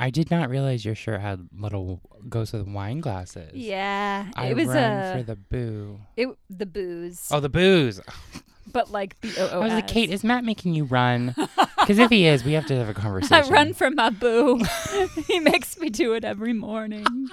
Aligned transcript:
I 0.00 0.10
did 0.10 0.30
not 0.30 0.48
realize 0.48 0.84
your 0.84 0.94
shirt 0.94 1.20
had 1.20 1.48
little 1.52 2.00
goes 2.28 2.52
with 2.52 2.68
wine 2.68 3.00
glasses. 3.00 3.52
Yeah, 3.52 4.30
I 4.36 4.46
it 4.46 4.56
was 4.56 4.68
run 4.68 4.76
a 4.76 5.16
for 5.16 5.22
the 5.24 5.34
boo. 5.34 5.98
it 6.16 6.28
the 6.48 6.66
booze, 6.66 7.28
Oh, 7.32 7.40
the 7.40 7.48
booze. 7.48 8.00
but 8.72 8.92
like 8.92 9.20
the 9.20 9.50
I 9.52 9.58
was 9.58 9.72
like, 9.72 9.88
Kate, 9.88 10.10
is 10.10 10.22
Matt 10.22 10.44
making 10.44 10.74
you 10.74 10.84
run? 10.84 11.34
Because 11.80 11.98
if 11.98 12.10
he 12.10 12.26
is, 12.26 12.44
we 12.44 12.52
have 12.52 12.66
to 12.66 12.76
have 12.76 12.88
a 12.88 12.94
conversation. 12.94 13.44
I 13.44 13.48
run 13.48 13.74
from 13.74 13.96
my 13.96 14.10
boo. 14.10 14.62
he 15.26 15.40
makes 15.40 15.78
me 15.78 15.90
do 15.90 16.14
it 16.14 16.24
every 16.24 16.52
morning. 16.52 17.28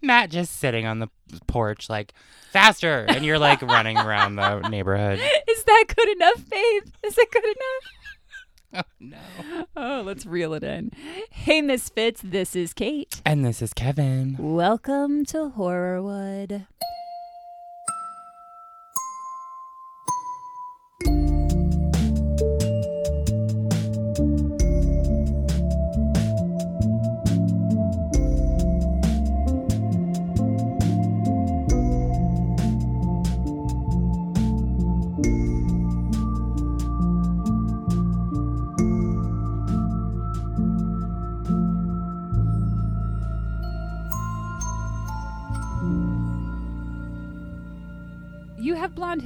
Matt 0.00 0.30
just 0.30 0.56
sitting 0.58 0.86
on 0.86 1.00
the 1.00 1.08
porch, 1.48 1.90
like 1.90 2.14
faster, 2.50 3.04
and 3.08 3.24
you're 3.24 3.38
like 3.38 3.60
running 3.60 3.98
around 3.98 4.36
the 4.36 4.60
neighborhood. 4.68 5.18
Is 5.48 5.64
that 5.64 5.84
good 5.94 6.08
enough, 6.08 6.48
babe? 6.48 6.82
Is 7.04 7.14
that 7.14 7.26
good 7.30 7.44
enough? 7.44 7.97
Oh 8.74 8.82
no. 9.00 9.16
Oh, 9.76 10.02
let's 10.04 10.26
reel 10.26 10.52
it 10.52 10.62
in. 10.62 10.92
Hey, 11.30 11.62
Misfits, 11.62 12.20
this 12.22 12.54
is 12.54 12.74
Kate. 12.74 13.22
And 13.24 13.44
this 13.44 13.62
is 13.62 13.72
Kevin. 13.72 14.36
Welcome 14.38 15.24
to 15.26 15.52
Horrorwood. 15.56 16.66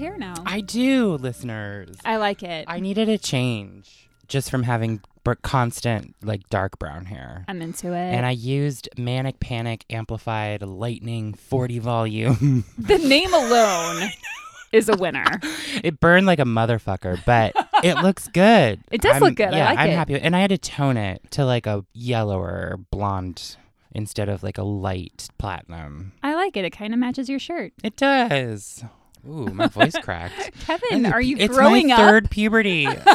Hair 0.02 0.18
now. 0.18 0.34
I 0.44 0.60
do, 0.60 1.14
listeners. 1.14 1.96
I 2.04 2.16
like 2.16 2.42
it. 2.42 2.64
I 2.68 2.80
needed 2.80 3.08
a 3.08 3.18
change 3.18 4.08
just 4.28 4.50
from 4.50 4.64
having 4.64 5.00
constant, 5.42 6.14
like, 6.22 6.48
dark 6.50 6.78
brown 6.78 7.04
hair. 7.06 7.44
I'm 7.48 7.62
into 7.62 7.88
it. 7.92 7.96
And 7.96 8.26
I 8.26 8.30
used 8.32 8.88
Manic 8.98 9.38
Panic 9.40 9.84
Amplified 9.90 10.62
Lightning 10.62 11.34
40 11.34 11.78
volume. 11.78 12.64
the 12.78 12.98
name 12.98 13.32
alone 13.32 14.10
is 14.72 14.88
a 14.88 14.96
winner. 14.96 15.24
it 15.84 16.00
burned 16.00 16.26
like 16.26 16.40
a 16.40 16.44
motherfucker, 16.44 17.22
but 17.24 17.54
it 17.84 17.96
looks 17.98 18.26
good. 18.28 18.80
It 18.90 19.00
does 19.00 19.12
I'm- 19.14 19.22
look 19.22 19.36
good. 19.36 19.48
I 19.54 19.56
Yeah, 19.58 19.64
like 19.66 19.78
I'm 19.78 19.90
it. 19.90 19.94
happy. 19.94 20.20
And 20.20 20.34
I 20.34 20.40
had 20.40 20.50
to 20.50 20.58
tone 20.58 20.96
it 20.96 21.22
to 21.32 21.44
like 21.44 21.66
a 21.66 21.84
yellower 21.92 22.78
blonde 22.90 23.56
instead 23.94 24.28
of 24.28 24.42
like 24.42 24.58
a 24.58 24.64
light 24.64 25.28
platinum. 25.38 26.12
I 26.22 26.34
like 26.34 26.56
it. 26.56 26.64
It 26.64 26.70
kind 26.70 26.92
of 26.94 26.98
matches 26.98 27.28
your 27.28 27.38
shirt. 27.38 27.74
It 27.84 27.96
does. 27.96 28.82
Ooh, 29.28 29.46
my 29.46 29.66
voice 29.68 29.94
cracked. 30.02 30.58
Kevin, 30.66 31.06
are 31.06 31.20
you 31.20 31.36
it's 31.38 31.54
growing 31.54 31.88
my 31.88 31.94
up? 31.94 32.00
third 32.00 32.30
puberty. 32.30 32.86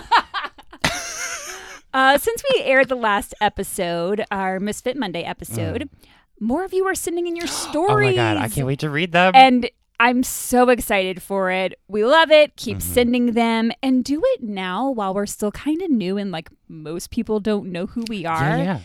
Uh, 1.94 2.18
since 2.18 2.44
we 2.54 2.62
aired 2.62 2.90
the 2.90 2.96
last 2.96 3.34
episode, 3.42 4.24
our 4.30 4.60
Misfit 4.60 4.98
Monday 4.98 5.24
episode, 5.24 5.90
more 6.40 6.64
of 6.64 6.72
you 6.72 6.86
are 6.86 6.94
sending 6.94 7.26
in 7.26 7.36
your 7.36 7.48
stories. 7.48 7.90
oh 7.90 7.96
my 7.98 8.14
god, 8.14 8.38
I 8.38 8.50
can't 8.50 8.68
wait 8.68 8.80
to 8.80 8.90
read 8.90 9.14
them. 9.14 9.32
And 9.34 9.68
I'm 10.00 10.22
so 10.22 10.70
excited 10.70 11.24
for 11.24 11.50
it. 11.50 11.80
We 11.88 12.06
love 12.06 12.30
it. 12.30 12.56
Keep 12.56 12.80
Mm-hmm. 12.80 12.94
sending 12.94 13.26
them 13.32 13.72
and 13.82 14.04
do 14.04 14.22
it 14.24 14.44
now 14.44 14.92
while 14.92 15.14
we're 15.16 15.26
still 15.26 15.52
kind 15.52 15.82
of 15.82 15.90
new 15.90 16.18
and 16.18 16.30
like 16.32 16.50
most 16.68 17.10
people 17.10 17.40
don't 17.40 17.72
know 17.72 17.88
who 17.88 18.04
we 18.08 18.26
are. 18.28 18.42
yeah, 18.58 18.64
yeah. 18.64 18.80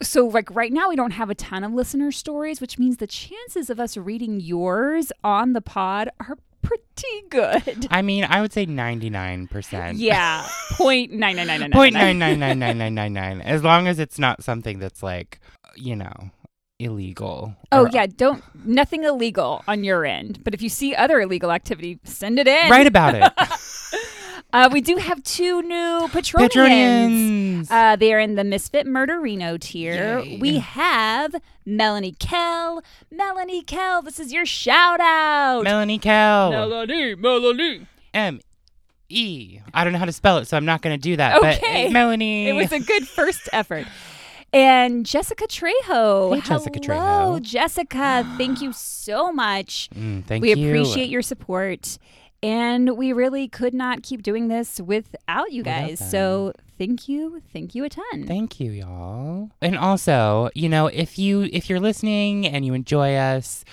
So, 0.00 0.26
like 0.26 0.50
right 0.54 0.72
now, 0.72 0.88
we 0.88 0.96
don't 0.96 1.12
have 1.12 1.28
a 1.28 1.34
ton 1.34 1.64
of 1.64 1.72
listener 1.72 2.12
stories, 2.12 2.60
which 2.62 2.78
means 2.78 2.96
the 2.96 3.06
chances 3.06 3.68
of 3.68 3.78
us 3.78 3.96
reading 3.96 4.40
yours 4.40 5.12
on 5.22 5.52
the 5.52 5.60
pod 5.60 6.08
are 6.20 6.38
pretty 6.64 7.28
good. 7.30 7.86
I 7.90 8.02
mean, 8.02 8.24
I 8.24 8.40
would 8.40 8.52
say 8.52 8.66
99%. 8.66 9.94
Yeah, 9.96 10.46
point 10.72 11.12
nine 11.12 11.36
nine 11.36 11.46
nine 11.46 11.60
nine 11.60 11.70
Point 11.70 11.94
nine 11.94 12.18
nine 12.18 12.38
nine 12.38 12.58
nine 12.58 12.78
nine 12.78 12.94
nine 12.94 13.12
nine. 13.12 13.40
As 13.40 13.62
long 13.62 13.86
as 13.86 13.98
it's 13.98 14.18
not 14.18 14.42
something 14.42 14.78
that's 14.78 15.02
like, 15.02 15.40
you 15.76 15.94
know, 15.94 16.30
illegal. 16.78 17.54
Oh 17.72 17.88
yeah, 17.92 18.06
don't 18.06 18.42
nothing 18.64 19.04
illegal 19.04 19.62
on 19.68 19.84
your 19.84 20.04
end. 20.04 20.42
But 20.44 20.54
if 20.54 20.62
you 20.62 20.68
see 20.68 20.94
other 20.94 21.20
illegal 21.20 21.52
activity, 21.52 21.98
send 22.04 22.38
it 22.38 22.48
in. 22.48 22.70
Write 22.70 22.86
about 22.86 23.14
it. 23.14 23.32
Uh, 24.54 24.68
we 24.70 24.80
do 24.80 24.96
have 24.98 25.20
two 25.24 25.62
new 25.62 26.06
Patronians. 26.12 26.48
Patronians. 26.48 27.66
Uh, 27.70 27.96
they 27.96 28.14
are 28.14 28.20
in 28.20 28.36
the 28.36 28.44
Misfit 28.44 28.86
Murderino 28.86 29.58
tier. 29.58 30.20
Yay. 30.20 30.38
We 30.38 30.58
have 30.60 31.34
Melanie 31.66 32.14
Kell. 32.20 32.80
Melanie 33.10 33.62
Kell, 33.62 34.00
this 34.00 34.20
is 34.20 34.32
your 34.32 34.46
shout 34.46 35.00
out. 35.00 35.64
Melanie 35.64 35.98
Cal. 35.98 36.50
Melanie, 36.50 37.16
Melanie. 37.16 37.86
M 38.14 38.40
E. 39.08 39.58
I 39.74 39.82
don't 39.82 39.92
know 39.92 39.98
how 39.98 40.04
to 40.04 40.12
spell 40.12 40.38
it, 40.38 40.46
so 40.46 40.56
I'm 40.56 40.64
not 40.64 40.82
going 40.82 40.96
to 40.96 41.02
do 41.02 41.16
that. 41.16 41.40
But 41.40 41.56
Okay. 41.56 41.88
uh, 41.88 41.90
Melanie. 41.90 42.48
It 42.48 42.52
was 42.52 42.70
a 42.70 42.78
good 42.78 43.08
first 43.08 43.48
effort. 43.52 43.88
And 44.52 45.04
Jessica 45.04 45.48
Trejo. 45.48 46.32
Hey, 46.32 46.40
Jessica 46.42 46.78
Hello, 46.80 47.40
Trejo. 47.40 47.42
Jessica. 47.42 48.34
Thank 48.38 48.62
you 48.62 48.72
so 48.72 49.32
much. 49.32 49.90
Mm, 49.92 50.24
thank 50.26 50.42
we 50.42 50.50
you. 50.50 50.56
We 50.56 50.62
appreciate 50.70 51.08
your 51.08 51.22
support. 51.22 51.98
And 52.44 52.98
we 52.98 53.14
really 53.14 53.48
could 53.48 53.72
not 53.72 54.02
keep 54.02 54.22
doing 54.22 54.48
this 54.48 54.78
without 54.78 55.50
you 55.50 55.62
guys. 55.62 55.98
them. 55.98 56.08
So 56.10 56.52
thank 56.76 57.08
you. 57.08 57.42
Thank 57.54 57.74
you 57.74 57.84
a 57.84 57.88
ton. 57.88 58.26
Thank 58.26 58.60
you, 58.60 58.70
y'all. 58.70 59.50
And 59.62 59.78
also, 59.78 60.50
you 60.54 60.68
know, 60.68 60.88
if 60.88 61.18
you 61.18 61.48
if 61.52 61.70
you're 61.70 61.80
listening 61.80 62.46
and 62.46 62.66
you 62.66 62.74
enjoy 62.74 63.14
us, 63.14 63.64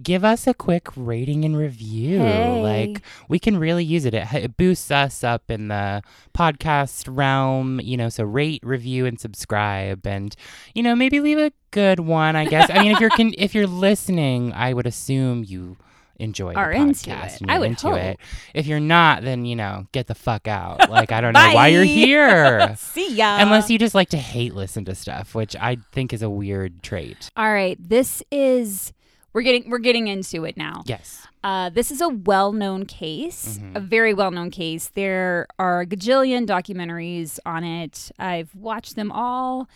give 0.00 0.24
us 0.24 0.46
a 0.46 0.54
quick 0.54 0.86
rating 0.94 1.44
and 1.44 1.56
review. 1.56 2.20
Hey. 2.20 2.62
Like 2.62 3.02
we 3.28 3.40
can 3.40 3.58
really 3.58 3.84
use 3.84 4.04
it. 4.04 4.14
it. 4.14 4.32
It 4.32 4.56
boosts 4.56 4.92
us 4.92 5.24
up 5.24 5.50
in 5.50 5.66
the 5.66 6.00
podcast 6.32 7.08
realm, 7.10 7.80
you 7.80 7.96
know, 7.96 8.10
so 8.10 8.22
rate, 8.22 8.62
review 8.64 9.06
and 9.06 9.18
subscribe 9.18 10.06
and 10.06 10.36
you 10.72 10.84
know, 10.84 10.94
maybe 10.94 11.18
leave 11.18 11.38
a 11.38 11.50
good 11.72 11.98
one, 11.98 12.36
I 12.36 12.44
guess. 12.44 12.70
I 12.70 12.80
mean, 12.80 12.92
if 12.92 13.00
you're 13.00 13.10
con- 13.16 13.34
if 13.36 13.56
you're 13.56 13.66
listening, 13.66 14.52
I 14.52 14.72
would 14.72 14.86
assume 14.86 15.42
you 15.42 15.76
enjoy 16.20 16.54
Are 16.54 16.70
into 16.70 17.10
podcast 17.10 17.42
it. 17.42 17.48
I 17.50 17.58
would 17.58 17.70
into 17.70 17.88
hope. 17.88 17.98
it. 17.98 18.18
If 18.54 18.66
you're 18.66 18.78
not, 18.80 19.22
then 19.22 19.44
you 19.44 19.56
know, 19.56 19.86
get 19.92 20.06
the 20.06 20.14
fuck 20.14 20.46
out. 20.48 20.88
Like 20.90 21.12
I 21.12 21.20
don't 21.20 21.32
know 21.32 21.50
why 21.54 21.68
you're 21.68 21.84
here. 21.84 22.74
See 22.78 23.14
ya. 23.14 23.38
Unless 23.40 23.70
you 23.70 23.78
just 23.78 23.94
like 23.94 24.10
to 24.10 24.16
hate 24.18 24.54
listen 24.54 24.84
to 24.86 24.94
stuff, 24.94 25.34
which 25.34 25.54
I 25.56 25.78
think 25.92 26.12
is 26.12 26.22
a 26.22 26.30
weird 26.30 26.82
trait. 26.82 27.30
All 27.36 27.52
right. 27.52 27.76
This 27.80 28.22
is 28.30 28.92
we're 29.32 29.42
getting 29.42 29.70
we're 29.70 29.78
getting 29.78 30.08
into 30.08 30.44
it 30.44 30.56
now. 30.56 30.82
Yes. 30.86 31.26
Uh, 31.42 31.70
this 31.70 31.90
is 31.90 32.02
a 32.02 32.08
well-known 32.10 32.84
case, 32.84 33.56
Mm-hmm. 33.58 33.76
a 33.76 33.80
very 33.80 34.12
well-known 34.12 34.50
case. 34.50 34.90
There 34.94 35.46
are 35.58 35.80
a 35.80 35.86
gajillion 35.86 36.46
documentaries 36.46 37.38
on 37.46 37.64
it. 37.64 38.10
I've 38.18 38.54
watched 38.54 38.94
them 38.94 39.10
all. 39.10 39.66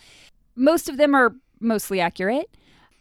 Most 0.55 0.89
of 0.89 0.97
them 0.97 1.15
are 1.15 1.33
mostly 1.59 1.99
accurate. 1.99 2.49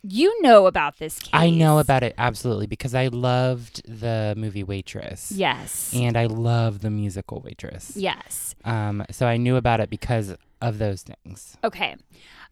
You 0.07 0.43
know 0.43 0.67
about 0.67 0.99
this 0.99 1.19
case. 1.19 1.31
I 1.33 1.49
know 1.49 1.79
about 1.79 2.03
it 2.03 2.15
absolutely 2.19 2.67
because 2.67 2.95
I 2.95 3.07
loved 3.07 3.81
the 3.89 4.35
movie 4.37 4.63
Waitress. 4.63 5.33
Yes. 5.33 5.93
And 5.95 6.17
I 6.19 6.27
love 6.27 6.81
the 6.81 6.91
musical 6.91 7.41
Waitress. 7.41 7.97
yes. 7.97 8.55
Um, 8.65 9.05
so 9.11 9.27
I 9.27 9.39
knew 9.39 9.57
about 9.57 9.81
it 9.81 9.89
because 9.89 10.35
of 10.61 10.79
those 10.79 11.03
things. 11.03 11.57
Okay. 11.65 11.97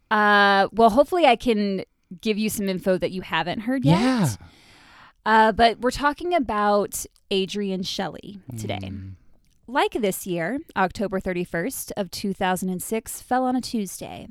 Uh, 0.09 0.67
well, 0.71 0.89
hopefully, 0.89 1.25
I 1.25 1.35
can 1.35 1.83
give 2.21 2.37
you 2.37 2.49
some 2.49 2.69
info 2.69 2.97
that 2.97 3.11
you 3.11 3.21
haven't 3.21 3.61
heard 3.61 3.85
yet. 3.85 3.99
Yeah. 3.99 4.29
Uh, 5.25 5.51
but 5.51 5.79
we're 5.79 5.91
talking 5.91 6.33
about 6.33 7.05
Adrienne 7.31 7.83
Shelly 7.83 8.39
today. 8.57 8.79
Mm. 8.81 9.13
Like 9.67 9.93
this 9.93 10.27
year, 10.27 10.59
October 10.75 11.19
31st 11.19 11.91
of 11.95 12.11
2006 12.11 13.21
fell 13.21 13.45
on 13.45 13.55
a 13.55 13.61
Tuesday. 13.61 14.27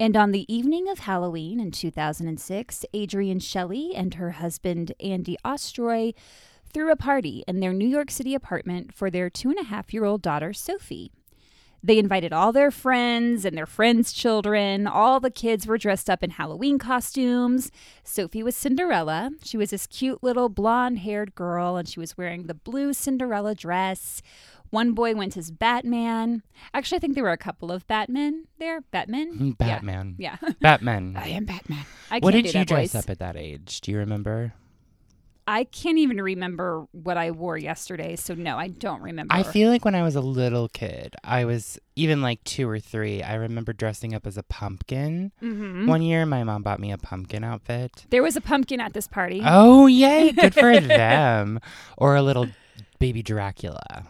And 0.00 0.16
on 0.16 0.30
the 0.30 0.52
evening 0.52 0.88
of 0.88 1.00
Halloween 1.00 1.58
in 1.58 1.72
2006, 1.72 2.84
Adrienne 2.94 3.40
Shelly 3.40 3.96
and 3.96 4.14
her 4.14 4.30
husband 4.30 4.92
Andy 5.00 5.36
Ostroy 5.44 6.14
threw 6.72 6.92
a 6.92 6.96
party 6.96 7.42
in 7.48 7.58
their 7.58 7.72
New 7.72 7.88
York 7.88 8.12
City 8.12 8.32
apartment 8.32 8.94
for 8.94 9.10
their 9.10 9.28
two 9.28 9.50
and 9.50 9.58
a 9.58 9.64
half 9.64 9.92
year 9.92 10.04
old 10.04 10.22
daughter, 10.22 10.52
Sophie. 10.52 11.10
They 11.82 11.98
invited 11.98 12.32
all 12.32 12.52
their 12.52 12.70
friends 12.70 13.44
and 13.44 13.56
their 13.56 13.66
friends' 13.66 14.12
children. 14.12 14.86
All 14.86 15.18
the 15.20 15.30
kids 15.30 15.66
were 15.66 15.78
dressed 15.78 16.10
up 16.10 16.22
in 16.22 16.30
Halloween 16.30 16.78
costumes. 16.78 17.72
Sophie 18.02 18.42
was 18.42 18.56
Cinderella. 18.56 19.30
She 19.44 19.56
was 19.56 19.70
this 19.70 19.86
cute 19.86 20.22
little 20.22 20.48
blonde 20.48 21.00
haired 21.00 21.34
girl, 21.34 21.76
and 21.76 21.88
she 21.88 22.00
was 22.00 22.18
wearing 22.18 22.44
the 22.44 22.54
blue 22.54 22.92
Cinderella 22.92 23.54
dress. 23.54 24.22
One 24.70 24.92
boy 24.92 25.14
went 25.14 25.36
as 25.36 25.50
Batman. 25.50 26.42
Actually, 26.74 26.96
I 26.96 27.00
think 27.00 27.14
there 27.14 27.24
were 27.24 27.32
a 27.32 27.38
couple 27.38 27.72
of 27.72 27.86
Batmen 27.86 28.44
there. 28.58 28.82
Batman? 28.90 29.52
Batman. 29.58 30.16
Yeah. 30.18 30.36
Batman. 30.60 31.16
I 31.20 31.28
am 31.28 31.44
Batman. 31.44 31.84
I 32.10 32.18
what 32.18 32.32
did 32.32 32.46
you 32.52 32.64
dress 32.64 32.92
voice. 32.92 32.94
up 32.94 33.10
at 33.10 33.18
that 33.20 33.36
age? 33.36 33.80
Do 33.80 33.90
you 33.92 33.98
remember? 33.98 34.52
I 35.50 35.64
can't 35.64 35.96
even 35.96 36.20
remember 36.20 36.86
what 36.92 37.16
I 37.16 37.30
wore 37.30 37.56
yesterday. 37.56 38.16
So, 38.16 38.34
no, 38.34 38.58
I 38.58 38.68
don't 38.68 39.00
remember. 39.00 39.34
I 39.34 39.42
feel 39.42 39.70
like 39.70 39.82
when 39.82 39.94
I 39.94 40.02
was 40.02 40.14
a 40.14 40.20
little 40.20 40.68
kid, 40.68 41.16
I 41.24 41.46
was 41.46 41.78
even 41.96 42.20
like 42.20 42.44
two 42.44 42.68
or 42.68 42.78
three. 42.78 43.22
I 43.22 43.32
remember 43.36 43.72
dressing 43.72 44.14
up 44.14 44.26
as 44.26 44.36
a 44.36 44.42
pumpkin. 44.42 45.32
Mhm. 45.42 45.86
One 45.86 46.02
year, 46.02 46.26
my 46.26 46.44
mom 46.44 46.62
bought 46.62 46.80
me 46.80 46.92
a 46.92 46.98
pumpkin 46.98 47.44
outfit. 47.44 48.04
There 48.10 48.22
was 48.22 48.36
a 48.36 48.42
pumpkin 48.42 48.78
at 48.78 48.92
this 48.92 49.08
party. 49.08 49.40
Oh, 49.42 49.86
yay. 49.86 50.32
Good 50.32 50.52
for 50.52 50.78
them. 50.80 51.60
Or 51.96 52.14
a 52.14 52.20
little 52.20 52.48
baby 52.98 53.22
Dracula. 53.22 54.04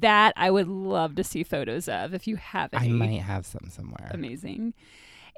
That 0.00 0.32
I 0.36 0.50
would 0.50 0.68
love 0.68 1.14
to 1.16 1.24
see 1.24 1.44
photos 1.44 1.88
of 1.88 2.14
if 2.14 2.26
you 2.26 2.36
have 2.36 2.70
any. 2.72 2.88
I 2.88 2.92
might 2.92 3.20
have 3.20 3.44
some 3.44 3.68
somewhere. 3.68 4.10
Amazing. 4.12 4.72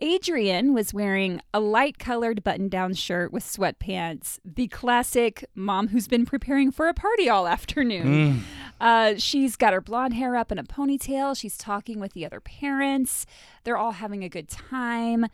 Adrienne 0.02 0.74
was 0.74 0.92
wearing 0.92 1.40
a 1.54 1.60
light 1.60 1.98
colored 1.98 2.44
button 2.44 2.68
down 2.68 2.92
shirt 2.92 3.32
with 3.32 3.42
sweatpants, 3.42 4.38
the 4.44 4.68
classic 4.68 5.46
mom 5.54 5.88
who's 5.88 6.06
been 6.06 6.26
preparing 6.26 6.70
for 6.70 6.88
a 6.88 6.94
party 6.94 7.30
all 7.30 7.46
afternoon. 7.48 8.06
Mm. 8.06 8.40
Uh, 8.78 9.14
she's 9.16 9.56
got 9.56 9.72
her 9.72 9.80
blonde 9.80 10.14
hair 10.14 10.36
up 10.36 10.52
in 10.52 10.58
a 10.58 10.64
ponytail. 10.64 11.36
She's 11.36 11.56
talking 11.56 11.98
with 11.98 12.12
the 12.12 12.26
other 12.26 12.40
parents. 12.40 13.24
They're 13.64 13.78
all 13.78 13.92
having 13.92 14.22
a 14.22 14.28
good 14.28 14.48
time. 14.48 15.26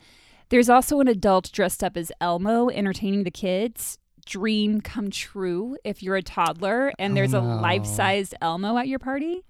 There's 0.47 0.69
also 0.69 1.01
an 1.01 1.07
adult 1.09 1.51
dressed 1.51 1.83
up 1.83 1.97
as 1.97 2.11
Elmo 2.21 2.69
entertaining 2.69 3.23
the 3.23 3.31
kids. 3.31 3.97
Dream 4.25 4.81
come 4.81 5.09
true 5.09 5.77
if 5.83 6.01
you're 6.01 6.15
a 6.15 6.21
toddler 6.21 6.93
and 6.97 7.11
oh, 7.11 7.15
there's 7.15 7.33
a 7.33 7.37
Elmo. 7.37 7.61
life 7.61 7.85
sized 7.85 8.35
Elmo 8.41 8.77
at 8.77 8.87
your 8.87 8.99
party. 8.99 9.43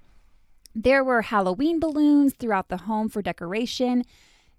There 0.75 1.03
were 1.03 1.21
Halloween 1.21 1.79
balloons 1.79 2.33
throughout 2.33 2.69
the 2.69 2.77
home 2.77 3.07
for 3.09 3.21
decoration. 3.21 4.03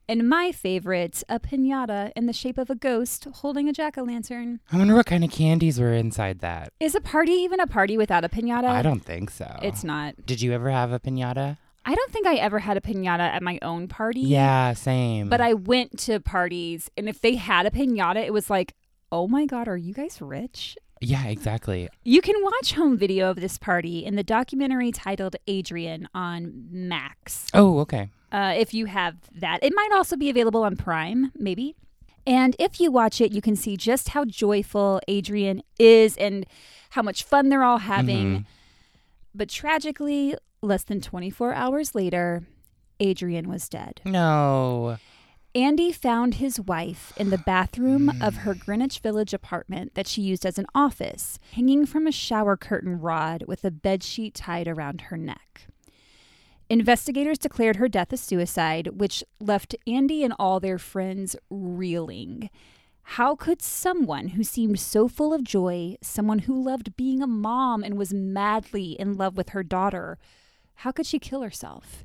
And 0.09 0.29
my 0.29 0.53
favorite, 0.53 1.23
a 1.29 1.41
pinata 1.41 2.13
in 2.15 2.27
the 2.27 2.33
shape 2.33 2.59
of 2.59 2.69
a 2.69 2.75
ghost 2.75 3.27
holding 3.37 3.69
a 3.69 3.73
jack 3.73 3.97
o' 3.97 4.05
lantern. 4.05 4.61
I 4.71 4.77
wonder 4.77 4.95
what 4.95 5.07
kind 5.07 5.25
of 5.25 5.31
candies 5.31 5.81
were 5.81 5.95
inside 5.95 6.41
that. 6.41 6.73
Is 6.79 6.95
a 6.95 7.01
party 7.01 7.33
even 7.33 7.59
a 7.59 7.67
party 7.67 7.97
without 7.97 8.23
a 8.25 8.29
pinata? 8.29 8.69
I 8.69 8.83
don't 8.83 9.05
think 9.05 9.31
so. 9.31 9.59
It's 9.63 9.83
not. 9.83 10.27
Did 10.27 10.43
you 10.43 10.53
ever 10.53 10.71
have 10.71 10.93
a 10.93 11.01
pinata? 11.01 11.57
I 11.87 11.95
don't 11.95 12.13
think 12.13 12.27
I 12.27 12.37
ever 12.37 12.61
had 12.61 12.77
a 12.77 12.81
pinata 12.81 13.21
at 13.21 13.43
my 13.43 13.59
own 13.63 13.89
party. 13.89 14.21
Yeah, 14.21 14.75
same. 14.75 15.29
But 15.29 15.41
I 15.41 15.55
went 15.55 15.99
to 16.01 16.21
parties, 16.21 16.91
and 16.97 17.09
if 17.09 17.21
they 17.21 17.35
had 17.37 17.67
a 17.67 17.71
pinata, 17.71 18.25
it 18.25 18.33
was 18.33 18.49
like, 18.49 18.75
oh 19.15 19.29
my 19.29 19.47
God, 19.47 19.69
are 19.69 19.77
you 19.77 19.95
guys 19.95 20.21
rich? 20.21 20.77
Yeah, 21.01 21.27
exactly. 21.27 21.89
You 22.03 22.21
can 22.21 22.35
watch 22.43 22.73
home 22.73 22.97
video 22.99 23.31
of 23.31 23.37
this 23.37 23.59
party 23.59 24.05
in 24.05 24.17
the 24.17 24.25
documentary 24.25 24.91
titled 24.91 25.37
Adrienne 25.49 26.09
on 26.15 26.67
Max. 26.71 27.47
Oh, 27.55 27.79
okay. 27.81 28.09
Uh, 28.33 28.55
if 28.57 28.75
you 28.75 28.87
have 28.87 29.15
that, 29.37 29.61
it 29.63 29.73
might 29.77 29.91
also 29.95 30.17
be 30.17 30.29
available 30.31 30.65
on 30.65 30.77
Prime, 30.77 31.31
maybe. 31.37 31.77
And 32.27 32.57
if 32.59 32.81
you 32.81 32.91
watch 32.91 33.21
it, 33.21 33.31
you 33.31 33.41
can 33.41 33.55
see 33.55 33.77
just 33.77 34.09
how 34.11 34.25
joyful 34.25 35.01
Adrienne 35.09 35.63
is 35.79 36.17
and 36.17 36.45
how 36.91 37.03
much 37.03 37.23
fun 37.23 37.51
they're 37.51 37.63
all 37.65 37.79
having. 37.79 38.39
Mhm. 38.41 38.45
But 39.33 39.49
tragically, 39.49 40.35
less 40.61 40.83
than 40.83 41.01
24 41.01 41.53
hours 41.53 41.95
later, 41.95 42.43
Adrienne 43.01 43.49
was 43.49 43.69
dead. 43.69 44.01
No. 44.05 44.97
Andy 45.56 45.93
found 45.93 46.35
his 46.35 46.59
wife 46.59 47.12
in 47.17 47.31
the 47.31 47.39
bathroom 47.39 48.11
of 48.21 48.39
her 48.39 48.56
mm. 48.56 48.65
Greenwich 48.65 48.99
Village 48.99 49.33
apartment 49.33 49.95
that 49.95 50.09
she 50.09 50.21
used 50.21 50.45
as 50.45 50.59
an 50.59 50.67
office, 50.75 51.39
hanging 51.53 51.87
from 51.87 52.09
a 52.09 52.12
shower 52.12 52.56
curtain 52.56 53.01
rod 53.01 53.45
with 53.47 53.65
a 53.65 53.71
bedsheet 53.71 54.33
tied 54.35 54.67
around 54.67 55.03
her 55.03 55.17
neck. 55.17 55.69
Investigators 56.69 57.39
declared 57.39 57.77
her 57.77 57.89
death 57.89 58.12
a 58.12 58.17
suicide, 58.17 58.99
which 58.99 59.23
left 59.39 59.77
Andy 59.87 60.25
and 60.25 60.35
all 60.41 60.59
their 60.59 60.79
friends 60.79 61.37
reeling. 61.51 62.51
How 63.03 63.37
could 63.37 63.62
someone 63.62 64.29
who 64.29 64.43
seemed 64.43 64.81
so 64.81 65.06
full 65.06 65.33
of 65.33 65.45
joy, 65.45 65.97
someone 66.03 66.41
who 66.41 66.61
loved 66.61 66.97
being 66.97 67.23
a 67.23 67.29
mom 67.29 67.85
and 67.85 67.97
was 67.97 68.12
madly 68.12 68.99
in 68.99 69.17
love 69.17 69.37
with 69.37 69.51
her 69.51 69.62
daughter, 69.62 70.19
how 70.79 70.91
could 70.91 71.06
she 71.06 71.21
kill 71.21 71.43
herself? 71.43 72.05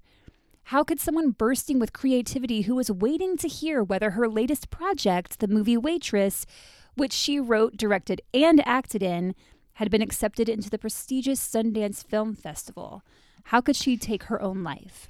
How 0.70 0.84
could 0.84 1.00
someone 1.00 1.32
bursting 1.32 1.80
with 1.80 1.94
creativity 1.94 2.62
who 2.62 2.76
was 2.76 2.92
waiting 2.92 3.38
to 3.38 3.48
hear 3.48 3.84
whether 3.84 4.12
her 4.12 4.30
latest 4.30 4.70
project, 4.70 5.40
the 5.40 5.48
movie 5.48 5.76
Waitress, 5.76 6.46
which 6.94 7.12
she 7.12 7.40
wrote, 7.40 7.76
directed, 7.76 8.22
and 8.36 8.62
acted 8.68 9.02
in, 9.02 9.34
had 9.74 9.90
been 9.90 10.04
accepted 10.04 10.48
into 10.48 10.70
the 10.70 10.78
prestigious 10.78 11.40
Sundance 11.40 12.06
Film 12.06 12.36
Festival? 12.36 13.02
How 13.46 13.62
could 13.62 13.76
she 13.76 13.98
take 13.98 14.26
her 14.26 14.40
own 14.40 14.64
life? 14.64 15.10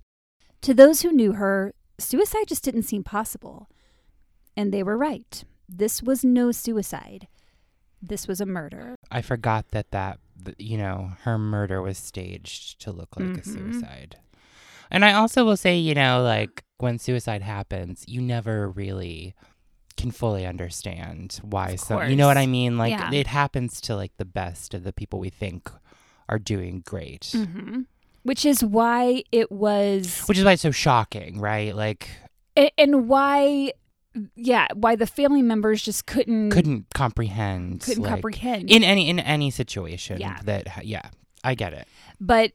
To 0.61 0.73
those 0.73 1.01
who 1.01 1.11
knew 1.11 1.33
her, 1.33 1.73
suicide 1.97 2.47
just 2.47 2.63
didn't 2.63 2.83
seem 2.83 3.03
possible. 3.03 3.67
And 4.55 4.73
they 4.73 4.81
were 4.81 4.97
right. 4.97 5.43
This 5.67 6.01
was 6.01 6.23
no 6.23 6.53
suicide. 6.53 7.27
This 8.01 8.29
was 8.29 8.39
a 8.39 8.45
murder. 8.45 8.95
I 9.11 9.21
forgot 9.21 9.71
that 9.71 9.91
that 9.91 10.19
you 10.57 10.77
know 10.77 11.11
her 11.23 11.37
murder 11.37 11.81
was 11.81 11.97
staged 11.97 12.79
to 12.79 12.93
look 12.93 13.17
like 13.17 13.37
a 13.37 13.41
Mhm. 13.41 13.45
suicide. 13.73 14.19
And 14.91 15.05
I 15.05 15.13
also 15.13 15.43
will 15.45 15.57
say, 15.57 15.77
you 15.77 15.93
know, 15.93 16.21
like 16.23 16.63
when 16.77 16.97
suicide 16.99 17.41
happens, 17.41 18.03
you 18.07 18.21
never 18.21 18.69
really 18.69 19.35
can 19.97 20.11
fully 20.11 20.45
understand 20.45 21.39
why. 21.43 21.75
So 21.75 22.01
you 22.01 22.15
know 22.15 22.27
what 22.27 22.37
I 22.37 22.45
mean? 22.47 22.77
Like 22.77 22.91
Yeah. 22.91 23.11
it 23.11 23.27
happens 23.27 23.81
to 23.81 23.95
like 23.95 24.15
the 24.17 24.25
best 24.25 24.73
of 24.73 24.83
the 24.83 24.93
people 24.93 25.19
we 25.19 25.29
think 25.29 25.69
are 26.29 26.39
doing 26.39 26.81
great. 26.85 27.21
Mm-hmm. 27.33 27.81
Which 28.23 28.45
is 28.45 28.63
why 28.63 29.23
it 29.31 29.51
was. 29.51 30.19
Which 30.27 30.37
is 30.37 30.43
why 30.45 30.53
it's 30.53 30.61
so 30.61 30.71
shocking, 30.71 31.39
right? 31.39 31.75
Like 31.75 32.09
A- 32.57 32.71
and 32.79 33.07
why 33.07 33.73
yeah 34.35 34.67
why 34.73 34.95
the 34.95 35.05
family 35.05 35.41
members 35.43 35.83
just 35.83 36.07
couldn't 36.07 36.49
couldn't 36.49 36.87
comprehend 36.95 37.79
couldn't 37.81 38.01
like, 38.03 38.09
comprehend 38.09 38.69
in 38.71 38.83
any 38.83 39.07
in 39.07 39.19
any 39.19 39.51
situation 39.51 40.19
Yeah. 40.19 40.39
that 40.45 40.83
yeah, 40.85 41.09
I 41.43 41.53
get 41.55 41.73
it. 41.73 41.87
but 42.19 42.51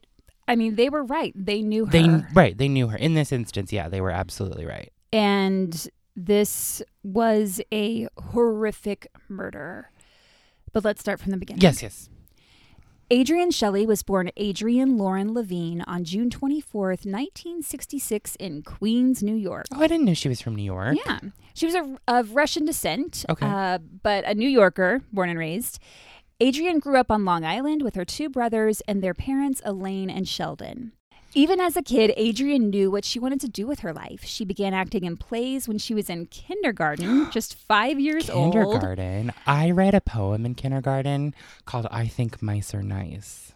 i 0.47 0.55
mean 0.55 0.75
they 0.75 0.89
were 0.89 1.03
right 1.03 1.33
they 1.35 1.61
knew 1.61 1.85
her 1.85 1.91
They 1.91 2.07
right, 2.33 2.57
they 2.57 2.67
knew 2.67 2.87
her. 2.89 2.97
In 2.97 3.13
this 3.13 3.31
instance, 3.31 3.71
yeah, 3.73 3.89
they 3.89 4.01
were 4.01 4.11
absolutely 4.11 4.65
right. 4.65 4.91
and 5.13 5.87
this 6.15 6.81
was 7.03 7.59
a 7.73 8.07
horrific 8.31 9.07
murder 9.27 9.91
but 10.73 10.83
let's 10.83 11.01
start 11.01 11.19
from 11.19 11.31
the 11.31 11.37
beginning 11.37 11.61
Yes, 11.61 11.81
yes. 11.83 12.09
adrienne 13.11 13.51
shelly 13.51 13.85
was 13.85 14.01
born 14.03 14.29
adrienne 14.39 14.97
lauren 14.97 15.33
levine 15.33 15.81
on 15.87 16.03
june 16.03 16.29
24th 16.29 17.05
1966 17.05 18.35
in 18.37 18.61
queens 18.63 19.21
new 19.21 19.35
york 19.35 19.65
Oh, 19.73 19.81
I 19.81 19.87
didn't 19.87 20.05
know 20.05 20.13
she 20.13 20.29
was 20.29 20.41
from 20.41 20.55
New 20.55 20.63
York. 20.63 20.97
Yeah. 21.05 21.19
She 21.53 21.65
was 21.65 21.75
a, 21.75 21.97
of 22.09 22.35
Russian 22.35 22.65
descent, 22.65 23.25
Okay. 23.29 23.45
uh, 23.45 23.77
but 24.03 24.25
a 24.25 24.35
New 24.35 24.49
Yorker, 24.49 25.01
born 25.13 25.29
and 25.29 25.39
raised. 25.39 25.79
Adrienne 26.43 26.79
grew 26.79 26.97
up 26.97 27.09
on 27.09 27.23
Long 27.23 27.45
Island 27.45 27.81
with 27.81 27.95
her 27.95 28.03
two 28.03 28.27
brothers 28.27 28.81
and 28.89 29.01
their 29.01 29.13
parents, 29.13 29.61
Elaine 29.63 30.09
and 30.09 30.27
Sheldon. 30.27 30.91
Even 31.33 31.61
as 31.61 31.77
a 31.77 31.81
kid, 31.81 32.13
Adrienne 32.17 32.69
knew 32.69 32.91
what 32.91 33.05
she 33.05 33.19
wanted 33.19 33.39
to 33.41 33.47
do 33.47 33.65
with 33.65 33.79
her 33.79 33.93
life. 33.93 34.25
She 34.25 34.43
began 34.43 34.73
acting 34.73 35.05
in 35.05 35.15
plays 35.15 35.65
when 35.65 35.77
she 35.77 35.93
was 35.93 36.09
in 36.09 36.25
kindergarten, 36.25 37.29
just 37.31 37.55
five 37.55 38.01
years 38.01 38.29
old. 38.29 38.51
Kindergarten. 38.51 39.31
I 39.47 39.71
read 39.71 39.95
a 39.95 40.01
poem 40.01 40.45
in 40.45 40.55
kindergarten 40.55 41.33
called 41.63 41.87
I 41.89 42.05
Think 42.07 42.41
Mice 42.41 42.73
Are 42.73 42.83
Nice. 42.83 43.53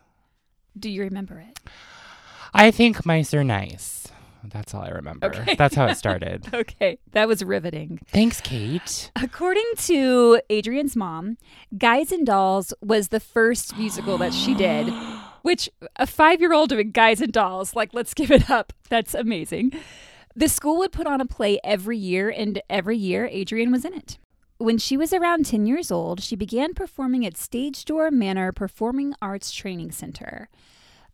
Do 0.77 0.89
you 0.89 1.01
remember 1.03 1.39
it? 1.39 1.59
I 2.53 2.71
think 2.71 3.05
mice 3.05 3.33
are 3.33 3.43
nice. 3.43 4.07
That's 4.46 4.74
all 4.74 4.81
I 4.81 4.89
remember. 4.89 5.27
Okay. 5.27 5.55
That's 5.55 5.75
how 5.75 5.86
it 5.88 5.96
started. 5.98 6.48
Okay, 6.53 7.00
that 7.12 7.27
was 7.27 7.43
riveting. 7.43 8.00
Thanks, 8.08 8.41
Kate. 8.41 9.12
According 9.15 9.65
to 9.77 10.41
Adrienne's 10.51 10.96
mom, 10.96 11.38
Guys 11.77 12.12
and 12.12 12.25
Dolls 12.25 12.74
was 12.81 13.10
the 13.10 13.19
first 13.19 13.77
musical 13.77 14.17
that 14.17 14.34
she 14.34 14.53
did, 14.53 14.91
which 15.41 15.69
a 15.96 16.08
five 16.08 16.39
year 16.41 16.53
old 16.53 16.69
doing 16.69 16.91
Guys 16.91 17.22
and 17.22 17.34
Dolls, 17.34 17.75
like, 17.75 17.93
let's 17.93 18.13
give 18.13 18.31
it 18.31 18.50
up. 18.50 18.74
That's 18.89 19.13
amazing. 19.13 19.74
The 20.36 20.48
school 20.48 20.77
would 20.77 20.91
put 20.91 21.08
on 21.08 21.19
a 21.22 21.25
play 21.25 21.60
every 21.63 21.98
year, 21.98 22.29
and 22.29 22.62
every 22.69 22.98
year 22.98 23.25
Adrienne 23.27 23.72
was 23.72 23.84
in 23.84 23.93
it. 23.93 24.17
When 24.58 24.77
she 24.77 24.96
was 24.98 25.13
around 25.13 25.46
10 25.46 25.65
years 25.65 25.89
old, 25.91 26.22
she 26.22 26.36
began 26.36 26.74
performing 26.74 27.25
at 27.25 27.38
Stage 27.38 27.86
Door 27.86 28.12
Manor 28.12 28.51
Performing 28.51 29.13
Arts 29.22 29.51
Training 29.51 29.91
Center. 29.91 30.50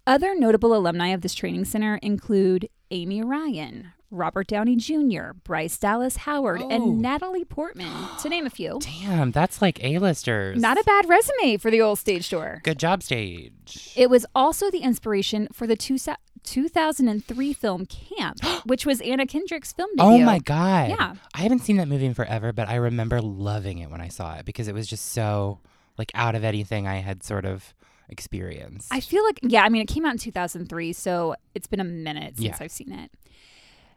Other 0.07 0.35
notable 0.35 0.75
alumni 0.75 1.07
of 1.07 1.21
this 1.21 1.33
training 1.33 1.65
center 1.65 1.95
include 1.95 2.69
Amy 2.91 3.24
Ryan, 3.24 3.88
Robert 4.12 4.45
Downey 4.47 4.75
Jr., 4.75 5.31
Bryce 5.43 5.77
Dallas 5.79 6.17
Howard, 6.17 6.62
Oh. 6.62 6.69
and 6.69 7.01
Natalie 7.01 7.43
Portman, 7.43 7.91
to 8.21 8.29
name 8.29 8.45
a 8.45 8.51
few. 8.51 8.79
Damn, 8.81 9.31
that's 9.31 9.63
like 9.63 9.83
A-listers. 9.83 10.62
Not 10.62 10.77
a 10.79 10.83
bad 10.83 11.09
resume 11.09 11.57
for 11.57 11.71
the 11.71 11.81
old 11.81 11.97
stage 11.97 12.29
door. 12.29 12.62
Good 12.63 12.77
job, 12.77 13.01
stage. 13.01 13.93
It 13.95 14.12
was 14.12 14.27
also 14.35 14.69
the 14.69 14.79
inspiration 14.83 15.47
for 15.51 15.65
the 15.65 15.75
two, 15.75 15.97
2003 16.43 17.53
film 17.53 17.88
Camp, 17.88 18.38
which 18.67 18.85
was 18.85 19.01
Anna 19.01 19.25
Kendrick's 19.25 19.74
film 19.74 19.89
oh 19.97 20.12
debut. 20.12 20.24
Oh 20.24 20.25
my 20.27 20.38
god. 20.38 20.89
Yeah. 20.91 21.15
I 21.33 21.39
haven't 21.41 21.59
seen 21.63 21.77
that 21.77 21.88
movie 21.88 22.05
in 22.05 22.13
forever, 22.13 22.53
but 22.53 22.69
I 22.69 22.75
remember 22.75 23.21
loving 23.21 23.79
it 23.79 23.89
when 23.89 24.01
I 24.01 24.09
saw 24.09 24.35
it 24.35 24.45
because 24.45 24.67
it 24.67 24.75
was 24.75 24.85
just 24.85 25.13
so 25.13 25.62
like 25.97 26.12
out 26.13 26.35
of 26.35 26.43
anything 26.43 26.88
I 26.88 26.97
had 26.97 27.24
sort 27.24 27.45
of 27.45 27.74
experienced. 28.09 28.88
I 28.91 29.00
feel 29.00 29.24
like, 29.24 29.39
yeah, 29.41 29.63
I 29.63 29.69
mean, 29.69 29.81
it 29.81 29.88
came 29.88 30.05
out 30.05 30.13
in 30.13 30.17
2003, 30.17 30.93
so 30.93 31.35
it's 31.53 31.67
been 31.67 31.79
a 31.79 31.83
minute 31.85 32.38
since 32.38 32.45
Yeah. 32.45 32.57
I've 32.59 32.71
seen 32.71 32.91
it. 32.91 33.12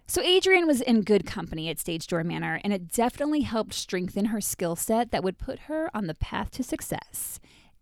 So 0.07 0.23
Adrienne 0.23 0.67
was 0.67 0.81
in 0.81 1.03
good 1.03 1.27
company 1.27 1.69
at 1.69 1.79
Stage 1.79 2.07
Door 2.07 2.25
Manor, 2.25 2.61
and 2.65 2.73
it 2.73 2.91
definitely 2.91 3.43
helped 3.43 3.75
strengthen 3.75 4.27
her 4.27 4.41
skill 4.41 4.75
set 4.75 5.11
that 5.11 5.23
would 5.23 5.37
put 5.37 5.61
her 5.61 5.91
on 5.95 6.07
the 6.07 6.15
path 6.15 6.51
to 6.53 6.63
success. 6.63 7.39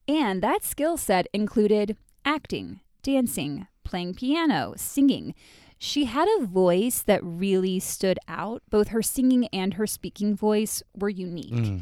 And 0.08 0.42
that 0.42 0.64
skill 0.64 0.96
set 0.96 1.28
included 1.32 1.96
acting, 2.24 2.80
dancing, 3.02 3.68
playing 3.84 4.14
piano, 4.14 4.74
singing. 4.76 5.34
She 5.78 6.06
had 6.06 6.26
a 6.40 6.44
voice 6.46 7.00
that 7.02 7.22
really 7.22 7.78
stood 7.78 8.18
out. 8.26 8.62
Both 8.70 8.88
her 8.88 9.02
singing 9.02 9.46
and 9.52 9.74
her 9.74 9.86
speaking 9.86 10.34
voice 10.34 10.82
were 10.96 11.08
unique. 11.08 11.52
Mm. 11.52 11.80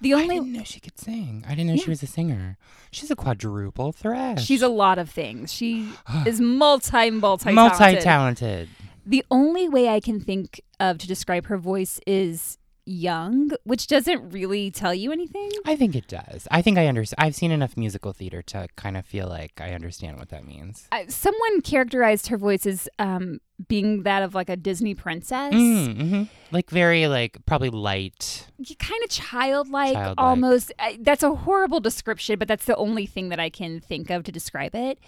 The 0.00 0.14
only 0.14 0.36
I 0.36 0.38
didn't 0.38 0.52
know 0.54 0.64
she 0.64 0.80
could 0.80 0.98
sing. 0.98 1.44
I 1.46 1.50
didn't 1.50 1.66
know 1.66 1.74
Yeah. 1.74 1.84
she 1.84 1.90
was 1.90 2.02
a 2.02 2.06
singer. 2.06 2.56
She's 2.90 3.10
a 3.10 3.16
quadruple 3.16 3.92
threat. 3.92 4.40
she's 4.40 4.62
a 4.62 4.68
lot 4.68 4.98
of 4.98 5.10
things. 5.10 5.52
She 5.52 5.90
is 6.26 6.40
multi 6.40 7.10
multi 7.10 7.52
multi-talented. 7.52 8.68
The 9.04 9.24
only 9.30 9.68
way 9.68 9.88
I 9.88 10.00
can 10.00 10.20
think 10.20 10.60
of 10.78 10.98
to 10.98 11.06
describe 11.06 11.46
her 11.46 11.56
voice 11.58 12.00
is 12.06 12.58
young, 12.90 13.50
which 13.64 13.86
doesn't 13.86 14.30
really 14.30 14.70
tell 14.70 14.92
you 14.92 15.12
anything. 15.12 15.50
I 15.64 15.76
think 15.76 15.94
it 15.94 16.08
does. 16.08 16.48
I 16.50 16.60
think 16.60 16.76
I 16.76 16.86
understand. 16.86 17.24
I've 17.24 17.34
seen 17.36 17.50
enough 17.52 17.76
musical 17.76 18.12
theater 18.12 18.42
to 18.42 18.66
kind 18.76 18.96
of 18.96 19.06
feel 19.06 19.28
like 19.28 19.60
I 19.60 19.70
understand 19.72 20.18
what 20.18 20.30
that 20.30 20.44
means. 20.44 20.88
Someone 21.08 21.60
characterized 21.60 22.26
her 22.28 22.36
voice 22.36 22.66
as 22.66 22.88
um, 22.98 23.40
being 23.68 24.02
that 24.02 24.22
of 24.22 24.34
like 24.34 24.48
a 24.48 24.56
Disney 24.56 24.94
princess. 24.94 25.54
Mm, 25.54 26.08
hmm 26.10 26.22
Like 26.50 26.68
very 26.70 27.06
like 27.06 27.38
probably 27.46 27.70
light. 27.70 28.46
kind 28.78 29.02
of 29.04 29.10
childlike, 29.10 29.92
Childlike. 29.94 30.14
almost. 30.18 30.72
I, 30.78 30.98
that's 31.00 31.22
a 31.22 31.34
horrible 31.34 31.80
description, 31.80 32.38
but 32.38 32.48
that's 32.48 32.64
the 32.64 32.76
only 32.76 33.06
thing 33.06 33.28
that 33.28 33.38
I 33.38 33.50
can 33.50 33.80
think 33.80 34.10
of 34.10 34.24
to 34.24 34.32
describe 34.32 34.74
it. 34.74 34.98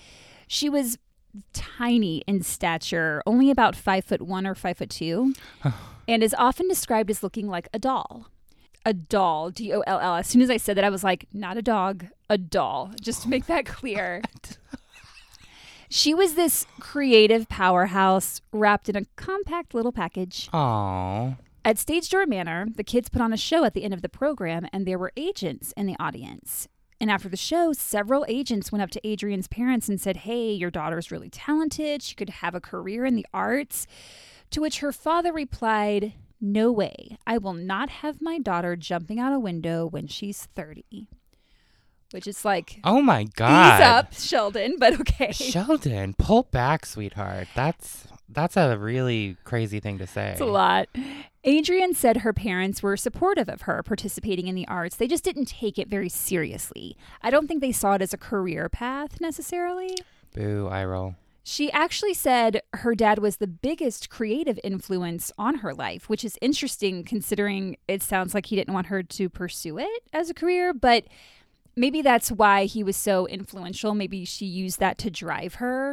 She 0.47 0.69
was 0.69 0.99
tiny 1.53 2.19
in 2.27 2.43
stature, 2.43 3.23
only 3.27 3.51
about 3.51 3.75
five 3.75 4.05
foot 4.05 4.23
one 4.23 4.47
or 4.47 4.55
five 4.55 4.79
foot 4.79 4.91
two, 4.91 5.33
and 6.09 6.23
is 6.23 6.35
often 6.39 6.69
described 6.69 7.11
as 7.11 7.23
looking 7.23 7.49
like 7.49 7.69
a 7.73 7.79
doll. 7.79 8.27
A 8.85 8.93
doll, 8.93 9.51
D 9.51 9.73
O 9.73 9.81
L 9.81 10.01
L. 10.01 10.17
As 10.17 10.27
soon 10.27 10.43
as 10.43 10.51
I 10.51 10.57
said 10.57 10.77
that, 10.77 10.85
I 10.85 10.91
was 10.91 11.05
like, 11.05 11.29
not 11.33 11.57
a 11.57 11.63
dog, 11.63 12.07
a 12.29 12.37
doll. 12.37 12.93
Just 13.01 13.23
to 13.23 13.29
make 13.29 13.47
that 13.47 13.65
clear. 13.65 14.23
She 15.95 16.15
was 16.15 16.37
this 16.37 16.65
creative 16.81 17.51
powerhouse 17.51 18.41
wrapped 18.51 18.89
in 18.89 18.97
a 18.97 19.05
compact 19.17 19.75
little 19.75 19.93
package. 19.93 20.49
Aww. 20.51 21.37
At 21.67 21.79
Stage 21.79 22.09
Door 22.09 22.29
Manor, 22.29 22.67
the 22.75 22.83
kids 22.83 23.11
put 23.11 23.21
on 23.21 23.31
a 23.31 23.37
show 23.37 23.65
at 23.65 23.75
the 23.75 23.85
end 23.85 23.93
of 23.93 24.01
the 24.01 24.09
program, 24.09 24.67
and 24.73 24.87
there 24.87 24.99
were 24.99 25.13
agents 25.19 25.75
in 25.77 25.85
the 25.85 25.95
audience. 26.01 26.67
And 27.03 27.11
after 27.11 27.29
the 27.29 27.37
show, 27.37 27.73
several 27.73 28.25
agents 28.29 28.71
went 28.71 28.81
up 28.81 28.91
to 28.91 29.01
Adrienne's 29.05 29.49
parents 29.49 29.89
and 29.89 30.01
said, 30.01 30.19
Hey, 30.19 30.53
your 30.53 30.71
daughter's 30.71 31.11
really 31.11 31.29
talented. 31.29 32.01
She 32.01 32.15
could 32.15 32.31
have 32.31 32.55
a 32.55 32.61
career 32.61 33.05
in 33.05 33.17
the 33.17 33.27
arts. 33.35 33.89
To 34.53 34.61
which 34.61 34.79
her 34.79 34.93
father 34.93 35.33
replied, 35.33 36.13
No 36.41 36.71
way. 36.71 37.19
I 37.27 37.39
will 37.39 37.55
not 37.55 37.89
have 37.91 38.23
my 38.23 38.39
daughter 38.39 38.77
jumping 38.77 39.19
out 39.19 39.33
a 39.33 39.41
window 39.41 39.85
when 39.85 40.07
she's 40.07 40.45
30. 40.55 41.09
Which 42.13 42.29
is 42.29 42.45
like, 42.45 42.79
Oh 42.85 43.03
my 43.03 43.25
god. 43.25 43.81
ease 43.81 43.85
up, 43.85 44.15
Sheldon, 44.15 44.77
but 44.79 45.01
okay. 45.01 45.33
Sheldon, 45.33 46.15
pull 46.17 46.45
back, 46.45 46.87
sweetheart. 46.87 47.49
That's 47.57 48.07
that's 48.29 48.57
a 48.57 48.79
really 48.79 49.37
crazy 49.43 49.81
thing 49.81 49.99
to 49.99 50.07
say. 50.07 50.31
It's 50.31 50.41
a 50.41 50.45
lot. 50.45 50.87
Adrienne 51.45 51.93
said 51.93 52.19
her 52.19 52.33
parents 52.33 52.85
were 52.85 52.97
supportive 52.97 53.49
of 53.49 53.63
her 53.63 53.83
participating 53.83 54.47
in 54.47 54.55
the 54.55 54.69
arts. 54.69 54.95
They 54.95 55.09
just 55.09 55.25
didn't 55.25 55.47
take 55.47 55.77
it 55.77 55.89
very 55.89 56.09
seriously. 56.09 56.97
I 57.21 57.31
don't 57.31 57.49
think 57.49 57.61
they 57.61 57.73
saw 57.73 57.95
it 57.95 58.03
as 58.03 58.15
a 58.15 58.19
career 58.19 58.69
path 58.69 59.21
necessarily. 59.21 59.97
Boo, 60.35 60.69
I 60.71 60.85
roll. 60.85 61.17
She 61.43 61.73
actually 61.73 62.15
said 62.15 62.63
her 62.75 62.95
dad 62.95 63.19
was 63.19 63.39
the 63.39 63.49
biggest 63.49 64.09
creative 64.09 64.61
influence 64.63 65.33
on 65.37 65.57
her 65.57 65.75
life, 65.75 66.09
which 66.09 66.25
is 66.25 66.39
interesting 66.41 67.03
considering 67.03 67.77
it 67.89 68.03
sounds 68.03 68.35
like 68.35 68.47
he 68.47 68.55
didn't 68.55 68.75
want 68.75 68.87
her 68.87 69.03
to 69.03 69.29
pursue 69.29 69.79
it 69.79 70.05
as 70.13 70.31
a 70.31 70.35
career, 70.35 70.73
but 70.73 71.07
maybe 71.77 72.03
that's 72.03 72.31
why 72.31 72.65
he 72.65 72.83
was 72.83 72.97
so 72.97 73.27
influential. 73.27 73.95
Maybe 73.95 74.25
she 74.25 74.47
used 74.47 74.79
that 74.81 74.99
to 74.99 75.11
drive 75.11 75.55
her. 75.55 75.93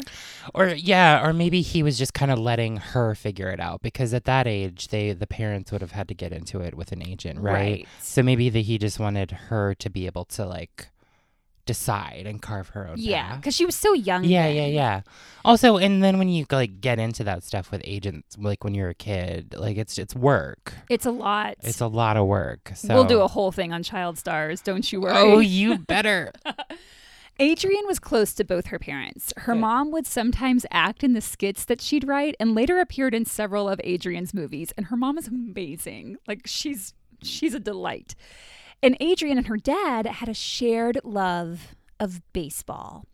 Or 0.54 0.68
yeah, 0.68 1.26
or 1.26 1.34
maybe 1.34 1.62
he 1.62 1.84
was 1.84 1.98
just 1.98 2.14
kind 2.14 2.32
of 2.32 2.40
letting 2.40 2.78
her 2.78 3.16
figure 3.16 3.50
it 3.50 3.60
out 3.60 3.82
because 3.82 4.14
at 4.14 4.26
that 4.26 4.48
age, 4.48 4.90
they 4.90 5.12
the 5.14 5.28
parents 5.28 5.72
would 5.72 5.82
have 5.82 5.92
had 5.92 6.08
to 6.10 6.14
get 6.14 6.32
into 6.32 6.62
it 6.62 6.76
with 6.76 6.92
an 6.92 7.06
agent, 7.08 7.40
right? 7.40 7.54
Right. 7.54 7.88
So 8.02 8.24
maybe 8.24 8.50
that 8.50 8.60
he 8.60 8.78
just 8.78 9.00
wanted 9.00 9.32
her 9.32 9.74
to 9.76 9.90
be 9.90 10.06
able 10.06 10.26
to 10.26 10.46
like 10.46 10.90
decide 11.74 12.24
and 12.26 12.42
carve 12.42 12.70
her 12.70 12.88
own 12.88 12.96
Yeah, 12.98 13.28
path. 13.30 13.38
because 13.42 13.56
she 13.56 13.66
was 13.66 13.76
so 13.76 13.94
young. 13.94 14.24
Yeah, 14.24 14.48
then. 14.48 14.56
yeah, 14.56 14.66
yeah. 14.66 15.02
Also, 15.46 15.78
and 15.78 16.04
then 16.04 16.18
when 16.18 16.28
you 16.28 16.46
like 16.52 16.82
get 16.82 16.98
into 17.00 17.24
that 17.26 17.44
stuff 17.44 17.72
with 17.72 17.82
agents, 17.86 18.38
like 18.40 18.64
when 18.64 18.74
you're 18.74 18.90
a 18.90 18.96
kid, 18.96 19.54
like 19.58 19.78
it's 19.78 19.98
it's 19.98 20.16
work. 20.16 20.74
It's 20.90 21.06
a 21.06 21.12
lot. 21.12 21.56
It's 21.62 21.80
a 21.82 21.88
lot 21.88 22.18
of 22.18 22.26
work. 22.28 22.72
So 22.76 22.94
We'll 22.94 23.04
do 23.06 23.22
a 23.22 23.28
whole 23.28 23.52
thing 23.52 23.72
on 23.72 23.84
child 23.84 24.18
stars, 24.18 24.62
don't 24.62 24.92
you 24.92 25.02
worry. 25.02 25.14
Oh, 25.16 25.40
you 25.60 25.78
better. 25.78 26.32
Adrienne 27.42 27.88
was 27.88 28.00
close 28.00 28.34
to 28.34 28.44
both 28.44 28.66
her 28.68 28.80
parents. 28.80 29.32
Her 29.38 29.54
Good. 29.54 29.62
mom 29.62 29.92
would 29.92 30.06
sometimes 30.06 30.66
act 30.72 31.04
in 31.06 31.14
the 31.14 31.22
skits 31.22 31.64
that 31.66 31.80
she'd 31.80 32.06
write 32.06 32.36
and 32.40 32.54
later 32.54 32.80
appeared 32.80 33.14
in 33.14 33.24
several 33.26 33.70
of 33.70 33.80
Adrienne's 33.86 34.34
movies. 34.34 34.74
And 34.76 34.88
her 34.88 34.98
mom 34.98 35.18
is 35.18 35.28
amazing. 35.28 36.18
Like 36.28 36.42
she's 36.46 36.94
she's 37.24 37.54
a 37.54 37.60
delight. 37.60 38.14
And 38.82 38.96
Adrienne 39.02 39.38
and 39.38 39.48
her 39.48 39.58
dad 39.58 40.06
had 40.06 40.30
a 40.30 40.34
shared 40.34 41.00
love 41.04 41.76
of 42.00 42.22
baseball. 42.34 43.06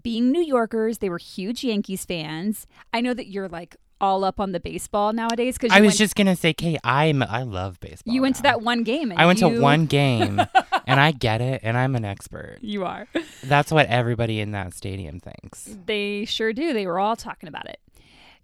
Being 0.00 0.30
New 0.30 0.42
Yorkers, 0.42 0.98
they 0.98 1.08
were 1.10 1.18
huge 1.18 1.64
Yankees 1.64 2.04
fans. 2.04 2.66
I 2.92 3.00
know 3.00 3.12
that 3.14 3.26
you're 3.26 3.48
like 3.48 3.76
all 4.00 4.24
up 4.24 4.40
on 4.40 4.52
the 4.52 4.60
baseball 4.60 5.12
nowadays 5.12 5.58
because 5.58 5.76
I 5.76 5.80
was 5.80 5.88
went, 5.88 5.98
just 5.98 6.14
gonna 6.14 6.36
say, 6.36 6.54
Kate, 6.54 6.78
I'm 6.84 7.22
I 7.22 7.42
love 7.42 7.78
baseball. 7.80 8.14
you 8.14 8.22
went 8.22 8.36
to 8.36 8.42
that 8.42 8.62
one 8.62 8.82
game. 8.82 9.10
And 9.10 9.20
I 9.20 9.26
went 9.26 9.40
to 9.40 9.60
one 9.60 9.86
game, 9.86 10.40
and 10.86 11.00
I 11.00 11.10
get 11.12 11.40
it, 11.40 11.60
and 11.64 11.76
I'm 11.76 11.94
an 11.96 12.04
expert. 12.04 12.58
You 12.62 12.84
are. 12.84 13.08
That's 13.44 13.70
what 13.70 13.86
everybody 13.88 14.40
in 14.40 14.52
that 14.52 14.74
stadium 14.74 15.20
thinks. 15.20 15.76
They 15.86 16.24
sure 16.24 16.52
do. 16.52 16.72
They 16.72 16.86
were 16.86 16.98
all 16.98 17.16
talking 17.16 17.48
about 17.48 17.68
it. 17.68 17.80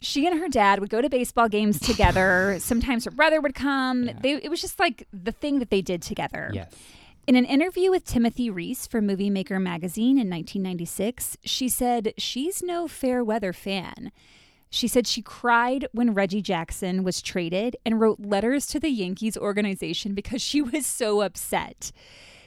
She 0.01 0.27
and 0.27 0.39
her 0.39 0.49
dad 0.49 0.81
would 0.81 0.91
go 0.91 1.01
to 1.01 1.09
baseball 1.09 1.49
games 1.49 1.81
together. 1.81 2.57
Sometimes 2.61 3.05
her 3.05 3.11
brother 3.11 3.41
would 3.41 3.55
come. 3.55 4.11
They, 4.21 4.35
it 4.35 4.51
was 4.51 4.61
just 4.61 4.79
like 4.79 5.07
the 5.13 5.33
thing 5.33 5.59
that 5.59 5.71
they 5.71 5.83
did 5.83 6.03
together. 6.03 6.51
Yes. 6.53 6.73
In 7.27 7.35
an 7.35 7.45
interview 7.45 7.91
with 7.91 8.05
Timothy 8.05 8.51
Rhys 8.51 8.87
for 8.87 9.03
Movie 9.03 9.31
Maker 9.31 9.59
magazine 9.59 10.13
in 10.13 10.31
1996, 10.31 11.37
she 11.45 11.69
said 11.69 12.15
she's 12.17 12.63
no 12.63 12.87
fair 12.87 13.25
weather 13.25 13.53
fan. 13.53 14.13
She 14.71 14.87
said 14.87 15.07
she 15.07 15.23
cried 15.23 15.89
when 15.93 16.15
Reggie 16.15 16.43
Jackson 16.43 17.03
was 17.03 17.23
traded 17.23 17.77
and 17.85 18.01
wrote 18.01 18.21
letters 18.21 18.67
to 18.69 18.79
the 18.79 18.91
Yankees 18.91 19.37
organization 19.37 20.15
because 20.15 20.43
she 20.43 20.61
was 20.63 20.87
so 20.87 21.21
upset. 21.23 21.91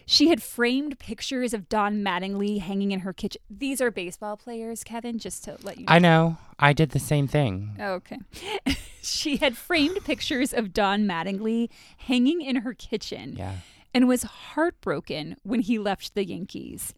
She 0.10 0.30
had 0.30 0.42
framed 0.42 0.98
pictures 0.98 1.54
of 1.54 1.70
Don 1.70 2.04
Mattingly 2.04 2.60
hanging 2.62 2.92
in 2.92 3.02
her 3.02 3.14
kitchen. 3.14 3.40
These 3.48 3.80
are 3.80 3.92
baseball 3.92 4.38
players, 4.38 4.84
Kevin, 4.84 5.20
just 5.20 5.44
to 5.44 5.58
let 5.62 5.78
you 5.78 5.86
know. 5.86 5.92
I 5.94 6.00
know. 6.00 6.38
I 6.58 6.74
did 6.74 6.90
the 6.90 7.00
same 7.00 7.28
thing. 7.28 7.76
Okay. 7.80 8.18
she 9.04 9.38
had 9.38 9.56
framed 9.56 10.04
pictures 10.04 10.52
of 10.52 10.74
Don 10.74 11.04
Mattingly 11.06 11.70
hanging 11.98 12.42
in 12.42 12.56
her 12.58 12.74
kitchen 12.74 13.36
Yeah. 13.38 13.58
and 13.94 14.08
was 14.08 14.24
heartbroken 14.24 15.36
when 15.44 15.60
he 15.60 15.78
left 15.78 16.16
the 16.16 16.26
Yankees. 16.26 16.96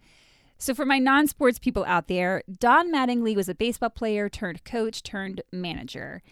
So, 0.57 0.73
for 0.73 0.85
my 0.85 0.97
non 0.97 1.27
sports 1.27 1.59
people 1.59 1.83
out 1.85 2.07
there, 2.07 2.43
Don 2.59 2.93
Mattingly 2.93 3.35
was 3.35 3.49
a 3.49 3.55
baseball 3.55 3.89
player 3.89 4.29
turned 4.29 4.63
coach 4.63 5.03
turned 5.03 5.41
manager. 5.51 6.23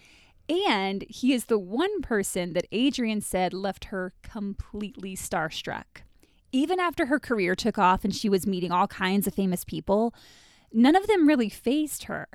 And 0.48 1.03
he 1.09 1.33
is 1.33 1.45
the 1.45 1.59
one 1.59 2.01
person 2.01 2.53
that 2.53 2.67
Adrienne 2.74 3.19
said 3.19 3.53
left 3.53 3.86
her 3.86 4.13
completely 4.24 5.17
starstruck. 5.17 6.03
Even 6.51 6.79
after 6.79 7.08
her 7.08 7.20
career 7.20 7.56
took 7.56 7.77
off 7.77 8.03
and 8.03 8.15
she 8.15 8.29
was 8.29 8.48
meeting 8.48 8.72
all 8.72 8.88
kinds 8.88 9.27
of 9.27 9.34
famous 9.34 9.63
people, 9.63 10.13
none 10.74 10.96
of 10.96 11.08
them 11.08 11.27
really 11.27 11.50
phased 11.50 12.06
her. 12.06 12.27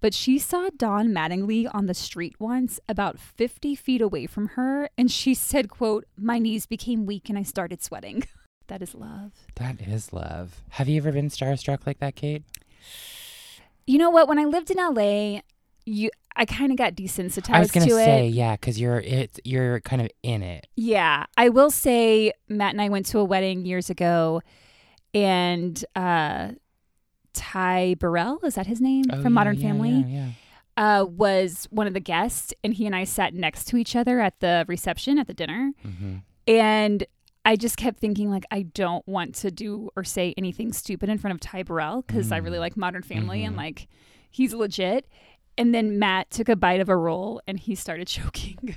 But 0.00 0.14
she 0.14 0.38
saw 0.38 0.70
Don 0.74 1.08
Mattingly 1.08 1.68
on 1.72 1.86
the 1.86 1.94
street 1.94 2.36
once, 2.38 2.80
about 2.88 3.18
50 3.18 3.74
feet 3.74 4.00
away 4.00 4.26
from 4.26 4.48
her, 4.48 4.88
and 4.96 5.10
she 5.10 5.34
said, 5.34 5.68
quote, 5.68 6.06
My 6.16 6.38
knees 6.38 6.64
became 6.64 7.04
weak 7.04 7.28
and 7.28 7.36
I 7.36 7.42
started 7.42 7.82
sweating. 7.82 8.24
that 8.68 8.80
is 8.80 8.94
love. 8.94 9.32
That 9.56 9.80
is 9.80 10.12
love. 10.12 10.62
Have 10.70 10.88
you 10.88 10.96
ever 10.98 11.12
been 11.12 11.28
starstruck 11.28 11.86
like 11.86 11.98
that, 11.98 12.16
Kate? 12.16 12.44
You 13.86 13.98
know 13.98 14.10
what? 14.10 14.28
When 14.28 14.38
I 14.38 14.44
lived 14.44 14.70
in 14.70 14.78
LA, 14.78 15.40
you 15.84 16.10
I 16.36 16.44
kind 16.44 16.70
of 16.72 16.78
got 16.78 16.94
desensitized 16.94 17.54
I 17.54 17.60
was 17.60 17.70
gonna 17.70 17.86
to 17.86 17.92
say, 17.92 18.26
it. 18.28 18.30
yeah, 18.34 18.52
because 18.56 18.80
you're 18.80 19.00
it's 19.00 19.38
you're 19.44 19.80
kind 19.80 20.00
of 20.02 20.08
in 20.22 20.42
it. 20.42 20.66
Yeah, 20.76 21.26
I 21.36 21.48
will 21.48 21.70
say 21.70 22.32
Matt 22.48 22.72
and 22.72 22.80
I 22.80 22.88
went 22.88 23.06
to 23.06 23.18
a 23.18 23.24
wedding 23.24 23.66
years 23.66 23.90
ago, 23.90 24.40
and 25.14 25.84
uh, 25.96 26.52
Ty 27.32 27.94
Burrell 27.98 28.38
is 28.44 28.54
that 28.54 28.66
his 28.66 28.80
name 28.80 29.04
Oh, 29.10 29.16
from 29.16 29.24
yeah, 29.24 29.28
Modern 29.28 29.56
yeah, 29.56 29.62
Family? 29.68 30.04
Yeah. 30.08 30.28
Uh, 30.76 31.04
was 31.04 31.66
one 31.70 31.86
of 31.86 31.92
the 31.94 32.00
guests, 32.00 32.54
and 32.64 32.72
he 32.72 32.86
and 32.86 32.96
I 32.96 33.04
sat 33.04 33.34
next 33.34 33.64
to 33.66 33.76
each 33.76 33.94
other 33.94 34.20
at 34.20 34.40
the 34.40 34.64
reception 34.68 35.18
at 35.18 35.26
the 35.26 35.34
dinner, 35.34 35.72
hmm 35.82 36.16
and 36.46 37.04
I 37.44 37.54
just 37.56 37.76
kept 37.76 38.00
thinking 38.00 38.30
like 38.30 38.44
I 38.50 38.62
don't 38.62 39.06
want 39.06 39.34
to 39.36 39.50
do 39.50 39.90
or 39.96 40.04
say 40.04 40.34
anything 40.36 40.72
stupid 40.72 41.08
in 41.08 41.16
front 41.18 41.34
of 41.34 41.40
Ty 41.40 41.62
Burrell 41.64 42.02
because 42.06 42.32
I 42.32 42.38
really 42.38 42.58
Mm. 42.58 42.60
like 42.60 42.76
Modern 42.76 43.02
Family 43.02 43.44
and 43.44 43.54
Mhm. 43.54 43.58
like 43.58 43.88
he's 44.30 44.52
legit. 44.54 45.06
And 45.60 45.74
then 45.74 45.98
Matt 45.98 46.30
took 46.30 46.48
a 46.48 46.56
bite 46.56 46.80
of 46.80 46.88
a 46.88 46.96
roll 46.96 47.42
and 47.46 47.58
he 47.60 47.74
started 47.74 48.06
choking. 48.08 48.76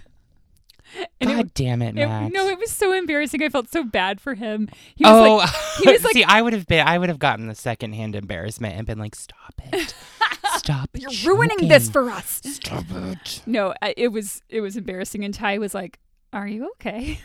And 1.22 1.32
it- 1.32 1.36
God 1.36 1.54
damn 1.54 1.82
it, 1.82 1.98
It- 1.98 2.06
Matt. 2.08 2.34
no, 2.34 2.48
it 2.50 2.60
was 2.60 2.72
so 2.72 2.92
embarrassing. 2.92 3.42
I 3.42 3.48
felt 3.48 3.72
so 3.72 3.86
bad 3.86 4.20
for 4.20 4.34
him. 4.34 4.68
He 4.96 5.06
was 5.06 5.14
oh, 5.14 5.36
like, 5.38 5.50
he 5.82 5.90
was 5.92 6.04
like- 6.04 6.14
see, 6.14 6.26
I 6.26 6.42
would 6.42 6.52
have 6.52 6.68
been, 6.68 6.86
I 6.86 6.98
would 6.98 7.08
have 7.08 7.20
gotten 7.20 7.48
the 7.48 7.56
secondhand 7.56 8.16
embarrassment 8.18 8.76
and 8.76 8.86
been 8.86 9.00
like, 9.00 9.16
"Stop 9.16 9.54
it, 9.72 9.96
stop! 10.58 10.90
It. 10.94 11.02
"You're 11.02 11.36
ruining 11.36 11.70
this 11.70 11.90
for 11.90 12.10
us." 12.10 12.42
Stop 12.44 12.84
it." 12.92 13.42
No, 13.46 13.74
it 13.96 14.10
was 14.10 14.42
it 14.50 14.60
was 14.60 14.76
embarrassing. 14.76 15.24
And 15.24 15.34
Ty 15.34 15.60
was 15.60 15.74
like, 15.74 16.00
"Are 16.34 16.48
you 16.48 16.70
okay?" 16.74 17.22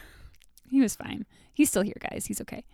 he 0.71 0.81
was 0.81 0.95
fine. 0.95 1.27
He's 1.53 1.69
still 1.69 1.83
here, 1.83 1.97
guys. 2.00 2.27
He's 2.27 2.41
okay. 2.41 2.65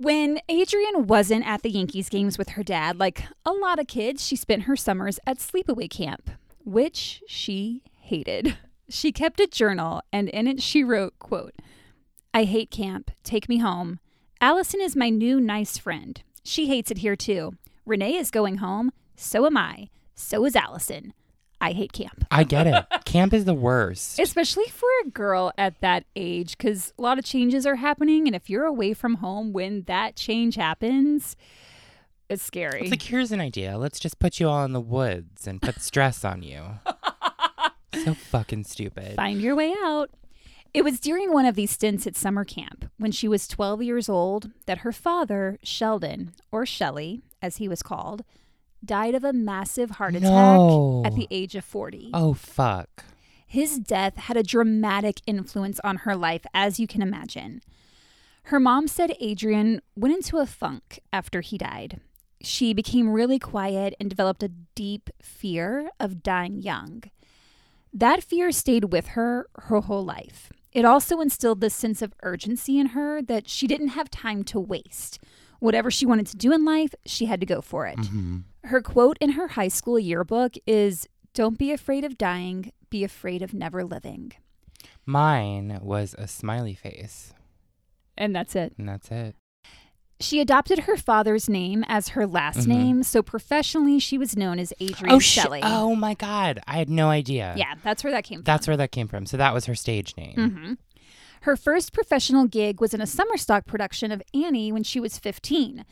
When 0.00 0.38
Adrienne 0.48 1.08
wasn't 1.08 1.44
at 1.44 1.62
the 1.62 1.70
Yankees 1.70 2.08
games 2.08 2.38
with 2.38 2.50
her 2.50 2.62
dad, 2.62 3.00
like 3.00 3.24
a 3.44 3.50
lot 3.50 3.80
of 3.80 3.88
kids, 3.88 4.24
she 4.24 4.36
spent 4.36 4.62
her 4.62 4.76
summers 4.76 5.18
at 5.26 5.38
sleepaway 5.38 5.90
camp, 5.90 6.30
which 6.64 7.20
she 7.26 7.82
hated. 7.96 8.56
She 8.88 9.10
kept 9.10 9.40
a 9.40 9.48
journal 9.48 10.02
and 10.12 10.28
in 10.28 10.46
it 10.46 10.62
she 10.62 10.84
wrote, 10.84 11.18
quote, 11.18 11.54
I 12.32 12.44
hate 12.44 12.70
camp. 12.70 13.10
Take 13.24 13.48
me 13.48 13.58
home. 13.58 13.98
Allison 14.40 14.80
is 14.80 14.94
my 14.94 15.10
new 15.10 15.40
nice 15.40 15.78
friend. 15.78 16.22
She 16.44 16.68
hates 16.68 16.92
it 16.92 16.98
here 16.98 17.16
too. 17.16 17.54
Renee 17.84 18.14
is 18.14 18.30
going 18.30 18.58
home. 18.58 18.92
So 19.16 19.46
am 19.46 19.56
I. 19.56 19.88
So 20.14 20.44
is 20.44 20.54
Allison. 20.54 21.12
I 21.60 21.72
hate 21.72 21.92
camp. 21.92 22.24
I 22.30 22.44
get 22.44 22.66
it. 22.66 22.86
Camp 23.04 23.32
is 23.32 23.44
the 23.44 23.54
worst. 23.54 24.18
Especially 24.18 24.66
for 24.66 24.88
a 25.04 25.08
girl 25.08 25.52
at 25.58 25.80
that 25.80 26.04
age, 26.14 26.56
because 26.56 26.92
a 26.98 27.02
lot 27.02 27.18
of 27.18 27.24
changes 27.24 27.66
are 27.66 27.76
happening. 27.76 28.26
And 28.26 28.36
if 28.36 28.48
you're 28.48 28.64
away 28.64 28.94
from 28.94 29.14
home 29.14 29.52
when 29.52 29.82
that 29.82 30.14
change 30.14 30.56
happens, 30.56 31.36
it's 32.28 32.42
scary. 32.42 32.82
It's 32.82 32.90
like, 32.90 33.02
here's 33.02 33.32
an 33.32 33.40
idea. 33.40 33.78
Let's 33.78 33.98
just 33.98 34.18
put 34.18 34.38
you 34.38 34.48
all 34.48 34.64
in 34.64 34.72
the 34.72 34.80
woods 34.80 35.46
and 35.46 35.60
put 35.60 35.80
stress 35.80 36.24
on 36.24 36.42
you. 36.42 36.62
so 38.04 38.14
fucking 38.14 38.64
stupid. 38.64 39.16
Find 39.16 39.40
your 39.40 39.56
way 39.56 39.74
out. 39.82 40.10
It 40.74 40.84
was 40.84 41.00
during 41.00 41.32
one 41.32 41.46
of 41.46 41.54
these 41.54 41.70
stints 41.70 42.06
at 42.06 42.14
summer 42.14 42.44
camp 42.44 42.90
when 42.98 43.10
she 43.10 43.26
was 43.26 43.48
12 43.48 43.82
years 43.82 44.08
old 44.08 44.50
that 44.66 44.78
her 44.78 44.92
father, 44.92 45.58
Sheldon, 45.62 46.32
or 46.52 46.66
Shelly, 46.66 47.22
as 47.40 47.56
he 47.56 47.68
was 47.68 47.82
called, 47.82 48.22
died 48.84 49.14
of 49.14 49.24
a 49.24 49.32
massive 49.32 49.90
heart 49.92 50.14
attack 50.14 50.30
No. 50.30 51.02
at 51.04 51.14
the 51.14 51.26
age 51.30 51.54
of 51.54 51.64
40. 51.64 52.10
Oh 52.14 52.34
fuck. 52.34 53.04
His 53.46 53.78
death 53.78 54.16
had 54.16 54.36
a 54.36 54.42
dramatic 54.42 55.20
influence 55.26 55.80
on 55.82 55.98
her 55.98 56.14
life, 56.14 56.44
as 56.52 56.78
you 56.78 56.86
can 56.86 57.00
imagine. 57.02 57.60
Her 58.44 58.60
mom 58.60 58.88
said 58.88 59.12
Adrienne 59.22 59.80
went 59.96 60.14
into 60.14 60.38
a 60.38 60.46
funk 60.46 61.00
after 61.12 61.40
he 61.40 61.58
died. 61.58 62.00
She 62.40 62.72
became 62.72 63.08
really 63.10 63.38
quiet 63.38 63.94
and 63.98 64.08
developed 64.08 64.42
a 64.42 64.48
deep 64.74 65.10
fear 65.20 65.90
of 65.98 66.22
dying 66.22 66.60
young. 66.62 67.04
That 67.92 68.22
fear 68.22 68.52
stayed 68.52 68.92
with 68.92 69.08
her 69.08 69.48
her 69.56 69.80
whole 69.80 70.04
life. 70.04 70.52
It 70.72 70.84
also 70.84 71.20
instilled 71.20 71.60
this 71.60 71.74
sense 71.74 72.02
of 72.02 72.12
urgency 72.22 72.78
in 72.78 72.88
her 72.88 73.22
that 73.22 73.48
she 73.48 73.66
didn't 73.66 73.88
have 73.88 74.10
time 74.10 74.44
to 74.44 74.60
waste. 74.60 75.18
Whatever 75.58 75.90
she 75.90 76.06
wanted 76.06 76.26
to 76.28 76.36
do 76.36 76.52
in 76.52 76.64
life, 76.64 76.94
she 77.06 77.24
had 77.24 77.40
to 77.40 77.46
go 77.46 77.60
for 77.60 77.86
it. 77.86 77.96
Mhm. 77.98 78.44
Her 78.68 78.80
quote 78.82 79.18
in 79.20 79.32
her 79.32 79.48
high 79.48 79.68
school 79.68 79.98
yearbook 79.98 80.54
is 80.66 81.08
Don't 81.34 81.58
be 81.58 81.72
afraid 81.72 82.04
of 82.04 82.16
dying, 82.18 82.72
be 82.90 83.04
afraid 83.04 83.42
of 83.42 83.52
never 83.54 83.84
living. 83.84 84.32
Mine 85.06 85.78
was 85.82 86.14
a 86.18 86.28
smiley 86.28 86.74
face, 86.74 87.32
And 88.16 88.34
that's 88.34 88.54
it. 88.54 88.74
and 88.78 88.88
that's 88.88 89.10
it. 89.10 89.34
She 90.20 90.40
adopted 90.40 90.80
her 90.80 90.96
father's 90.96 91.48
name 91.48 91.84
as 91.86 92.08
her 92.10 92.26
last 92.26 92.60
Mhm. 92.60 92.66
name, 92.66 93.02
so 93.04 93.22
professionally 93.22 94.00
she 94.00 94.18
was 94.18 94.36
known 94.36 94.58
as 94.58 94.72
Adrienne 94.82 95.14
Oh! 95.14 95.18
Shelly. 95.20 95.60
Oh 95.62 95.94
my 95.94 96.14
god! 96.14 96.58
I 96.66 96.76
had 96.78 96.90
no 96.90 97.08
idea. 97.08 97.54
Yeah, 97.56 97.74
that's 97.84 98.02
where 98.02 98.12
that 98.12 98.24
came 98.24 98.42
That's 98.42 98.66
from. 98.66 98.72
where 98.72 98.76
that 98.78 98.90
came 98.92 99.06
from. 99.06 99.26
So 99.26 99.36
that 99.36 99.54
was 99.54 99.66
her 99.66 99.76
stage 99.76 100.16
name. 100.16 100.34
hmm 100.34 100.72
Her 101.42 101.56
first 101.56 101.92
professional 101.92 102.46
gig 102.48 102.80
was 102.80 102.92
in 102.92 103.00
a 103.00 103.06
summer 103.06 103.36
stock 103.36 103.64
production 103.64 104.10
of 104.10 104.20
Annie 104.34 104.72
when 104.72 104.82
she 104.82 104.98
was 104.98 105.18
15. 105.18 105.84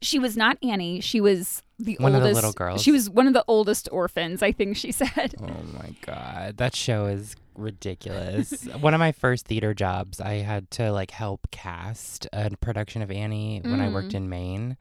She 0.00 0.18
was 0.18 0.36
not 0.38 0.56
Annie. 0.62 1.00
She 1.00 1.20
was 1.20 1.62
the 1.78 1.96
One 2.00 2.14
of 2.14 2.22
the 2.22 2.28
oldest. 2.28 2.34
little 2.36 2.52
girls. 2.52 2.82
She 2.82 2.90
was 2.92 3.10
one 3.10 3.26
of 3.26 3.32
the 3.34 3.44
oldest 3.46 3.88
orphans, 3.92 4.42
I 4.42 4.52
think 4.52 4.76
she 4.76 4.92
said. 5.02 5.34
Oh 5.40 5.62
my 5.78 5.94
god, 6.02 6.56
that 6.56 6.74
show 6.74 7.06
is 7.06 7.36
ridiculous. 7.54 8.64
One 8.80 8.94
of 8.94 8.98
my 9.00 9.12
first 9.12 9.46
theater 9.46 9.74
jobs, 9.74 10.20
I 10.20 10.34
had 10.36 10.70
to 10.72 10.90
like 10.92 11.10
help 11.10 11.48
cast 11.50 12.26
a 12.32 12.50
production 12.58 13.02
of 13.02 13.10
Annie 13.10 13.60
when 13.62 13.80
I 13.80 13.88
worked 13.88 14.12
Mm. 14.12 14.14
in 14.16 14.28
Maine, 14.28 14.76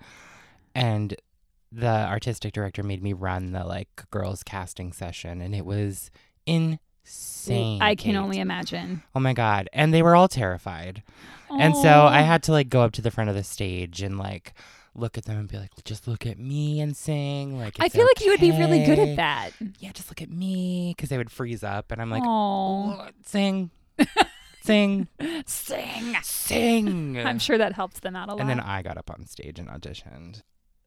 and 0.74 1.16
the 1.72 1.88
artistic 1.88 2.54
director 2.54 2.84
made 2.84 3.04
me 3.04 3.12
run 3.14 3.52
the 3.52 3.64
like 3.66 3.90
girls 4.12 4.44
casting 4.44 4.94
session, 4.94 5.42
and 5.42 5.54
it 5.54 5.66
was 5.66 6.12
insane. 6.46 7.82
I 7.82 7.96
can 7.96 8.16
only 8.16 8.40
imagine. 8.40 9.04
Oh 9.14 9.20
my 9.20 9.34
god, 9.34 9.70
and 9.74 9.94
they 9.94 10.02
were 10.02 10.16
all 10.16 10.28
terrified, 10.28 11.04
and 11.50 11.76
so 11.76 12.06
I 12.06 12.22
had 12.22 12.44
to 12.44 12.52
like 12.52 12.70
go 12.70 12.82
up 12.82 12.92
to 12.94 13.02
the 13.02 13.12
front 13.12 13.30
of 13.30 13.36
the 13.36 13.44
stage 13.44 14.02
and 14.02 14.18
like. 14.18 14.54
Look 14.98 15.18
at 15.18 15.26
them 15.26 15.38
and 15.38 15.48
be 15.48 15.58
like, 15.58 15.72
just 15.84 16.08
look 16.08 16.26
at 16.26 16.40
me 16.40 16.80
and 16.80 16.96
sing. 16.96 17.60
Like, 17.60 17.76
I 17.80 17.90
feel 17.90 18.06
like 18.06 18.24
you 18.24 18.32
would 18.32 18.40
be 18.40 18.52
really 18.52 18.84
good 18.86 18.98
at 18.98 19.16
that. 19.18 19.50
yeah, 19.80 19.92
just 19.92 20.10
look 20.10 20.22
at 20.22 20.30
me 20.30 20.94
because 20.96 21.10
they 21.10 21.18
would 21.18 21.30
freeze 21.32 21.64
up, 21.64 21.92
and 21.92 22.02
I'm 22.02 22.10
like, 22.10 22.24
Oh, 22.26 22.98
"Oh, 23.02 23.08
sing, 23.26 23.72
sing, 24.64 25.08
sing. 25.46 26.16
sing. 26.24 27.18
I'm 27.20 27.40
sure 27.40 27.58
that 27.58 27.74
helped 27.74 28.02
them 28.04 28.16
out 28.16 28.30
a 28.30 28.32
lot. 28.34 28.40
And 28.42 28.50
then 28.50 28.60
I 28.60 28.82
got 28.82 28.98
up 28.98 29.10
on 29.12 29.26
stage 29.26 29.60
and 29.60 29.68
auditioned. 29.68 30.42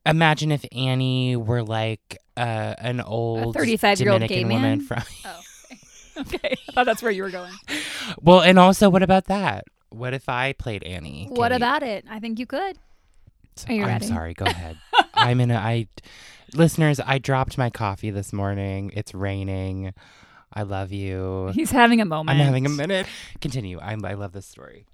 Imagine 0.06 0.52
if 0.52 0.64
Annie 0.72 1.36
were 1.36 1.62
like 1.62 2.16
uh, 2.36 2.74
an 2.78 3.00
old 3.02 3.54
35-year-old 3.54 4.26
gay 4.26 4.44
woman 4.44 4.62
man? 4.62 4.80
from. 4.80 5.02
oh, 5.26 5.40
okay. 6.20 6.34
okay. 6.36 6.56
I 6.68 6.72
thought 6.72 6.86
that's 6.86 7.02
where 7.02 7.12
you 7.12 7.22
were 7.24 7.30
going. 7.30 7.52
well, 8.22 8.40
and 8.40 8.58
also, 8.58 8.88
what 8.88 9.02
about 9.02 9.26
that? 9.26 9.64
What 9.90 10.14
if 10.14 10.28
I 10.28 10.54
played 10.54 10.82
Annie? 10.84 11.26
What 11.30 11.52
about 11.52 11.82
it? 11.82 12.04
I 12.10 12.20
think 12.20 12.38
you 12.38 12.46
could. 12.46 12.78
Are 13.68 13.72
you 13.72 13.82
I'm 13.82 13.88
ready? 13.88 14.06
sorry. 14.06 14.34
Go 14.34 14.44
ahead. 14.44 14.78
I'm 15.14 15.40
in 15.40 15.50
a. 15.50 15.56
I, 15.56 15.88
listeners, 16.54 17.00
I 17.00 17.18
dropped 17.18 17.58
my 17.58 17.70
coffee 17.70 18.10
this 18.10 18.32
morning. 18.32 18.92
It's 18.94 19.14
raining. 19.14 19.94
I 20.52 20.62
love 20.62 20.92
you. 20.92 21.50
He's 21.54 21.70
having 21.70 22.00
a 22.00 22.04
moment. 22.04 22.38
I'm 22.38 22.44
having 22.44 22.66
a 22.66 22.70
minute. 22.70 23.06
Continue. 23.40 23.78
I, 23.80 23.96
I 24.02 24.14
love 24.14 24.32
this 24.32 24.46
story. 24.46 24.86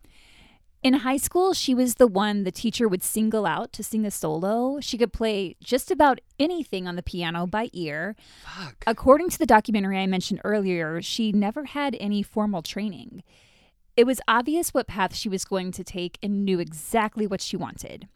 In 0.82 0.92
high 0.92 1.16
school, 1.16 1.54
she 1.54 1.74
was 1.74 1.94
the 1.94 2.06
one 2.06 2.44
the 2.44 2.52
teacher 2.52 2.86
would 2.88 3.02
single 3.02 3.46
out 3.46 3.72
to 3.72 3.82
sing 3.82 4.04
a 4.04 4.10
solo. 4.10 4.80
She 4.80 4.98
could 4.98 5.14
play 5.14 5.56
just 5.64 5.90
about 5.90 6.20
anything 6.38 6.86
on 6.86 6.96
the 6.96 7.02
piano 7.02 7.46
by 7.46 7.70
ear. 7.72 8.16
Fuck. 8.44 8.84
According 8.86 9.30
to 9.30 9.38
the 9.38 9.46
documentary 9.46 9.98
I 9.98 10.06
mentioned 10.06 10.42
earlier, 10.44 11.00
she 11.00 11.32
never 11.32 11.64
had 11.64 11.96
any 11.98 12.22
formal 12.22 12.60
training. 12.60 13.22
It 13.96 14.04
was 14.04 14.20
obvious 14.28 14.74
what 14.74 14.86
path 14.86 15.14
she 15.14 15.30
was 15.30 15.46
going 15.46 15.72
to 15.72 15.84
take 15.84 16.18
and 16.22 16.44
knew 16.44 16.58
exactly 16.58 17.26
what 17.26 17.40
she 17.40 17.56
wanted. 17.56 18.08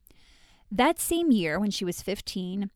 That 0.70 0.98
same 1.00 1.31
year, 1.31 1.59
when 1.59 1.70
she 1.70 1.85
was 1.85 2.02
15, 2.02 2.70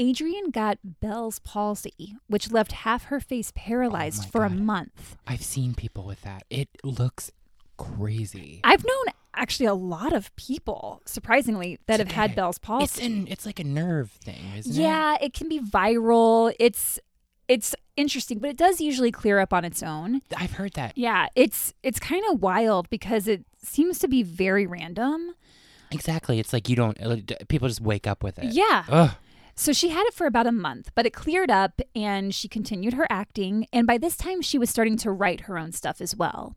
Adrienne 0.00 0.50
got 0.50 0.78
Bell's 1.00 1.38
palsy, 1.38 2.16
which 2.26 2.50
left 2.50 2.72
half 2.72 3.04
her 3.04 3.20
face 3.20 3.52
paralyzed 3.54 4.24
my 4.24 4.30
for 4.30 4.44
a 4.44 4.50
month. 4.50 5.16
I've 5.26 5.42
seen 5.42 5.74
people 5.74 6.04
with 6.04 6.22
that. 6.22 6.44
It 6.50 6.68
looks 6.82 7.30
crazy. 7.76 8.60
I've 8.64 8.84
known 8.84 9.04
actually 9.34 9.66
a 9.66 9.74
lot 9.74 10.12
of 10.12 10.34
people, 10.36 11.02
surprisingly, 11.06 11.78
that 11.86 12.00
have 12.00 12.10
had. 12.10 12.34
Bell's 12.34 12.58
palsy. 12.58 12.84
It's 12.84 12.98
an 12.98 13.26
it's 13.28 13.46
like 13.46 13.60
a 13.60 13.64
nerve 13.64 14.10
thing, 14.10 14.52
isn't 14.56 14.72
it? 14.72 14.78
yeah, 14.78 15.16
it 15.20 15.32
can 15.32 15.48
be 15.48 15.60
viral. 15.60 16.52
It's 16.58 16.98
it's 17.48 17.74
interesting, 17.96 18.38
but 18.38 18.50
it 18.50 18.56
does 18.56 18.80
usually 18.80 19.12
clear 19.12 19.38
up 19.38 19.52
on 19.52 19.64
its 19.64 19.82
own. 19.82 20.20
I've 20.36 20.52
heard 20.52 20.74
that. 20.74 20.96
Yeah, 20.98 21.28
it's 21.34 21.72
it's 21.82 22.00
kind 22.00 22.22
of 22.30 22.42
wild 22.42 22.90
because 22.90 23.28
it 23.28 23.44
seems 23.62 23.98
to 24.00 24.08
be 24.08 24.22
very 24.22 24.66
random. 24.66 25.34
Exactly. 25.96 26.38
It's 26.38 26.52
like 26.52 26.68
you 26.68 26.76
don't 26.76 27.00
uh, 27.02 27.16
people 27.48 27.68
just 27.68 27.80
wake 27.80 28.06
up 28.06 28.22
with 28.22 28.38
it. 28.38 28.52
Yeah. 28.52 28.84
Ugh. 28.88 29.10
So 29.58 29.72
she 29.72 29.88
had 29.88 30.06
it 30.06 30.12
for 30.14 30.26
about 30.26 30.46
a 30.46 30.52
month, 30.52 30.90
but 30.94 31.06
it 31.06 31.14
cleared 31.14 31.50
up 31.50 31.80
and 31.94 32.34
she 32.34 32.46
continued 32.46 32.92
her 32.92 33.06
acting. 33.08 33.66
And 33.72 33.86
by 33.86 33.96
this 33.96 34.14
time, 34.16 34.42
she 34.42 34.58
was 34.58 34.68
starting 34.68 34.98
to 34.98 35.10
write 35.10 35.42
her 35.42 35.56
own 35.58 35.72
stuff 35.72 36.00
as 36.02 36.14
well. 36.14 36.56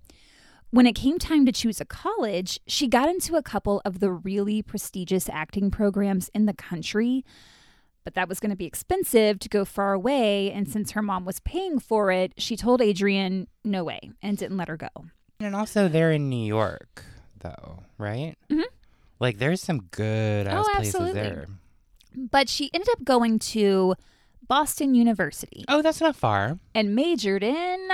When 0.72 0.86
it 0.86 0.94
came 0.94 1.18
time 1.18 1.46
to 1.46 1.52
choose 1.54 1.80
a 1.80 1.86
college, 1.86 2.60
she 2.68 2.88
got 2.88 3.08
into 3.10 3.36
a 3.38 3.42
couple 3.42 3.82
of 3.86 4.02
the 4.02 4.12
really 4.12 4.62
prestigious 4.62 5.30
acting 5.30 5.72
programs 5.72 6.30
in 6.36 6.46
the 6.46 6.54
country. 6.54 7.24
But 8.04 8.16
that 8.16 8.28
was 8.28 8.40
going 8.40 8.52
to 8.52 8.56
be 8.58 8.66
expensive 8.66 9.40
to 9.40 9.50
go 9.50 9.64
far 9.66 9.94
away. 9.94 10.52
And 10.52 10.68
since 10.68 10.92
her 10.92 11.02
mom 11.02 11.24
was 11.26 11.40
paying 11.40 11.80
for 11.80 12.12
it, 12.12 12.34
she 12.38 12.58
told 12.58 12.82
Adrienne, 12.82 13.48
no 13.64 13.84
way, 13.86 14.12
and 14.22 14.38
didn't 14.38 14.58
let 14.58 14.68
her 14.68 14.78
go. 14.78 14.90
And 15.40 15.56
also 15.56 15.88
they're 15.88 16.12
in 16.12 16.30
New 16.30 16.46
York 16.46 17.06
though, 17.40 17.84
right? 17.98 18.36
Mhm. 18.50 18.64
Like 19.20 19.38
there's 19.38 19.62
some 19.62 19.82
good 19.92 20.48
ass 20.48 20.66
Oh, 20.70 20.76
places 20.76 21.14
there. 21.14 21.48
But 22.16 22.50
she 22.50 22.70
ended 22.74 22.90
up 22.92 23.04
going 23.04 23.40
to 23.54 23.96
Boston 24.48 24.96
University 24.96 25.64
Oh, 25.68 25.82
that's 25.82 26.02
not 26.02 26.16
far. 26.16 26.58
and 26.74 26.96
majored 26.96 27.44
in 27.44 27.90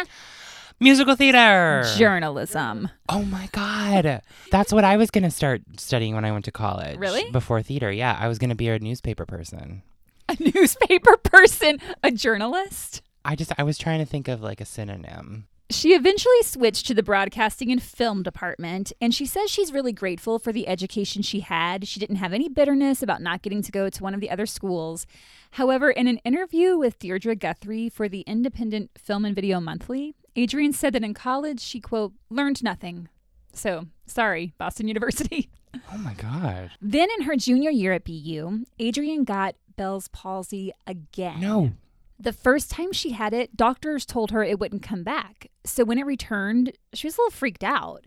Musical 0.80 1.16
theater. 1.16 1.84
journalism. 1.98 2.90
Oh 3.08 3.24
my 3.24 3.48
god. 3.54 4.22
That's 4.52 4.74
what 4.74 4.84
I 4.84 4.98
was 4.98 5.10
going 5.10 5.24
to 5.24 5.32
start 5.32 5.62
studying 5.80 6.16
when 6.16 6.26
I 6.26 6.32
went 6.34 6.46
to 6.46 6.52
college. 6.52 6.98
Really? 6.98 7.30
Before 7.32 7.62
theater. 7.62 7.90
Yeah, 7.92 8.18
I 8.20 8.28
was 8.28 8.38
going 8.40 8.50
to 8.50 8.56
be 8.56 8.68
a 8.68 8.78
newspaper 8.80 9.26
person. 9.26 9.84
A 10.28 10.36
newspaper 10.54 11.16
person, 11.24 11.80
a 12.04 12.12
journalist. 12.12 13.02
I 13.24 13.36
just 13.36 13.52
I 13.58 13.64
was 13.64 13.78
trying 13.78 14.00
to 14.00 14.06
think 14.06 14.28
of 14.28 14.42
like 14.42 14.60
a 14.60 14.66
synonym. 14.66 15.48
She 15.72 15.94
eventually 15.94 16.44
switched 16.44 16.86
to 16.88 16.94
the 16.94 17.02
broadcasting 17.02 17.72
and 17.72 17.82
film 17.82 18.22
department, 18.22 18.94
and 19.02 19.16
she 19.16 19.26
says 19.26 19.50
she's 19.50 19.74
really 19.74 19.94
grateful 19.94 20.38
for 20.38 20.52
the 20.54 20.68
education 20.68 21.24
she 21.24 21.40
had. 21.40 21.88
She 21.88 22.00
didn't 22.00 22.18
have 22.18 22.34
any 22.34 22.50
bitterness 22.50 23.02
about 23.02 23.22
not 23.22 23.42
getting 23.42 23.64
to 23.64 23.72
go 23.72 23.90
to 23.90 24.04
one 24.04 24.14
of 24.14 24.22
the 24.22 24.30
other 24.30 24.46
schools. 24.46 25.08
However, 25.52 25.90
in 25.90 26.06
an 26.08 26.18
interview 26.20 26.78
with 26.78 27.00
Deirdre 27.00 27.36
Guthrie 27.36 27.90
for 27.90 28.08
the 28.08 28.22
Independent 28.22 28.92
Film 28.96 29.26
and 29.26 29.34
Video 29.34 29.60
Monthly, 29.60 30.14
Adrienne 30.38 30.72
said 30.74 30.94
that 30.94 31.04
in 31.04 31.16
college 31.16 31.62
she, 31.62 31.80
quote, 31.80 32.14
learned 32.30 32.64
nothing. 32.64 33.10
So, 33.54 33.88
sorry, 34.06 34.54
Boston 34.58 34.88
University. 34.88 35.50
Oh 35.94 35.98
my 35.98 36.14
god. 36.14 36.72
Then 36.82 37.10
in 37.18 37.26
her 37.26 37.36
junior 37.36 37.70
year 37.70 37.92
at 37.92 38.06
BU, 38.06 38.64
Adrienne 38.82 39.26
got 39.26 39.56
Bell's 39.76 40.08
palsy 40.08 40.72
again. 40.88 41.42
No. 41.42 41.72
The 42.18 42.34
first 42.34 42.72
time 42.72 42.94
she 42.94 43.12
had 43.12 43.34
it, 43.34 43.58
doctors 43.58 44.06
told 44.06 44.32
her 44.32 44.44
it 44.44 44.60
wouldn't 44.60 44.84
come 44.84 45.04
back. 45.04 45.48
So 45.66 45.84
when 45.84 45.98
it 45.98 46.06
returned, 46.06 46.72
she 46.94 47.08
was 47.08 47.18
a 47.18 47.22
little 47.22 47.32
freaked 47.32 47.64
out. 47.64 48.06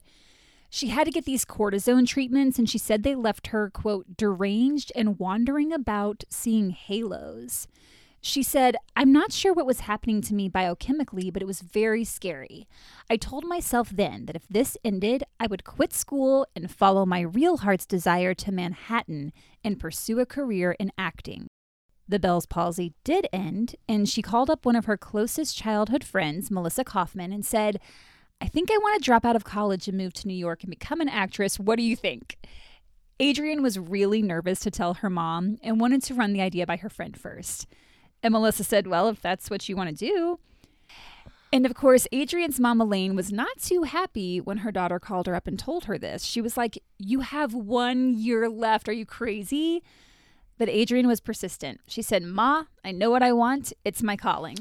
She 0.71 0.89
had 0.89 1.05
to 1.05 1.11
get 1.11 1.25
these 1.25 1.45
cortisone 1.45 2.07
treatments, 2.07 2.59
and 2.59 2.69
she 2.69 2.79
said 2.79 3.03
they 3.03 3.15
left 3.15 3.49
her, 3.49 3.71
quote, 3.71 4.17
deranged 4.17 4.93
and 4.95 5.19
wandering 5.19 5.73
about 5.73 6.25
seeing 6.29 6.71
halos. 6.71 7.67
She 8.21 8.43
said, 8.43 8.77
I'm 8.97 9.13
not 9.13 9.33
sure 9.33 9.55
what 9.55 9.67
was 9.67 9.81
happening 9.81 10.21
to 10.23 10.35
me 10.35 10.51
biochemically, 10.51 11.33
but 11.33 11.41
it 11.41 11.47
was 11.47 11.61
very 11.61 12.05
scary. 12.05 12.67
I 13.09 13.17
told 13.17 13.45
myself 13.45 13.91
then 13.91 14.27
that 14.27 14.37
if 14.37 14.49
this 14.49 14.77
ended, 14.85 15.23
I 15.39 15.47
would 15.47 15.65
quit 15.65 15.93
school 15.93 16.47
and 16.57 16.71
follow 16.71 17.07
my 17.07 17.21
real 17.21 17.59
heart's 17.59 17.87
desire 17.87 18.35
to 18.35 18.53
Manhattan 18.53 19.33
and 19.63 19.79
pursue 19.79 20.19
a 20.19 20.27
career 20.27 20.73
in 20.81 20.91
acting. 20.99 21.47
The 22.09 22.19
Bell's 22.19 22.47
palsy 22.47 22.95
did 23.05 23.29
end, 23.33 23.77
and 23.87 24.09
she 24.09 24.23
called 24.23 24.49
up 24.49 24.65
one 24.65 24.77
of 24.77 24.87
her 24.87 24.97
closest 24.97 25.57
childhood 25.57 26.03
friends, 26.03 26.51
Melissa 26.51 26.83
Kaufman, 26.83 27.33
and 27.33 27.45
said, 27.45 27.81
I 28.41 28.47
think 28.47 28.71
I 28.71 28.79
want 28.79 29.01
to 29.01 29.05
drop 29.05 29.27
out 29.27 29.37
of 29.37 29.45
college 29.45 29.89
and 29.89 29.99
move 29.99 30.15
to 30.15 30.27
New 30.27 30.35
York 30.35 30.63
and 30.63 30.71
become 30.71 31.01
an 31.01 31.09
actress. 31.09 31.59
What 31.59 31.77
do 31.77 31.83
you 31.83 31.97
think? 31.97 32.39
Adrienne 33.21 33.63
was 33.63 33.79
really 33.79 34.23
nervous 34.23 34.61
to 34.61 34.71
tell 34.71 34.95
her 34.95 35.11
mom 35.11 35.59
and 35.63 35.81
wanted 35.81 36.03
to 36.05 36.15
run 36.15 36.33
the 36.33 36.41
idea 36.41 36.67
by 36.67 36.77
her 36.77 36.89
friend 36.89 37.17
first. 37.17 37.67
And 38.23 38.33
Melissa 38.33 38.65
said, 38.65 38.87
Well, 38.87 39.09
if 39.09 39.21
that's 39.21 39.51
what 39.51 39.69
you 39.69 39.77
want 39.77 39.91
to 39.91 39.95
do. 39.95 40.39
And 41.53 41.67
of 41.67 41.75
course, 41.75 42.07
Adrienne's 42.13 42.61
mom, 42.61 42.81
Elaine, 42.81 43.17
was 43.17 43.33
not 43.33 43.59
too 43.59 43.83
happy 43.85 44.41
when 44.41 44.59
her 44.59 44.71
daughter 44.71 45.01
called 45.01 45.27
her 45.27 45.35
up 45.35 45.47
and 45.47 45.59
told 45.59 45.85
her 45.87 45.99
this. 45.99 46.25
She 46.25 46.41
was 46.41 46.57
like, 46.57 46.79
You 46.99 47.21
have 47.21 47.55
one 47.55 48.15
year 48.15 48.49
left. 48.49 48.89
Are 48.89 48.93
you 48.93 49.05
crazy? 49.07 49.83
But 50.59 50.69
Adrienne 50.69 51.07
was 51.07 51.21
persistent. 51.21 51.81
She 51.87 52.03
said, 52.03 52.23
Ma, 52.23 52.65
I 52.85 52.93
know 52.93 53.11
what 53.11 53.23
I 53.23 53.33
want. 53.33 53.73
It's 53.85 54.03
my 54.03 54.17
calling. 54.17 54.59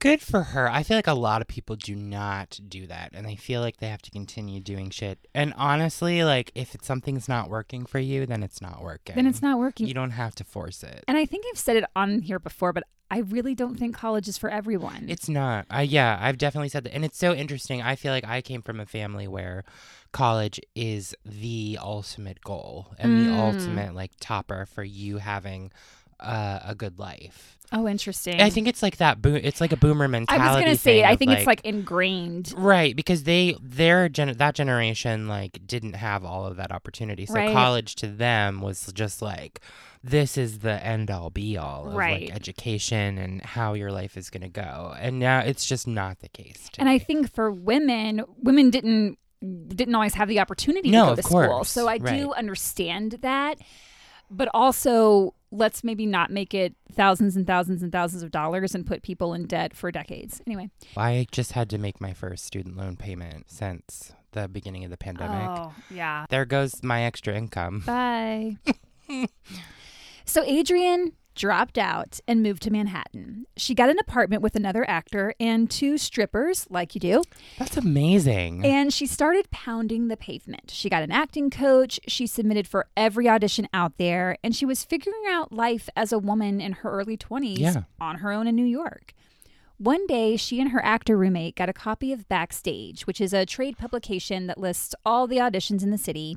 Good 0.00 0.22
for 0.22 0.42
her. 0.42 0.70
I 0.70 0.82
feel 0.82 0.96
like 0.96 1.06
a 1.06 1.12
lot 1.12 1.42
of 1.42 1.48
people 1.48 1.76
do 1.76 1.94
not 1.94 2.58
do 2.66 2.86
that 2.86 3.10
and 3.12 3.26
they 3.26 3.36
feel 3.36 3.60
like 3.60 3.76
they 3.76 3.88
have 3.88 4.00
to 4.02 4.10
continue 4.10 4.58
doing 4.58 4.88
shit. 4.88 5.18
And 5.34 5.52
honestly, 5.58 6.24
like 6.24 6.50
if 6.54 6.74
it's 6.74 6.86
something's 6.86 7.28
not 7.28 7.50
working 7.50 7.84
for 7.84 7.98
you, 7.98 8.24
then 8.24 8.42
it's 8.42 8.62
not 8.62 8.82
working. 8.82 9.14
Then 9.14 9.26
it's 9.26 9.42
not 9.42 9.58
working. 9.58 9.86
You 9.86 9.92
don't 9.92 10.12
have 10.12 10.34
to 10.36 10.44
force 10.44 10.82
it. 10.82 11.04
And 11.06 11.18
I 11.18 11.26
think 11.26 11.44
I've 11.50 11.58
said 11.58 11.76
it 11.76 11.84
on 11.94 12.22
here 12.22 12.38
before, 12.38 12.72
but 12.72 12.84
I 13.10 13.18
really 13.18 13.54
don't 13.54 13.76
think 13.76 13.94
college 13.94 14.26
is 14.26 14.38
for 14.38 14.48
everyone. 14.48 15.04
It's 15.08 15.28
not. 15.28 15.66
I 15.68 15.82
yeah, 15.82 16.16
I've 16.18 16.38
definitely 16.38 16.70
said 16.70 16.84
that. 16.84 16.94
And 16.94 17.04
it's 17.04 17.18
so 17.18 17.34
interesting. 17.34 17.82
I 17.82 17.94
feel 17.94 18.12
like 18.12 18.24
I 18.24 18.40
came 18.40 18.62
from 18.62 18.80
a 18.80 18.86
family 18.86 19.28
where 19.28 19.64
college 20.12 20.60
is 20.74 21.14
the 21.24 21.78
ultimate 21.80 22.40
goal 22.42 22.88
and 22.98 23.20
the 23.26 23.30
Mm. 23.30 23.38
ultimate 23.38 23.94
like 23.94 24.12
topper 24.20 24.66
for 24.66 24.82
you 24.84 25.18
having 25.18 25.70
uh, 26.18 26.60
a 26.66 26.74
good 26.74 26.98
life. 26.98 27.56
oh, 27.72 27.88
interesting. 27.88 28.42
I 28.42 28.50
think 28.50 28.68
it's 28.68 28.82
like 28.82 28.98
that. 28.98 29.22
Bo- 29.22 29.36
it's 29.36 29.58
like 29.58 29.72
a 29.72 29.76
boomer 29.76 30.06
mentality. 30.06 30.44
I 30.44 30.52
was 30.52 30.62
going 30.62 30.76
to 30.76 30.78
say, 30.82 31.02
I 31.02 31.16
think 31.16 31.30
it's 31.30 31.46
like 31.46 31.64
ingrained. 31.64 32.52
Right, 32.56 32.94
because 32.94 33.22
they 33.22 33.56
their 33.62 34.10
gen- 34.10 34.36
that 34.36 34.54
generation 34.54 35.28
like 35.28 35.66
didn't 35.66 35.94
have 35.94 36.22
all 36.24 36.44
of 36.46 36.56
that 36.56 36.72
opportunity. 36.72 37.24
So 37.24 37.34
Right. 37.34 37.52
college 37.54 37.94
to 37.96 38.06
them 38.06 38.60
was 38.60 38.92
just 38.92 39.22
like 39.22 39.60
this 40.04 40.36
is 40.36 40.58
the 40.58 40.84
end 40.84 41.10
all 41.10 41.30
be 41.30 41.56
all 41.56 41.88
of 41.88 41.94
Right. 41.94 42.28
like 42.28 42.36
education 42.36 43.16
and 43.16 43.40
how 43.42 43.72
your 43.72 43.90
life 43.92 44.16
is 44.18 44.28
going 44.28 44.42
to 44.42 44.48
go. 44.48 44.94
And 45.00 45.18
now 45.18 45.38
it's 45.40 45.64
just 45.64 45.86
not 45.86 46.18
the 46.20 46.28
case. 46.28 46.68
And 46.78 46.88
I 46.88 46.98
think 46.98 47.32
for 47.32 47.50
women, 47.50 48.24
women 48.42 48.68
didn't 48.68 49.18
didn't 49.40 49.94
always 49.94 50.14
have 50.14 50.28
the 50.28 50.40
opportunity 50.40 50.90
No, 50.90 51.04
to 51.04 51.10
go 51.10 51.16
to 51.16 51.22
school. 51.22 51.64
So 51.64 51.88
I 51.88 51.98
do 51.98 52.32
understand 52.32 53.18
that. 53.22 53.58
But 54.32 54.48
also, 54.54 55.34
let's 55.50 55.82
maybe 55.82 56.06
not 56.06 56.30
make 56.30 56.54
it 56.54 56.76
thousands 56.92 57.36
and 57.36 57.46
thousands 57.46 57.82
and 57.82 57.90
thousands 57.90 58.22
of 58.22 58.30
dollars 58.30 58.74
and 58.74 58.86
put 58.86 59.02
people 59.02 59.34
in 59.34 59.46
debt 59.46 59.74
for 59.74 59.90
decades. 59.90 60.40
Anyway. 60.46 60.70
I 60.96 61.26
just 61.32 61.52
had 61.52 61.68
to 61.70 61.78
make 61.78 62.00
my 62.00 62.12
first 62.12 62.44
student 62.44 62.76
loan 62.76 62.96
payment 62.96 63.50
since 63.50 64.12
the 64.32 64.46
beginning 64.46 64.84
of 64.84 64.90
the 64.90 64.96
pandemic. 64.96 65.48
Oh, 65.48 65.74
yeah. 65.90 66.26
There 66.30 66.44
goes 66.44 66.82
my 66.84 67.02
extra 67.02 67.34
income. 67.34 67.80
Bye. 67.86 68.58
so 70.24 70.42
Adrienne 70.48 71.12
dropped 71.34 71.78
out 71.78 72.20
and 72.28 72.42
moved 72.42 72.62
to 72.62 72.70
Manhattan. 72.70 73.46
She 73.56 73.74
got 73.74 73.88
an 73.88 73.98
apartment 73.98 74.42
with 74.42 74.56
another 74.56 74.88
actor 74.88 75.34
and 75.40 75.70
two 75.70 75.96
strippers, 75.96 76.66
like 76.70 76.94
you 76.94 77.00
do. 77.00 77.22
That's 77.58 77.76
amazing. 77.76 78.64
And 78.64 78.92
she 78.92 79.06
started 79.06 79.50
pounding 79.50 80.08
the 80.08 80.16
pavement. 80.16 80.70
She 80.70 80.88
got 80.90 81.02
an 81.02 81.10
acting 81.12 81.48
coach. 81.50 81.98
She 82.08 82.26
submitted 82.26 82.66
for 82.66 82.88
every 82.96 83.28
audition 83.28 83.68
out 83.72 83.96
there. 83.96 84.36
And 84.44 84.54
she 84.54 84.66
was 84.66 84.84
figuring 84.84 85.22
out 85.28 85.52
life 85.52 85.88
as 85.96 86.12
a 86.12 86.18
woman 86.18 86.60
in 86.60 86.72
her 86.72 86.90
early 86.90 87.16
20s 87.16 87.58
Yeah. 87.58 87.82
on 88.00 88.16
her 88.18 88.32
own 88.32 88.46
in 88.46 88.54
New 88.56 88.64
York. 88.64 89.14
One 89.78 90.06
day, 90.06 90.36
she 90.36 90.60
and 90.60 90.72
her 90.72 90.84
actor 90.84 91.16
roommate 91.16 91.56
got 91.56 91.70
a 91.70 91.72
copy 91.72 92.12
of 92.12 92.28
Backstage, 92.28 93.06
which 93.06 93.18
is 93.18 93.32
a 93.32 93.46
trade 93.46 93.78
publication 93.78 94.46
that 94.46 94.58
lists 94.58 94.94
all 95.06 95.26
the 95.26 95.38
auditions 95.38 95.82
in 95.82 95.90
the 95.90 95.96
city. 95.96 96.36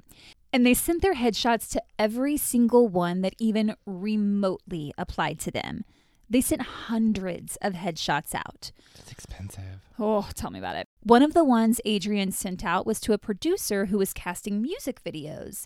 And 0.53 0.65
they 0.65 0.75
sent 0.75 1.01
their 1.01 1.15
headshots 1.15 1.67
to 1.71 1.81
every 1.97 2.37
single 2.37 2.87
one 2.87 3.21
that 3.21 3.33
even 3.39 3.75
remotely 3.87 4.93
applied 4.99 5.39
to 5.39 5.51
them. 5.51 5.83
They 6.29 6.41
sent 6.41 6.61
hundreds 6.61 7.57
of 7.57 7.73
headshots 7.73 8.35
out. 8.35 8.71
That's 8.95 9.11
expensive. 9.11 9.81
Oh, 9.97 10.29
tell 10.35 10.51
me 10.51 10.59
about 10.59 10.75
it. 10.75 10.87
One 11.01 11.23
of 11.23 11.33
the 11.33 11.43
ones 11.43 11.81
Adrienne 11.87 12.31
sent 12.31 12.63
out 12.63 12.85
was 12.85 12.99
to 13.01 13.13
a 13.13 13.17
producer 13.17 13.87
who 13.87 13.97
was 13.97 14.13
casting 14.13 14.61
music 14.61 15.03
videos. 15.03 15.65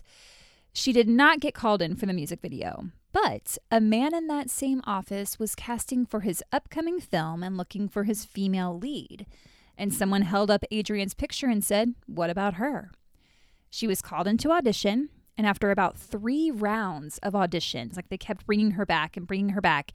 She 0.72 0.92
did 0.92 1.08
not 1.08 1.40
get 1.40 1.54
called 1.54 1.82
in 1.82 1.94
for 1.94 2.06
the 2.06 2.12
music 2.12 2.40
video, 2.40 2.90
but 3.12 3.58
a 3.70 3.80
man 3.80 4.14
in 4.14 4.26
that 4.28 4.50
same 4.50 4.80
office 4.84 5.38
was 5.38 5.54
casting 5.54 6.06
for 6.06 6.20
his 6.20 6.42
upcoming 6.50 6.98
film 7.00 7.42
and 7.42 7.56
looking 7.56 7.88
for 7.88 8.04
his 8.04 8.24
female 8.24 8.78
lead. 8.78 9.26
And 9.76 9.94
someone 9.94 10.22
held 10.22 10.50
up 10.50 10.64
Adrienne's 10.72 11.14
picture 11.14 11.46
and 11.46 11.62
said, 11.62 11.94
What 12.06 12.30
about 12.30 12.54
her? 12.54 12.90
She 13.70 13.86
was 13.86 14.02
called 14.02 14.26
into 14.26 14.50
audition, 14.50 15.10
and 15.36 15.46
after 15.46 15.70
about 15.70 15.96
three 15.96 16.50
rounds 16.50 17.18
of 17.18 17.34
auditions, 17.34 17.96
like 17.96 18.08
they 18.08 18.18
kept 18.18 18.46
bringing 18.46 18.72
her 18.72 18.86
back 18.86 19.16
and 19.16 19.26
bringing 19.26 19.50
her 19.50 19.60
back, 19.60 19.92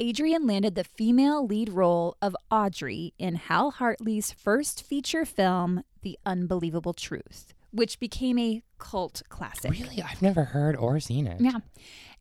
Adrienne 0.00 0.46
landed 0.46 0.74
the 0.74 0.84
female 0.84 1.46
lead 1.46 1.68
role 1.68 2.16
of 2.22 2.34
Audrey 2.50 3.12
in 3.18 3.36
Hal 3.36 3.72
Hartley's 3.72 4.32
first 4.32 4.82
feature 4.82 5.24
film, 5.24 5.84
The 6.02 6.18
Unbelievable 6.24 6.94
Truth, 6.94 7.54
which 7.70 8.00
became 8.00 8.38
a 8.38 8.62
cult 8.78 9.22
classic. 9.28 9.70
Really? 9.70 10.02
I've 10.02 10.22
never 10.22 10.44
heard 10.44 10.76
or 10.76 10.98
seen 10.98 11.26
it. 11.26 11.40
Yeah. 11.40 11.58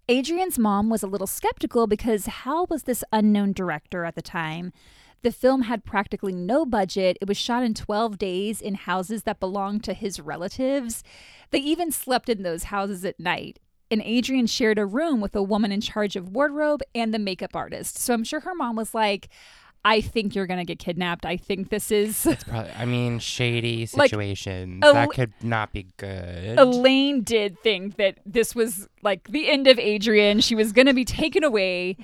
Adrienne's 0.10 0.60
mom 0.60 0.90
was 0.90 1.04
a 1.04 1.08
little 1.08 1.28
skeptical 1.28 1.88
because 1.88 2.26
Hal 2.26 2.68
was 2.70 2.84
this 2.84 3.04
unknown 3.14 3.54
director 3.54 4.04
at 4.04 4.16
the 4.16 4.22
time. 4.22 4.74
The 5.24 5.32
film 5.32 5.64
had 5.64 5.84
practically 5.86 6.34
no 6.34 6.66
budget. 6.66 7.18
It 7.22 7.28
was 7.28 7.38
shot 7.38 7.64
in 7.64 7.74
12 7.74 8.18
days 8.18 8.60
in 8.62 8.74
houses 8.76 9.24
that 9.24 9.40
belonged 9.40 9.84
to 9.84 9.94
his 9.94 10.20
relatives. 10.20 11.04
They 11.52 11.60
even 11.60 11.92
slept 11.92 12.28
in 12.30 12.44
those 12.44 12.66
houses 12.66 13.06
at 13.06 13.20
night. 13.20 13.60
And 13.92 14.02
Adrienne 14.02 14.48
shared 14.48 14.80
a 14.80 14.86
room 14.86 15.20
with 15.22 15.36
a 15.36 15.44
woman 15.44 15.72
in 15.72 15.82
charge 15.82 16.16
of 16.16 16.30
wardrobe 16.30 16.82
and 16.96 17.14
the 17.14 17.20
makeup 17.20 17.56
artist. 17.56 17.98
So 17.98 18.14
I'm 18.14 18.24
sure 18.24 18.40
her 18.40 18.56
mom 18.56 18.76
was 18.78 18.94
like, 18.96 19.28
I 19.84 20.00
think 20.00 20.34
you're 20.36 20.48
going 20.48 20.60
to 20.60 20.66
get 20.66 20.80
kidnapped. 20.80 21.26
I 21.26 21.38
think 21.38 21.70
this 21.70 21.92
is. 21.92 22.26
It's 22.26 22.44
probably, 22.44 22.72
I 22.72 22.86
mean, 22.86 23.20
shady 23.20 23.88
Like, 23.94 24.10
situations. 24.12 24.82
a- 24.86 24.94
that 24.94 25.10
could 25.10 25.34
not 25.44 25.74
be 25.74 25.88
good. 25.98 26.58
Elaine 26.58 27.22
did 27.22 27.60
think 27.60 27.98
that 27.98 28.20
this 28.26 28.56
was 28.56 28.88
like 29.02 29.28
the 29.28 29.50
end 29.52 29.68
of 29.68 29.78
Adrienne. 29.78 30.40
She 30.40 30.56
was 30.56 30.72
going 30.72 30.88
to 30.88 30.94
be 30.94 31.04
taken 31.06 31.44
away. 31.44 31.98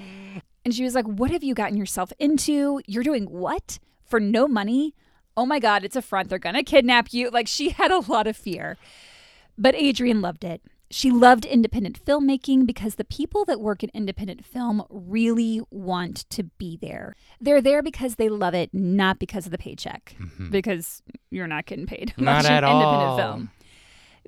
And 0.67 0.75
she 0.75 0.83
was 0.83 0.95
like, 0.95 1.05
What 1.05 1.31
have 1.31 1.45
you 1.45 1.53
gotten 1.53 1.77
yourself 1.77 2.11
into? 2.19 2.81
You're 2.85 3.01
doing 3.01 3.23
what? 3.23 3.79
For 4.03 4.19
no 4.19 4.49
money? 4.49 4.93
Oh 5.37 5.45
my 5.45 5.59
God, 5.59 5.85
it's 5.85 5.95
a 5.95 6.01
front. 6.01 6.27
They're 6.27 6.39
going 6.39 6.55
to 6.55 6.63
kidnap 6.63 7.13
you. 7.13 7.29
Like, 7.29 7.47
she 7.47 7.69
had 7.79 7.89
a 7.89 7.99
lot 7.99 8.27
of 8.27 8.35
fear. 8.35 8.75
But 9.57 9.75
Adrienne 9.75 10.19
loved 10.19 10.43
it. 10.43 10.61
She 10.91 11.09
loved 11.09 11.45
independent 11.45 12.03
filmmaking 12.03 12.67
because 12.67 12.95
the 12.95 13.05
people 13.05 13.45
that 13.45 13.61
work 13.61 13.81
in 13.81 13.89
independent 13.93 14.43
film 14.45 14.83
really 14.89 15.61
want 15.71 16.29
to 16.31 16.43
be 16.43 16.77
there. 16.81 17.15
They're 17.39 17.61
there 17.61 17.81
because 17.81 18.15
they 18.15 18.27
love 18.27 18.53
it, 18.53 18.73
not 18.73 19.19
because 19.19 19.45
of 19.45 19.53
the 19.53 19.57
paycheck, 19.57 20.17
because 20.51 21.01
you're 21.29 21.47
not 21.47 21.65
getting 21.65 21.85
paid. 21.85 22.09
Mm-hmm. 22.09 22.25
Not 22.25 22.43
at 22.43 22.65
independent 22.65 22.73
all. 22.73 23.17
film. 23.17 23.51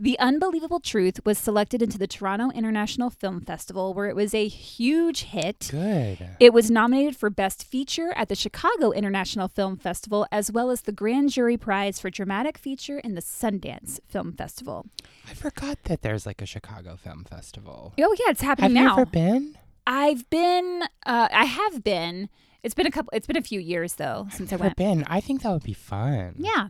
The 0.01 0.17
Unbelievable 0.17 0.79
Truth 0.79 1.19
was 1.25 1.37
selected 1.37 1.81
into 1.81 1.97
the 1.97 2.07
Toronto 2.07 2.51
International 2.51 3.09
Film 3.09 3.41
Festival, 3.41 3.93
where 3.93 4.07
it 4.07 4.15
was 4.15 4.33
a 4.33 4.47
huge 4.47 5.23
hit. 5.23 5.67
Good. 5.71 6.25
It 6.39 6.53
was 6.53 6.71
nominated 6.71 7.17
for 7.17 7.29
Best 7.29 7.65
Feature 7.65 8.13
at 8.15 8.29
the 8.29 8.35
Chicago 8.35 8.91
International 8.91 9.49
Film 9.49 9.75
Festival, 9.75 10.25
as 10.31 10.53
well 10.53 10.71
as 10.71 10.83
the 10.83 10.93
Grand 10.93 11.31
Jury 11.31 11.57
Prize 11.57 11.99
for 11.99 12.09
Dramatic 12.09 12.57
Feature 12.57 12.99
in 12.99 13.15
the 13.15 13.21
Sundance 13.21 13.99
Film 14.07 14.31
Festival. 14.31 14.85
I 15.29 15.33
forgot 15.33 15.83
that 15.83 16.01
there's 16.01 16.25
like 16.25 16.41
a 16.41 16.45
Chicago 16.45 16.95
Film 16.95 17.25
Festival. 17.25 17.93
Oh 17.99 18.15
yeah, 18.17 18.31
it's 18.31 18.41
happening 18.41 18.77
Have 18.77 18.85
now. 18.85 18.95
Have 18.95 19.09
you 19.13 19.19
ever 19.19 19.39
been? 19.39 19.57
I've 19.85 20.29
been. 20.29 20.83
Uh, 21.05 21.27
I 21.29 21.43
have 21.43 21.83
been. 21.83 22.29
It's 22.63 22.73
been 22.73 22.87
a 22.87 22.91
couple. 22.91 23.09
It's 23.11 23.27
been 23.27 23.35
a 23.35 23.41
few 23.41 23.59
years 23.59 23.95
though 23.95 24.27
since 24.31 24.53
I 24.53 24.55
Never 24.55 24.63
went. 24.65 24.77
been. 24.77 25.03
I 25.07 25.19
think 25.19 25.41
that 25.41 25.51
would 25.51 25.63
be 25.63 25.73
fun. 25.73 26.35
Yeah. 26.37 26.69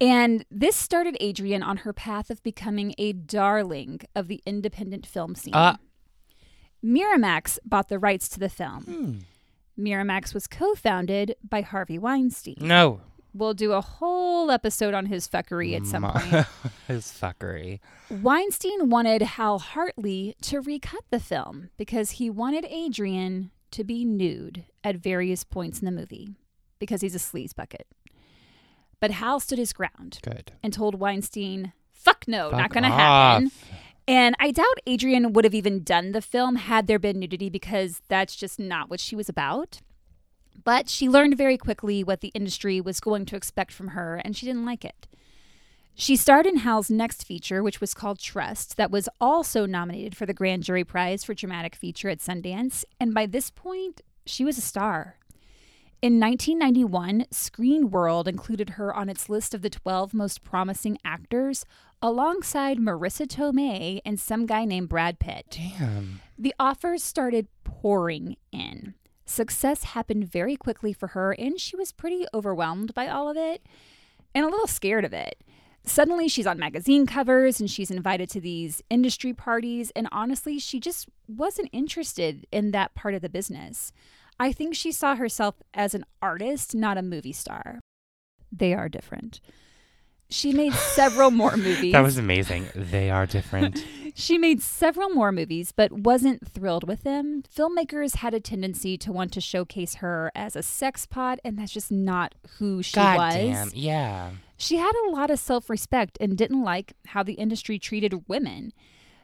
And 0.00 0.44
this 0.50 0.76
started 0.76 1.16
Adrienne 1.22 1.62
on 1.62 1.78
her 1.78 1.92
path 1.92 2.30
of 2.30 2.42
becoming 2.42 2.94
a 2.96 3.12
darling 3.12 4.00
of 4.14 4.28
the 4.28 4.42
independent 4.46 5.06
film 5.06 5.34
scene. 5.34 5.54
Uh. 5.54 5.76
Miramax 6.82 7.58
bought 7.64 7.88
the 7.88 7.98
rights 7.98 8.28
to 8.30 8.40
the 8.40 8.48
film. 8.48 8.84
Hmm. 8.84 9.18
Miramax 9.78 10.32
was 10.32 10.46
co 10.46 10.74
founded 10.74 11.36
by 11.46 11.60
Harvey 11.60 11.98
Weinstein. 11.98 12.56
No. 12.60 13.00
We'll 13.32 13.54
do 13.54 13.72
a 13.72 13.80
whole 13.80 14.50
episode 14.50 14.92
on 14.92 15.06
his 15.06 15.28
fuckery 15.28 15.76
at 15.76 15.86
some 15.86 16.02
point. 16.02 16.46
His 16.88 17.06
fuckery. 17.06 17.78
Weinstein 18.10 18.90
wanted 18.90 19.22
Hal 19.22 19.60
Hartley 19.60 20.34
to 20.42 20.60
recut 20.60 21.04
the 21.10 21.20
film 21.20 21.70
because 21.76 22.12
he 22.12 22.28
wanted 22.28 22.64
Adrienne 22.64 23.52
to 23.70 23.84
be 23.84 24.04
nude 24.04 24.64
at 24.82 24.96
various 24.96 25.44
points 25.44 25.78
in 25.78 25.84
the 25.84 25.92
movie 25.92 26.30
because 26.80 27.02
he's 27.02 27.14
a 27.14 27.18
sleaze 27.18 27.54
bucket. 27.54 27.86
But 29.00 29.12
Hal 29.12 29.40
stood 29.40 29.58
his 29.58 29.72
ground 29.72 30.18
Good. 30.22 30.52
and 30.62 30.72
told 30.72 30.94
Weinstein, 30.94 31.72
fuck 31.90 32.24
no, 32.28 32.50
not 32.50 32.70
going 32.70 32.84
to 32.84 32.90
off. 32.90 32.98
happen. 32.98 33.50
And 34.06 34.34
I 34.38 34.50
doubt 34.50 34.66
Adrienne 34.88 35.32
would 35.32 35.44
have 35.44 35.54
even 35.54 35.82
done 35.82 36.12
the 36.12 36.20
film 36.20 36.56
had 36.56 36.86
there 36.86 36.98
been 36.98 37.18
nudity 37.18 37.48
because 37.48 38.02
that's 38.08 38.36
just 38.36 38.58
not 38.58 38.90
what 38.90 39.00
she 39.00 39.16
was 39.16 39.28
about. 39.28 39.80
But 40.64 40.88
she 40.88 41.08
learned 41.08 41.38
very 41.38 41.56
quickly 41.56 42.04
what 42.04 42.20
the 42.20 42.32
industry 42.34 42.80
was 42.80 43.00
going 43.00 43.24
to 43.26 43.36
expect 43.36 43.72
from 43.72 43.88
her, 43.88 44.16
and 44.16 44.36
she 44.36 44.46
didn't 44.46 44.66
like 44.66 44.84
it. 44.84 45.06
She 45.94 46.16
starred 46.16 46.46
in 46.46 46.58
Hal's 46.58 46.90
next 46.90 47.24
feature, 47.24 47.62
which 47.62 47.80
was 47.80 47.94
called 47.94 48.18
Trust, 48.18 48.76
that 48.76 48.90
was 48.90 49.08
also 49.20 49.66
nominated 49.66 50.16
for 50.16 50.26
the 50.26 50.34
Grand 50.34 50.62
Jury 50.62 50.84
Prize 50.84 51.24
for 51.24 51.34
Dramatic 51.34 51.74
Feature 51.74 52.08
at 52.08 52.18
Sundance. 52.18 52.84
And 52.98 53.14
by 53.14 53.26
this 53.26 53.50
point, 53.50 54.00
she 54.24 54.44
was 54.44 54.58
a 54.58 54.62
star. 54.62 55.16
In 56.02 56.18
1991, 56.18 57.26
Screen 57.30 57.90
World 57.90 58.26
included 58.26 58.70
her 58.70 58.94
on 58.94 59.10
its 59.10 59.28
list 59.28 59.52
of 59.52 59.60
the 59.60 59.68
12 59.68 60.14
most 60.14 60.42
promising 60.42 60.96
actors, 61.04 61.66
alongside 62.00 62.78
Marisa 62.78 63.26
Tomei 63.26 64.00
and 64.02 64.18
some 64.18 64.46
guy 64.46 64.64
named 64.64 64.88
Brad 64.88 65.18
Pitt. 65.18 65.58
Damn. 65.78 66.22
The 66.38 66.54
offers 66.58 67.04
started 67.04 67.48
pouring 67.64 68.36
in. 68.50 68.94
Success 69.26 69.84
happened 69.84 70.24
very 70.24 70.56
quickly 70.56 70.94
for 70.94 71.08
her, 71.08 71.32
and 71.32 71.60
she 71.60 71.76
was 71.76 71.92
pretty 71.92 72.24
overwhelmed 72.32 72.94
by 72.94 73.06
all 73.06 73.28
of 73.28 73.36
it 73.36 73.62
and 74.34 74.46
a 74.46 74.48
little 74.48 74.66
scared 74.66 75.04
of 75.04 75.12
it. 75.12 75.44
Suddenly, 75.84 76.28
she's 76.28 76.46
on 76.46 76.58
magazine 76.58 77.06
covers 77.06 77.60
and 77.60 77.70
she's 77.70 77.90
invited 77.90 78.30
to 78.30 78.40
these 78.40 78.82
industry 78.88 79.34
parties, 79.34 79.92
and 79.94 80.08
honestly, 80.12 80.58
she 80.58 80.80
just 80.80 81.10
wasn't 81.28 81.68
interested 81.72 82.46
in 82.50 82.70
that 82.70 82.94
part 82.94 83.14
of 83.14 83.20
the 83.20 83.28
business. 83.28 83.92
I 84.40 84.52
think 84.52 84.74
she 84.74 84.90
saw 84.90 85.16
herself 85.16 85.56
as 85.74 85.94
an 85.94 86.04
artist, 86.22 86.74
not 86.74 86.96
a 86.96 87.02
movie 87.02 87.32
star. 87.32 87.80
They 88.50 88.72
are 88.72 88.88
different. 88.88 89.40
She 90.30 90.52
made 90.52 90.72
several 90.72 91.30
more 91.30 91.56
movies. 91.56 91.92
That 91.92 92.00
was 92.00 92.16
amazing. 92.16 92.68
They 92.74 93.10
are 93.10 93.26
different. 93.26 93.84
She 94.16 94.38
made 94.38 94.60
several 94.60 95.10
more 95.10 95.30
movies, 95.30 95.70
but 95.70 95.92
wasn't 95.92 96.46
thrilled 96.46 96.86
with 96.86 97.04
them. 97.04 97.44
Filmmakers 97.56 98.16
had 98.16 98.34
a 98.34 98.40
tendency 98.40 98.98
to 98.98 99.12
want 99.12 99.32
to 99.32 99.40
showcase 99.40 99.94
her 99.94 100.32
as 100.34 100.56
a 100.56 100.64
sex 100.64 101.06
pot, 101.06 101.38
and 101.44 101.56
that's 101.56 101.72
just 101.72 101.92
not 101.92 102.34
who 102.58 102.82
she 102.82 102.96
God 102.96 103.18
was. 103.18 103.34
damn. 103.34 103.70
Yeah. 103.72 104.30
She 104.56 104.76
had 104.76 104.92
a 105.06 105.10
lot 105.10 105.30
of 105.30 105.38
self 105.38 105.70
respect 105.70 106.18
and 106.20 106.36
didn't 106.36 106.62
like 106.64 106.94
how 107.06 107.22
the 107.22 107.34
industry 107.34 107.78
treated 107.78 108.28
women. 108.28 108.72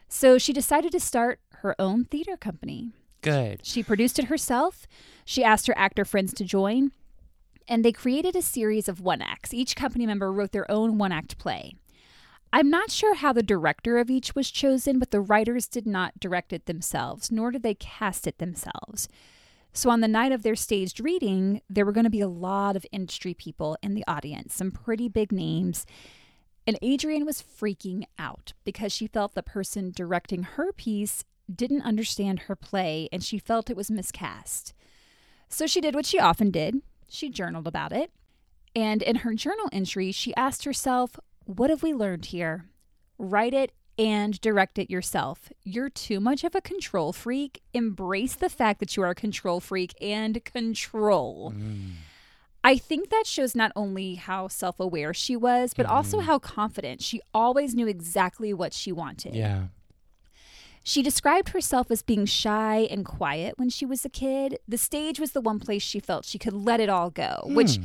So 0.07 0.37
she 0.37 0.53
decided 0.53 0.93
to 0.93 1.01
start 1.01 1.41
her 1.61 1.75
own 1.77 2.05
theater 2.05 2.37
company. 2.37 2.93
Good. 3.27 3.61
She 3.63 3.83
produced 3.83 4.19
it 4.19 4.25
herself. 4.25 4.87
She 5.25 5.43
asked 5.43 5.67
her 5.67 5.77
actor 5.77 6.05
friends 6.05 6.33
to 6.33 6.43
join, 6.43 6.91
and 7.67 7.83
they 7.83 7.91
created 7.91 8.35
a 8.35 8.41
series 8.41 8.87
of 8.87 9.01
one 9.01 9.21
acts. 9.21 9.53
Each 9.53 9.75
company 9.75 10.05
member 10.05 10.31
wrote 10.31 10.51
their 10.51 10.69
own 10.71 10.97
one 10.97 11.11
act 11.11 11.37
play. 11.37 11.73
I'm 12.53 12.69
not 12.69 12.91
sure 12.91 13.15
how 13.15 13.33
the 13.33 13.43
director 13.43 13.97
of 13.97 14.09
each 14.09 14.33
was 14.33 14.49
chosen, 14.49 14.99
but 14.99 15.11
the 15.11 15.19
writers 15.19 15.67
did 15.67 15.85
not 15.85 16.19
direct 16.19 16.53
it 16.53 16.65
themselves, 16.65 17.29
nor 17.29 17.51
did 17.51 17.63
they 17.63 17.75
cast 17.75 18.25
it 18.25 18.37
themselves. 18.37 19.09
So, 19.73 19.89
on 19.89 20.01
the 20.01 20.07
night 20.07 20.31
of 20.31 20.43
their 20.43 20.55
staged 20.55 20.99
reading, 20.99 21.61
there 21.69 21.85
were 21.85 21.91
going 21.91 22.05
to 22.05 22.09
be 22.09 22.21
a 22.21 22.27
lot 22.27 22.75
of 22.75 22.85
industry 22.91 23.33
people 23.33 23.77
in 23.83 23.93
the 23.93 24.05
audience, 24.07 24.55
some 24.55 24.71
pretty 24.71 25.09
big 25.09 25.31
names. 25.31 25.85
And 26.65 26.79
Adrienne 26.83 27.25
was 27.25 27.43
freaking 27.43 28.05
out 28.17 28.53
because 28.63 28.91
she 28.91 29.07
felt 29.07 29.35
the 29.35 29.43
person 29.43 29.91
directing 29.91 30.43
her 30.43 30.71
piece 30.71 31.23
didn't 31.53 31.83
understand 31.83 32.41
her 32.41 32.55
play 32.55 33.09
and 33.11 33.23
she 33.23 33.39
felt 33.39 33.69
it 33.69 33.77
was 33.77 33.91
miscast. 33.91 34.73
So 35.49 35.65
she 35.67 35.81
did 35.81 35.95
what 35.95 36.05
she 36.05 36.19
often 36.19 36.51
did 36.51 36.81
she 37.09 37.29
journaled 37.29 37.67
about 37.67 37.91
it. 37.91 38.11
And 38.75 39.01
in 39.01 39.17
her 39.17 39.33
journal 39.33 39.69
entry, 39.71 40.11
she 40.11 40.35
asked 40.35 40.65
herself, 40.65 41.19
What 41.45 41.69
have 41.69 41.83
we 41.83 41.93
learned 41.93 42.25
here? 42.25 42.65
Write 43.17 43.53
it 43.53 43.71
and 43.97 44.39
direct 44.41 44.77
it 44.77 44.91
yourself. 44.91 45.51
You're 45.63 45.89
too 45.89 46.19
much 46.19 46.43
of 46.43 46.53
a 46.53 46.61
control 46.61 47.13
freak. 47.13 47.61
Embrace 47.73 48.35
the 48.35 48.49
fact 48.49 48.79
that 48.79 48.95
you 48.95 49.03
are 49.03 49.09
a 49.09 49.15
control 49.15 49.59
freak 49.59 49.95
and 49.99 50.43
control. 50.45 51.53
I 52.63 52.77
think 52.77 53.09
that 53.09 53.23
shows 53.25 53.55
not 53.55 53.71
only 53.75 54.15
how 54.15 54.49
self 54.49 54.79
aware 54.79 55.13
she 55.13 55.35
was, 55.35 55.73
but 55.73 55.85
also 55.85 56.17
mm-hmm. 56.17 56.27
how 56.27 56.37
confident. 56.39 57.01
She 57.01 57.21
always 57.33 57.73
knew 57.73 57.87
exactly 57.87 58.53
what 58.53 58.73
she 58.73 58.91
wanted. 58.91 59.35
Yeah. 59.35 59.67
She 60.87 61.03
described 61.03 61.49
herself 61.49 61.91
as 61.91 62.01
being 62.01 62.25
shy 62.25 62.87
and 62.89 63.03
quiet 63.03 63.59
when 63.59 63.67
she 63.69 63.85
was 63.85 64.05
a 64.05 64.09
kid. 64.09 64.57
The 64.69 64.77
stage 64.77 65.19
was 65.19 65.33
the 65.33 65.41
one 65.41 65.59
place 65.59 65.83
she 65.83 65.99
felt 65.99 66.23
she 66.23 66.39
could 66.39 66.53
let 66.53 66.79
it 66.79 66.87
all 66.87 67.09
go, 67.09 67.41
which 67.47 67.77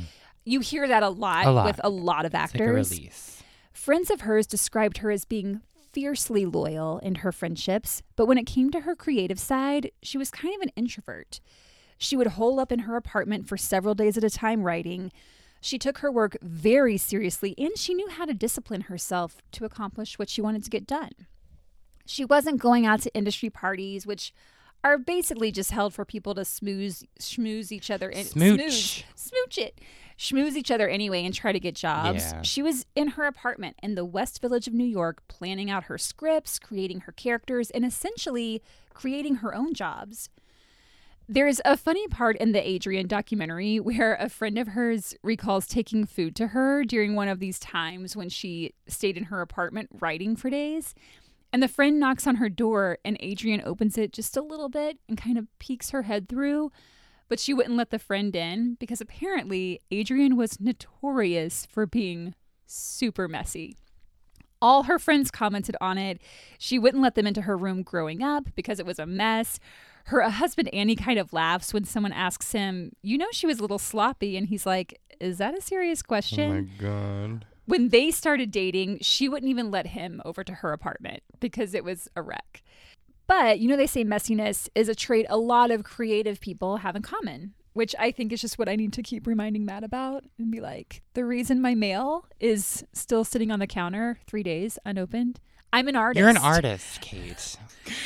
you 0.45 0.61
hear 0.61 0.87
that 0.87 1.03
a 1.03 1.09
lot, 1.09 1.43
Hmm. 1.43 1.49
A 1.49 1.51
lot. 1.51 1.65
with 1.65 1.81
a 1.83 1.89
lot 1.89 2.25
of 2.25 2.31
like 2.33 2.43
actors. 2.43 2.91
release. 2.91 3.43
Friends 3.73 4.09
of 4.09 4.21
hers 4.21 4.47
described 4.47 4.99
her 4.99 5.11
as 5.11 5.25
being 5.25 5.59
fiercely 5.91 6.45
loyal 6.45 6.99
in 6.99 7.15
her 7.15 7.33
friendships, 7.33 8.01
but 8.15 8.25
when 8.25 8.37
it 8.37 8.45
came 8.45 8.71
to 8.71 8.79
her 8.79 8.95
creative 8.95 9.37
side, 9.37 9.91
she 10.01 10.17
was 10.17 10.31
kind 10.31 10.55
of 10.55 10.61
an 10.61 10.71
introvert. 10.77 11.41
She 11.97 12.15
would 12.15 12.27
hole 12.27 12.57
up 12.57 12.71
in 12.71 12.79
her 12.79 12.95
apartment 12.95 13.49
for 13.49 13.57
several 13.57 13.95
days 13.95 14.17
at 14.17 14.23
a 14.23 14.29
time 14.29 14.63
writing. 14.63 15.11
She 15.59 15.77
took 15.77 15.97
her 15.97 16.09
work 16.09 16.37
very 16.41 16.97
seriously 16.97 17.53
and 17.57 17.77
she 17.77 17.93
knew 17.93 18.07
how 18.07 18.23
to 18.23 18.33
discipline 18.33 18.81
herself 18.81 19.41
to 19.51 19.65
accomplish 19.65 20.17
what 20.17 20.29
she 20.29 20.41
wanted 20.41 20.63
to 20.63 20.69
get 20.69 20.87
done. 20.87 21.11
She 22.05 22.25
wasn't 22.25 22.59
going 22.59 22.85
out 22.85 23.01
to 23.01 23.13
industry 23.13 23.49
parties, 23.49 24.05
which 24.05 24.33
are 24.83 24.97
basically 24.97 25.51
just 25.51 25.71
held 25.71 25.93
for 25.93 26.03
people 26.03 26.35
to 26.35 26.41
smooze, 26.41 27.03
schmooze 27.19 27.71
each 27.71 27.89
other, 27.89 28.09
in, 28.09 28.25
Smooch. 28.25 28.59
smooze- 28.59 29.03
smooch 29.15 29.57
it, 29.57 29.79
schmooze 30.17 30.55
each 30.55 30.69
other 30.71 30.89
anyway, 30.89 31.23
and 31.23 31.33
try 31.33 31.53
to 31.53 31.59
get 31.59 31.73
jobs. 31.75 32.33
Yeah. 32.33 32.41
She 32.41 32.61
was 32.61 32.85
in 32.93 33.09
her 33.09 33.23
apartment 33.25 33.77
in 33.81 33.95
the 33.95 34.03
West 34.03 34.41
Village 34.41 34.67
of 34.67 34.73
New 34.73 34.83
York, 34.83 35.23
planning 35.29 35.69
out 35.71 35.85
her 35.85 35.97
scripts, 35.97 36.59
creating 36.59 37.01
her 37.01 37.13
characters, 37.13 37.69
and 37.71 37.85
essentially 37.85 38.61
creating 38.93 39.35
her 39.35 39.55
own 39.55 39.73
jobs. 39.73 40.29
There's 41.29 41.61
a 41.63 41.77
funny 41.77 42.05
part 42.09 42.35
in 42.35 42.51
the 42.51 42.67
Adrienne 42.75 43.07
documentary 43.07 43.79
where 43.79 44.15
a 44.15 44.27
friend 44.27 44.57
of 44.59 44.67
hers 44.69 45.15
recalls 45.23 45.65
taking 45.67 46.05
food 46.05 46.35
to 46.35 46.47
her 46.47 46.83
during 46.83 47.15
one 47.15 47.29
of 47.29 47.39
these 47.39 47.57
times 47.59 48.17
when 48.17 48.27
she 48.27 48.73
stayed 48.87 49.15
in 49.15 49.25
her 49.25 49.39
apartment 49.39 49.89
writing 50.01 50.35
for 50.35 50.49
days. 50.49 50.93
And 51.53 51.61
the 51.61 51.67
friend 51.67 51.99
knocks 51.99 52.25
on 52.25 52.37
her 52.37 52.49
door, 52.49 52.97
and 53.05 53.15
Adrienne 53.23 53.61
opens 53.63 53.95
it 53.95 54.11
just 54.11 54.35
a 54.35 54.41
little 54.41 54.69
bit 54.69 54.97
and 55.07 55.15
kind 55.15 55.37
of 55.37 55.47
peeks 55.59 55.91
her 55.91 56.01
head 56.01 56.27
through. 56.27 56.71
But 57.29 57.39
she 57.39 57.53
wouldn't 57.53 57.77
let 57.77 57.91
the 57.91 57.99
friend 57.99 58.35
in 58.35 58.75
because 58.79 58.99
apparently 58.99 59.79
Adrienne 59.93 60.35
was 60.35 60.59
notorious 60.59 61.67
for 61.67 61.85
being 61.85 62.33
super 62.65 63.27
messy. 63.27 63.77
All 64.63 64.83
her 64.83 64.97
friends 64.97 65.29
commented 65.29 65.75
on 65.79 65.99
it. 65.99 66.19
She 66.57 66.79
wouldn't 66.79 67.03
let 67.03 67.13
them 67.13 67.27
into 67.27 67.41
her 67.41 67.55
room 67.55 67.83
growing 67.83 68.23
up 68.23 68.49
because 68.55 68.79
it 68.79 68.85
was 68.85 68.97
a 68.97 69.05
mess. 69.05 69.59
Her 70.05 70.23
uh, 70.23 70.31
husband, 70.31 70.73
Andy, 70.73 70.95
kind 70.95 71.19
of 71.19 71.33
laughs 71.33 71.71
when 71.71 71.85
someone 71.85 72.13
asks 72.13 72.51
him, 72.51 72.93
You 73.03 73.17
know, 73.17 73.27
she 73.31 73.45
was 73.45 73.59
a 73.59 73.61
little 73.61 73.79
sloppy. 73.79 74.37
And 74.37 74.47
he's 74.47 74.65
like, 74.65 74.99
Is 75.19 75.37
that 75.37 75.55
a 75.55 75.61
serious 75.61 76.01
question? 76.01 76.51
Oh 76.51 76.53
my 76.53 76.67
god. 76.89 77.45
When 77.65 77.89
they 77.89 78.11
started 78.11 78.51
dating, 78.51 78.99
she 79.01 79.29
wouldn't 79.29 79.49
even 79.49 79.71
let 79.71 79.87
him 79.87 80.21
over 80.25 80.43
to 80.43 80.53
her 80.55 80.73
apartment 80.73 81.23
because 81.39 81.73
it 81.73 81.83
was 81.83 82.09
a 82.15 82.21
wreck. 82.21 82.61
But 83.27 83.59
you 83.59 83.69
know, 83.69 83.77
they 83.77 83.87
say 83.87 84.03
messiness 84.03 84.67
is 84.75 84.89
a 84.89 84.95
trait 84.95 85.25
a 85.29 85.37
lot 85.37 85.71
of 85.71 85.83
creative 85.83 86.39
people 86.41 86.77
have 86.77 86.95
in 86.95 87.01
common. 87.01 87.53
which 87.73 87.95
I 87.97 88.11
think 88.11 88.31
is 88.31 88.39
just 88.41 88.59
what 88.59 88.69
I 88.69 88.75
need 88.75 88.93
to 88.93 89.01
keep 89.01 89.25
reminding 89.25 89.65
Matt 89.65 89.83
about 89.83 90.25
and 90.37 90.51
be 90.51 90.59
like, 90.59 91.01
the 91.15 91.25
reason 91.25 91.59
my 91.61 91.73
mail 91.73 92.25
is 92.39 92.83
still 92.93 93.23
sitting 93.23 93.49
on 93.49 93.57
the 93.59 93.65
counter 93.65 94.19
three 94.27 94.43
days 94.43 94.77
unopened. 94.85 95.39
I'm 95.71 95.87
an 95.87 95.95
artist. 95.95 96.19
You're 96.19 96.29
an 96.29 96.37
artist, 96.37 97.01
Kate. 97.01 97.57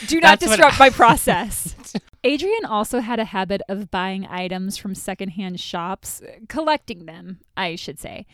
Do 0.08 0.22
not 0.22 0.39
That's 0.39 0.52
disrupt 0.54 0.80
I- 0.80 0.86
my 0.86 0.89
process. 1.02 1.76
Adrienne 2.26 2.63
also 2.63 3.00
had 3.02 3.20
a 3.20 3.26
habit 3.26 3.62
of 3.67 3.91
buying 3.91 4.26
items 4.28 4.78
from 4.78 4.96
secondhand 4.96 5.60
shops, 5.60 6.22
collecting 6.48 7.06
them, 7.08 7.39
I 7.58 7.76
should 7.76 8.00
say, 8.00 8.26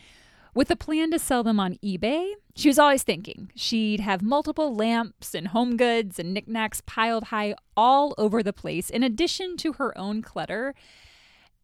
with 0.54 0.70
a 0.70 0.76
plan 0.76 1.10
to 1.10 1.18
sell 1.18 1.42
them 1.42 1.58
on 1.58 1.74
eBay. 1.84 2.32
She 2.54 2.68
was 2.68 2.78
always 2.78 3.02
thinking 3.02 3.50
she'd 3.54 4.00
have 4.00 4.22
multiple 4.22 4.74
lamps 4.74 5.34
and 5.34 5.48
home 5.48 5.76
goods 5.76 6.18
and 6.18 6.32
knickknacks 6.32 6.80
piled 6.86 7.24
high 7.24 7.54
all 7.76 8.14
over 8.16 8.42
the 8.42 8.52
place, 8.52 8.90
in 8.90 9.02
addition 9.02 9.56
to 9.58 9.74
her 9.74 9.96
own 9.98 10.22
clutter. 10.22 10.74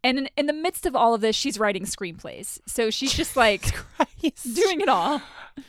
And 0.02 0.18
in, 0.18 0.28
in 0.36 0.46
the 0.46 0.52
midst 0.52 0.86
of 0.86 0.96
all 0.96 1.14
of 1.14 1.20
this, 1.20 1.36
she's 1.36 1.58
writing 1.58 1.84
screenplays. 1.84 2.58
So 2.66 2.90
she's 2.90 3.12
just 3.12 3.36
like 3.36 3.62
doing 4.54 4.80
it 4.80 4.88
all. 4.88 5.20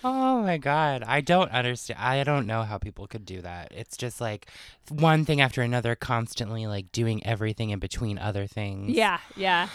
Oh 0.03 0.41
my 0.41 0.57
god, 0.57 1.03
I 1.05 1.21
don't 1.21 1.51
understand. 1.51 1.99
I 1.99 2.23
don't 2.23 2.47
know 2.47 2.63
how 2.63 2.77
people 2.77 3.07
could 3.07 3.25
do 3.25 3.41
that. 3.41 3.73
It's 3.75 3.97
just 3.97 4.21
like 4.21 4.47
one 4.89 5.25
thing 5.25 5.41
after 5.41 5.62
another, 5.62 5.95
constantly 5.95 6.65
like 6.65 6.91
doing 6.91 7.25
everything 7.25 7.71
in 7.71 7.79
between 7.79 8.17
other 8.17 8.47
things. 8.47 8.91
Yeah, 8.91 9.19
yeah. 9.36 9.67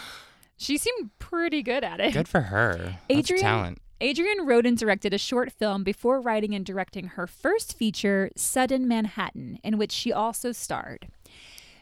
She 0.57 0.77
seemed 0.77 1.11
pretty 1.19 1.61
good 1.63 1.83
at 1.83 1.99
it. 1.99 2.13
good 2.13 2.27
for 2.27 2.41
her. 2.41 2.97
That's 3.07 3.19
Adrienne- 3.19 3.41
talent. 3.43 3.77
Adrienne 4.01 4.45
wrote 4.45 4.65
and 4.67 4.77
directed 4.77 5.13
a 5.13 5.17
short 5.17 5.51
film 5.51 5.83
before 5.83 6.21
writing 6.21 6.53
and 6.53 6.63
directing 6.65 7.07
her 7.09 7.25
first 7.25 7.75
feature, 7.75 8.29
Sudden 8.35 8.87
Manhattan, 8.87 9.57
in 9.63 9.77
which 9.79 9.91
she 9.91 10.13
also 10.13 10.51
starred. 10.51 11.07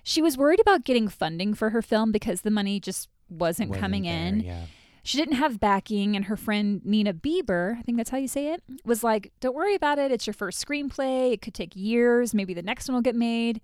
She 0.01 0.21
was 0.21 0.38
worried 0.38 0.61
about 0.61 0.85
getting 0.85 1.09
funding 1.09 1.53
for 1.53 1.71
her 1.71 1.81
film 1.81 2.11
because 2.13 2.41
the 2.41 2.51
money 2.51 2.79
just 2.79 3.09
wasn't 3.29 3.69
Wasn't 3.69 3.81
coming 3.81 4.03
there, 4.03 4.27
in. 4.27 4.39
Yeah. 4.41 4.65
She 5.03 5.17
didn't 5.17 5.35
have 5.35 5.59
backing, 5.59 6.15
and 6.15 6.25
her 6.25 6.38
friend 6.38 6.81
Nina 6.85 7.13
Bieber, 7.13 7.77
I 7.77 7.81
think 7.81 7.97
that's 7.97 8.09
how 8.11 8.17
you 8.17 8.27
say 8.29 8.53
it, 8.53 8.63
was 8.85 9.03
like, 9.03 9.31
Don't 9.39 9.55
worry 9.55 9.75
about 9.75 9.99
it. 9.99 10.09
It's 10.11 10.25
your 10.25 10.33
first 10.33 10.65
screenplay. 10.65 11.33
It 11.33 11.41
could 11.41 11.53
take 11.53 11.75
years. 11.75 12.33
Maybe 12.33 12.53
the 12.53 12.61
next 12.63 12.88
one 12.88 12.95
will 12.95 13.01
get 13.01 13.15
made. 13.15 13.59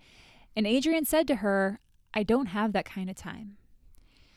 And 0.56 0.68
Adrienne 0.68 1.06
said 1.06 1.28
to 1.30 1.36
her, 1.38 1.80
I 2.14 2.24
don't 2.24 2.48
have 2.48 2.74
that 2.74 2.86
kind 2.86 3.10
of 3.10 3.16
time. 3.16 3.56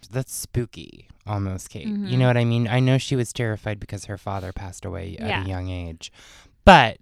That's 0.09 0.33
spooky, 0.35 1.09
almost, 1.27 1.71
Kate. 1.71 1.87
Mhm. 1.89 2.11
You 2.11 2.17
know 2.17 2.27
what 2.27 2.37
I 2.37 2.45
mean? 2.45 2.69
I 2.69 2.81
know 2.81 2.99
she 2.99 3.17
was 3.17 3.33
terrified 3.33 3.79
because 3.81 4.05
her 4.07 4.19
father 4.19 4.53
passed 4.53 4.85
away 4.85 5.17
at 5.19 5.29
Yeah. 5.29 5.45
a 5.45 5.49
young 5.49 5.69
age, 5.69 6.13
but 6.65 6.99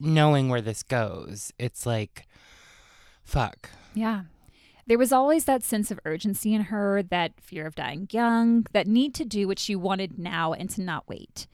knowing 0.00 0.48
where 0.48 0.60
this 0.60 0.82
goes, 0.82 1.52
it's 1.58 1.86
like, 1.86 2.26
fuck. 3.22 3.70
Yeah. 3.94 4.22
There 4.86 4.98
was 4.98 5.12
always 5.12 5.46
that 5.46 5.62
sense 5.62 5.90
of 5.90 5.98
urgency 6.04 6.52
in 6.52 6.62
her, 6.64 7.02
that 7.04 7.40
fear 7.40 7.66
of 7.66 7.74
dying 7.74 8.06
young, 8.10 8.66
that 8.72 8.86
need 8.86 9.14
to 9.14 9.24
do 9.24 9.46
what 9.48 9.58
she 9.58 9.74
wanted 9.74 10.18
now 10.18 10.52
and 10.52 10.68
to 10.70 10.82
not 10.82 11.08
wait. 11.08 11.46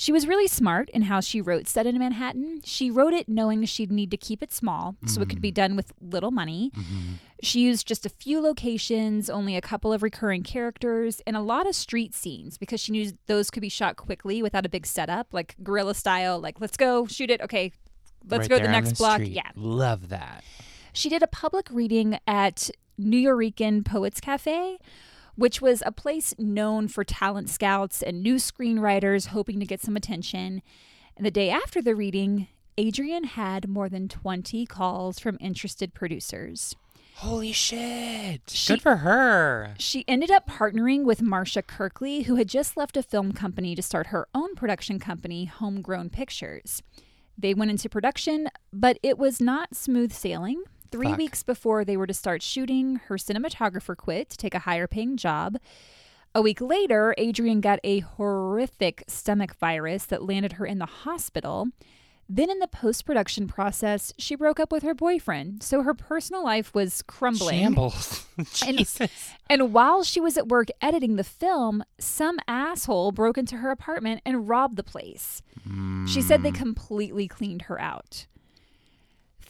She 0.00 0.12
was 0.12 0.26
really 0.26 0.46
smart 0.46 0.88
in 0.88 1.02
how 1.02 1.20
she 1.20 1.42
wrote 1.42 1.68
Sudden 1.68 1.98
Manhattan. 1.98 2.62
She 2.64 2.90
wrote 2.90 3.12
it 3.12 3.28
knowing 3.28 3.62
she'd 3.66 3.92
need 3.92 4.10
to 4.12 4.16
keep 4.16 4.42
it 4.42 4.50
small 4.50 4.96
so 5.04 5.20
it 5.20 5.28
could 5.28 5.42
be 5.42 5.50
mm-hmm. 5.50 5.56
done 5.56 5.76
with 5.76 5.92
little 6.00 6.30
money. 6.30 6.72
Mm-hmm. 6.74 7.12
She 7.42 7.60
used 7.60 7.86
just 7.86 8.06
a 8.06 8.08
few 8.08 8.40
locations, 8.40 9.28
only 9.28 9.56
a 9.56 9.60
couple 9.60 9.92
of 9.92 10.02
recurring 10.02 10.42
characters, 10.42 11.20
and 11.26 11.36
a 11.36 11.42
lot 11.42 11.68
of 11.68 11.74
street 11.74 12.14
scenes 12.14 12.56
because 12.56 12.80
she 12.80 12.92
knew 12.92 13.12
those 13.26 13.50
could 13.50 13.60
be 13.60 13.68
shot 13.68 13.96
quickly 13.96 14.42
without 14.42 14.64
a 14.64 14.70
big 14.70 14.86
setup, 14.86 15.34
like 15.34 15.54
guerrilla 15.62 15.94
style, 15.94 16.40
like 16.40 16.62
let's 16.62 16.78
go 16.78 17.06
shoot 17.06 17.28
it. 17.30 17.42
Okay, 17.42 17.70
let's 18.26 18.44
Right 18.44 18.48
go 18.48 18.56
to 18.56 18.62
the 18.62 18.72
next 18.72 18.94
block. 18.94 19.16
street. 19.16 19.32
Yeah. 19.32 19.50
Love 19.54 20.08
that. 20.08 20.42
She 20.94 21.10
did 21.10 21.22
a 21.22 21.26
public 21.26 21.68
reading 21.70 22.18
at 22.26 22.70
Nuyorican 22.98 23.84
Poets 23.84 24.18
Cafe, 24.18 24.78
which 25.40 25.62
was 25.62 25.82
a 25.86 25.90
place 25.90 26.34
known 26.38 26.86
for 26.86 27.02
talent 27.02 27.48
scouts 27.48 28.02
and 28.02 28.22
new 28.22 28.34
screenwriters 28.34 29.28
hoping 29.28 29.58
to 29.58 29.64
get 29.64 29.80
some 29.80 29.96
attention. 29.96 30.60
And 31.16 31.24
the 31.24 31.30
day 31.30 31.48
after 31.48 31.80
the 31.80 31.94
reading, 31.94 32.48
Adrienne 32.78 33.24
had 33.24 33.66
more 33.66 33.88
than 33.88 34.06
20 34.06 34.66
calls 34.66 35.18
from 35.18 35.38
interested 35.40 35.94
producers. 35.94 36.76
Holy 37.14 37.52
shit. 37.52 38.42
She- 38.50 38.74
Good 38.74 38.82
for 38.82 38.96
her. 38.96 39.74
She 39.78 40.04
ended 40.06 40.30
up 40.30 40.46
partnering 40.46 41.04
with 41.04 41.22
Marcia 41.22 41.62
Kirkley, 41.62 42.24
who 42.24 42.36
had 42.36 42.46
just 42.46 42.76
left 42.76 42.98
a 42.98 43.02
film 43.02 43.32
company 43.32 43.74
to 43.74 43.80
start 43.82 44.08
her 44.08 44.28
own 44.34 44.54
production 44.54 44.98
company, 44.98 45.46
Homegrown 45.46 46.10
Pictures. 46.10 46.82
They 47.38 47.54
went 47.54 47.70
into 47.70 47.88
production, 47.88 48.48
but 48.74 48.98
it 49.02 49.16
was 49.16 49.40
not 49.40 49.74
smooth 49.74 50.12
sailing. 50.12 50.64
Three 50.90 51.08
Fuck. 51.08 51.18
weeks 51.18 51.42
before 51.42 51.84
they 51.84 51.96
were 51.96 52.06
to 52.06 52.14
start 52.14 52.42
shooting, 52.42 52.96
her 53.06 53.16
cinematographer 53.16 53.96
quit 53.96 54.30
to 54.30 54.36
take 54.36 54.54
a 54.54 54.60
higher 54.60 54.86
paying 54.86 55.16
job. 55.16 55.58
A 56.34 56.42
week 56.42 56.60
later, 56.60 57.14
Adrienne 57.18 57.60
got 57.60 57.80
a 57.82 58.00
horrific 58.00 59.04
stomach 59.08 59.56
virus 59.56 60.04
that 60.06 60.24
landed 60.24 60.52
her 60.54 60.66
in 60.66 60.78
the 60.78 60.86
hospital. 60.86 61.68
Then, 62.28 62.48
in 62.48 62.60
the 62.60 62.68
post 62.68 63.04
production 63.04 63.48
process, 63.48 64.12
she 64.16 64.36
broke 64.36 64.60
up 64.60 64.70
with 64.70 64.84
her 64.84 64.94
boyfriend, 64.94 65.64
so 65.64 65.82
her 65.82 65.94
personal 65.94 66.44
life 66.44 66.72
was 66.72 67.02
crumbling. 67.02 67.58
Shambles. 67.58 68.26
And-. 68.64 69.10
And 69.48 69.72
while 69.72 70.04
she 70.04 70.20
was 70.20 70.36
at 70.36 70.46
work 70.46 70.68
editing 70.80 71.16
the 71.16 71.24
film, 71.24 71.82
some 71.98 72.38
asshole 72.46 73.10
broke 73.10 73.36
into 73.36 73.56
her 73.56 73.72
apartment 73.72 74.22
and 74.24 74.48
robbed 74.48 74.76
the 74.76 74.84
place. 74.84 75.42
She 76.06 76.22
said 76.22 76.44
they 76.44 76.52
mm. 76.52 76.54
completely 76.54 77.26
cleaned 77.26 77.62
her 77.62 77.80
out. 77.80 78.26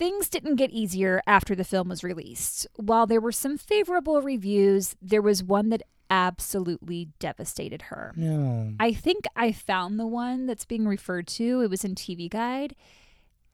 Things 0.01 0.31
didn't 0.31 0.57
get 0.57 0.71
easier 0.71 1.21
after 1.27 1.55
the 1.55 1.63
film 1.63 1.91
was 1.91 2.03
released. 2.03 2.67
While 2.77 3.07
there 3.07 3.21
were 3.21 3.33
some 3.33 3.59
favorable 3.59 4.23
reviews, 4.23 4.97
there 5.03 5.21
was 5.21 5.45
one 5.45 5.69
that 5.69 5.83
absolutely 6.09 7.11
devastated 7.19 7.83
her. 7.83 8.15
No. 8.17 8.73
I 8.81 8.95
think 8.95 9.27
I 9.37 9.53
found 9.53 10.01
the 10.01 10.07
one 10.07 10.47
that's 10.47 10.65
being 10.65 10.89
referred 10.89 11.27
to. 11.27 11.61
It 11.61 11.69
was 11.69 11.85
in 11.85 11.95
TV 11.95 12.31
Guide. 12.31 12.75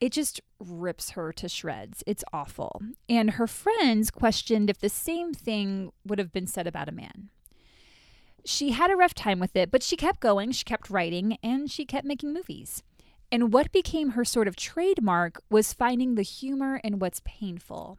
It 0.00 0.12
just 0.12 0.40
rips 0.60 1.10
her 1.10 1.32
to 1.32 1.48
shreds. 1.48 2.04
It's 2.06 2.22
awful. 2.32 2.80
And 3.08 3.32
her 3.32 3.48
friends 3.48 4.12
questioned 4.12 4.70
if 4.70 4.78
the 4.78 4.88
same 4.88 5.34
thing 5.34 5.90
would 6.06 6.20
have 6.20 6.32
been 6.32 6.46
said 6.46 6.68
about 6.68 6.88
a 6.88 6.92
man. 6.92 7.30
She 8.44 8.70
had 8.70 8.92
a 8.92 8.96
rough 8.96 9.14
time 9.14 9.40
with 9.40 9.56
it, 9.56 9.72
but 9.72 9.82
she 9.82 9.96
kept 9.96 10.20
going, 10.20 10.52
she 10.52 10.62
kept 10.62 10.90
writing, 10.90 11.38
and 11.42 11.68
she 11.68 11.84
kept 11.84 12.06
making 12.06 12.32
movies. 12.32 12.84
And 13.30 13.52
what 13.52 13.72
became 13.72 14.10
her 14.10 14.24
sort 14.24 14.48
of 14.48 14.56
trademark 14.56 15.40
was 15.50 15.72
finding 15.72 16.14
the 16.14 16.22
humor 16.22 16.80
in 16.84 16.98
what's 16.98 17.20
painful. 17.24 17.98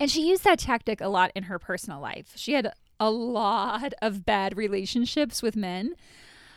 And 0.00 0.10
she 0.10 0.28
used 0.28 0.44
that 0.44 0.58
tactic 0.58 1.00
a 1.00 1.08
lot 1.08 1.30
in 1.34 1.44
her 1.44 1.58
personal 1.58 2.00
life. 2.00 2.32
She 2.36 2.54
had 2.54 2.72
a 2.98 3.10
lot 3.10 3.92
of 4.00 4.24
bad 4.24 4.56
relationships 4.56 5.42
with 5.42 5.56
men. 5.56 5.94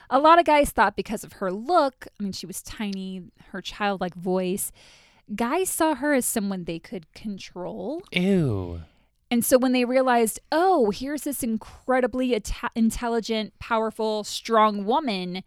A 0.10 0.20
lot 0.20 0.40
of 0.40 0.46
guys 0.46 0.70
thought 0.70 0.96
because 0.96 1.24
of 1.24 1.34
her 1.34 1.52
look, 1.52 2.08
I 2.20 2.24
mean, 2.24 2.32
she 2.32 2.46
was 2.46 2.62
tiny, 2.62 3.24
her 3.50 3.62
childlike 3.62 4.16
voice, 4.16 4.72
guys 5.36 5.70
saw 5.70 5.96
her 5.96 6.14
as 6.14 6.26
someone 6.26 6.64
they 6.64 6.80
could 6.80 7.14
control. 7.14 8.02
Ew. 8.12 8.82
And 9.30 9.44
so 9.44 9.58
when 9.58 9.74
they 9.74 9.84
realized, 9.84 10.40
oh, 10.52 10.92
here's 10.92 11.24
this 11.24 11.44
incredibly 11.44 12.34
ita- 12.34 12.72
intelligent, 12.76 13.60
powerful, 13.60 14.24
strong 14.24 14.86
woman, 14.86 15.44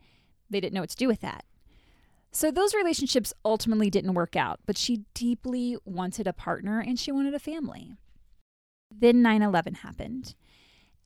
they 0.51 0.61
didn't 0.61 0.75
know 0.75 0.83
what 0.83 0.91
to 0.91 0.97
do 0.97 1.09
with 1.09 1.23
that. 1.23 1.45
So 2.33 2.51
those 2.51 2.75
relationships 2.75 3.33
ultimately 3.45 3.91
didn't 3.91 4.15
work 4.15 4.37
out, 4.37 4.61
but 4.67 4.79
she 4.79 5.05
deeply 5.15 5.77
wanted 5.85 6.27
a 6.27 6.33
partner 6.33 6.81
and 6.81 6.99
she 6.99 7.11
wanted 7.11 7.35
a 7.35 7.41
family. 7.41 7.97
Then 8.91 9.23
9 9.23 9.43
11 9.43 9.75
happened. 9.75 10.35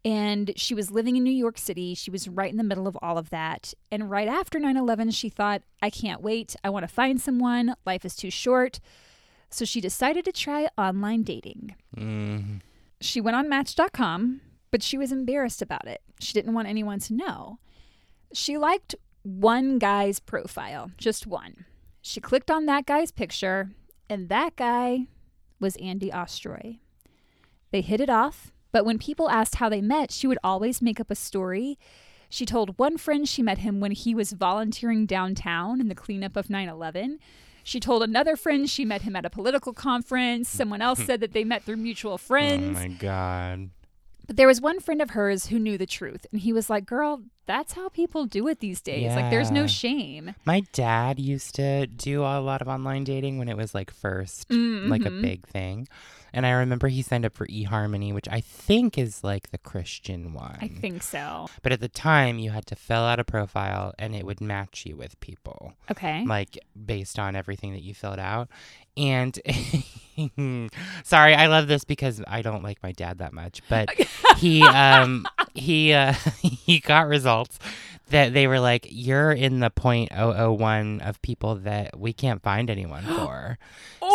And 0.06 0.52
she 0.56 0.74
was 0.74 0.90
living 0.90 1.16
in 1.16 1.24
New 1.24 1.30
York 1.30 1.56
City. 1.56 1.94
She 1.94 2.10
was 2.10 2.28
right 2.28 2.50
in 2.50 2.58
the 2.58 2.62
middle 2.62 2.86
of 2.86 2.98
all 3.00 3.16
of 3.16 3.30
that. 3.30 3.72
And 3.90 4.10
right 4.10 4.28
after 4.28 4.58
9 4.58 4.76
11, 4.76 5.12
she 5.12 5.30
thought, 5.30 5.62
I 5.80 5.88
can't 5.88 6.20
wait. 6.20 6.56
I 6.62 6.68
want 6.68 6.82
to 6.82 6.94
find 6.94 7.20
someone. 7.20 7.74
Life 7.86 8.04
is 8.04 8.14
too 8.14 8.30
short. 8.30 8.80
So 9.48 9.64
she 9.64 9.80
decided 9.80 10.26
to 10.26 10.32
try 10.32 10.68
online 10.76 11.22
dating. 11.22 11.74
Mm. 11.96 12.60
She 13.00 13.20
went 13.20 13.36
on 13.36 13.48
Match.com, 13.48 14.40
but 14.70 14.82
she 14.82 14.98
was 14.98 15.12
embarrassed 15.12 15.62
about 15.62 15.86
it. 15.86 16.02
She 16.20 16.32
didn't 16.34 16.54
want 16.54 16.68
anyone 16.68 16.98
to 17.00 17.14
know. 17.14 17.58
She 18.32 18.58
liked 18.58 18.94
one 19.24 19.78
guy's 19.78 20.20
profile, 20.20 20.92
just 20.96 21.26
one. 21.26 21.64
She 22.02 22.20
clicked 22.20 22.50
on 22.50 22.66
that 22.66 22.86
guy's 22.86 23.10
picture, 23.10 23.70
and 24.08 24.28
that 24.28 24.54
guy 24.54 25.06
was 25.58 25.76
Andy 25.76 26.10
Ostroy. 26.10 26.78
They 27.72 27.80
hit 27.80 28.00
it 28.00 28.10
off, 28.10 28.52
but 28.70 28.84
when 28.84 28.98
people 28.98 29.30
asked 29.30 29.56
how 29.56 29.68
they 29.68 29.80
met, 29.80 30.12
she 30.12 30.26
would 30.26 30.38
always 30.44 30.82
make 30.82 31.00
up 31.00 31.10
a 31.10 31.14
story. 31.14 31.78
She 32.28 32.44
told 32.44 32.78
one 32.78 32.98
friend 32.98 33.28
she 33.28 33.42
met 33.42 33.58
him 33.58 33.80
when 33.80 33.92
he 33.92 34.14
was 34.14 34.32
volunteering 34.32 35.06
downtown 35.06 35.80
in 35.80 35.88
the 35.88 35.94
cleanup 35.94 36.36
of 36.36 36.50
9 36.50 36.68
11. 36.68 37.18
She 37.62 37.80
told 37.80 38.02
another 38.02 38.36
friend 38.36 38.68
she 38.68 38.84
met 38.84 39.02
him 39.02 39.16
at 39.16 39.24
a 39.24 39.30
political 39.30 39.72
conference. 39.72 40.50
Someone 40.50 40.82
else 40.82 40.98
hmm. 40.98 41.06
said 41.06 41.20
that 41.20 41.32
they 41.32 41.44
met 41.44 41.62
through 41.62 41.76
mutual 41.78 42.12
oh 42.12 42.18
friends. 42.18 42.76
Oh 42.78 42.82
my 42.82 42.88
god. 42.88 43.70
But 44.26 44.36
there 44.36 44.46
was 44.46 44.60
one 44.60 44.80
friend 44.80 45.02
of 45.02 45.10
hers 45.10 45.46
who 45.46 45.58
knew 45.58 45.76
the 45.78 45.86
truth, 45.86 46.26
and 46.32 46.40
he 46.40 46.52
was 46.52 46.70
like, 46.70 46.86
Girl, 46.86 47.22
that's 47.46 47.74
how 47.74 47.88
people 47.90 48.24
do 48.24 48.48
it 48.48 48.60
these 48.60 48.80
days. 48.80 49.14
Like 49.14 49.30
there's 49.30 49.50
no 49.50 49.66
shame. 49.66 50.34
My 50.46 50.60
dad 50.72 51.18
used 51.20 51.54
to 51.56 51.86
do 51.86 52.22
a 52.22 52.40
lot 52.40 52.62
of 52.62 52.68
online 52.68 53.04
dating 53.04 53.36
when 53.38 53.48
it 53.50 53.56
was 53.56 53.74
like 53.74 53.90
1st 53.92 54.46
like 54.88 55.04
a 55.04 55.10
Mhm. 55.10 55.20
big 55.22 55.46
thing. 55.46 55.86
And 56.32 56.46
I 56.46 56.50
remember 56.52 56.88
he 56.88 57.02
signed 57.02 57.24
up 57.26 57.34
for 57.34 57.46
eHarmony, 57.46 58.12
which 58.14 58.26
I 58.28 58.40
think 58.40 58.96
is 58.98 59.22
like 59.22 59.50
the 59.50 59.58
Christian 59.58 60.32
one. 60.32 60.56
I 60.60 60.66
think 60.68 61.02
so. 61.02 61.46
But 61.62 61.70
at 61.72 61.80
the 61.80 61.88
time, 61.88 62.38
you 62.40 62.50
had 62.50 62.66
to 62.66 62.76
fill 62.76 63.02
out 63.02 63.20
a 63.20 63.24
profile 63.24 63.92
and 64.00 64.16
it 64.16 64.24
would 64.26 64.40
match 64.40 64.84
you 64.86 64.96
with 64.96 65.20
people, 65.20 65.74
Okay. 65.92 66.24
like 66.24 66.58
based 66.86 67.18
on 67.20 67.36
everything 67.36 67.72
that 67.74 67.82
you 67.82 67.94
filled 67.94 68.18
out. 68.18 68.48
And 68.96 69.38
sorry, 71.04 71.34
I 71.34 71.46
love 71.46 71.66
this 71.66 71.84
because 71.84 72.22
I 72.26 72.42
don't 72.42 72.62
like 72.62 72.82
my 72.82 72.92
dad 72.92 73.18
that 73.18 73.32
much, 73.32 73.60
but 73.68 73.88
he 74.36 74.62
um 74.62 75.26
he 75.54 75.92
uh 75.92 76.12
he 76.42 76.80
got 76.80 77.08
results 77.08 77.58
that 78.10 78.32
they 78.34 78.46
were 78.46 78.60
like 78.60 78.86
you're 78.90 79.32
in 79.32 79.60
the 79.60 79.70
0.001 79.70 81.00
of 81.08 81.20
people 81.22 81.56
that 81.56 81.98
we 81.98 82.12
can't 82.12 82.42
find 82.42 82.70
anyone 82.70 83.02
for. 83.16 83.58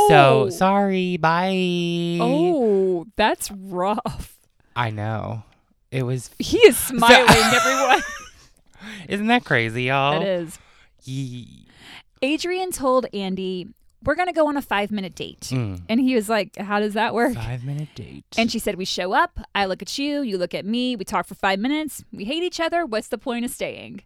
So 0.07 0.45
Oh. 0.45 0.49
sorry, 0.49 1.17
bye. 1.17 2.17
Oh, 2.21 3.05
that's 3.15 3.51
rough. 3.51 4.38
I 4.75 4.91
know. 4.91 5.43
It 5.91 6.03
was 6.03 6.30
He 6.39 6.57
is 6.59 6.77
smiling, 6.77 7.27
everyone. 7.30 8.01
Isn't 9.09 9.27
that 9.27 9.43
crazy, 9.43 9.84
y'all? 9.84 10.19
That 10.19 10.27
is. 10.27 10.59
Ye- 11.03 11.65
Adrienne 12.23 12.71
told 12.71 13.07
Andy, 13.13 13.67
We're 14.04 14.16
going 14.16 14.28
to 14.28 14.34
go 14.34 14.47
on 14.47 14.56
a 14.56 14.62
five 14.62 14.91
minute 14.91 15.16
date. 15.16 15.50
Mm. 15.52 15.82
And 15.89 16.00
he 16.00 16.16
was 16.16 16.30
like, 16.30 16.58
How 16.58 16.80
does 16.80 16.93
that 16.93 17.14
work? 17.14 17.36
Five 17.36 17.64
minute 17.64 17.89
date. 17.95 18.26
And 18.38 18.52
she 18.52 18.60
said, 18.60 18.76
We 18.76 18.86
show 18.86 19.14
up. 19.14 19.39
I 19.54 19.66
look 19.66 19.82
at 19.82 19.97
you. 19.97 20.22
You 20.22 20.38
look 20.38 20.54
at 20.54 20.66
me. 20.66 20.95
We 20.95 21.06
talk 21.06 21.26
for 21.26 21.36
five 21.36 21.60
minutes. 21.60 22.04
We 22.12 22.26
hate 22.26 22.43
each 22.43 22.60
other. 22.60 22.86
What's 22.86 23.10
the 23.10 23.18
point 23.18 23.45
of 23.45 23.52
staying? 23.52 24.04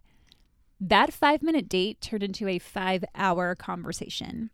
That 0.80 1.12
five 1.12 1.42
minute 1.42 1.68
date 1.68 2.00
turned 2.00 2.22
into 2.22 2.48
a 2.48 2.58
five 2.58 3.04
hour 3.14 3.54
conversation. 3.54 4.50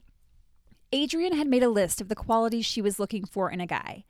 Adrienne 0.94 1.36
had 1.36 1.46
made 1.46 1.62
a 1.62 1.68
list 1.68 2.00
of 2.00 2.08
the 2.08 2.16
qualities 2.16 2.66
she 2.66 2.82
was 2.82 2.98
looking 2.98 3.24
for 3.24 3.50
in 3.50 3.60
a 3.60 3.66
guy. 3.66 4.04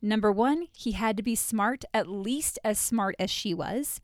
Number 0.00 0.32
one, 0.32 0.66
he 0.72 0.92
had 0.92 1.16
to 1.16 1.22
be 1.22 1.36
smart, 1.36 1.84
at 1.94 2.08
least 2.08 2.58
as 2.64 2.78
smart 2.78 3.14
as 3.18 3.30
she 3.30 3.54
was. 3.54 4.00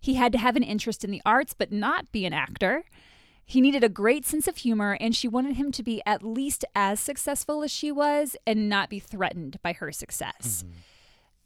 He 0.00 0.14
had 0.14 0.32
to 0.32 0.38
have 0.38 0.56
an 0.56 0.62
interest 0.62 1.04
in 1.04 1.10
the 1.10 1.22
arts, 1.24 1.54
but 1.54 1.70
not 1.70 2.10
be 2.10 2.24
an 2.26 2.32
actor. 2.32 2.84
He 3.48 3.60
needed 3.60 3.84
a 3.84 3.88
great 3.88 4.26
sense 4.26 4.48
of 4.48 4.56
humor, 4.56 4.98
and 5.00 5.14
she 5.14 5.28
wanted 5.28 5.56
him 5.56 5.70
to 5.72 5.82
be 5.84 6.02
at 6.04 6.24
least 6.24 6.64
as 6.74 6.98
successful 6.98 7.62
as 7.62 7.70
she 7.70 7.92
was 7.92 8.36
and 8.44 8.68
not 8.68 8.90
be 8.90 8.98
threatened 8.98 9.58
by 9.62 9.72
her 9.72 9.92
success. 9.92 10.64
Mm-hmm. 10.64 10.78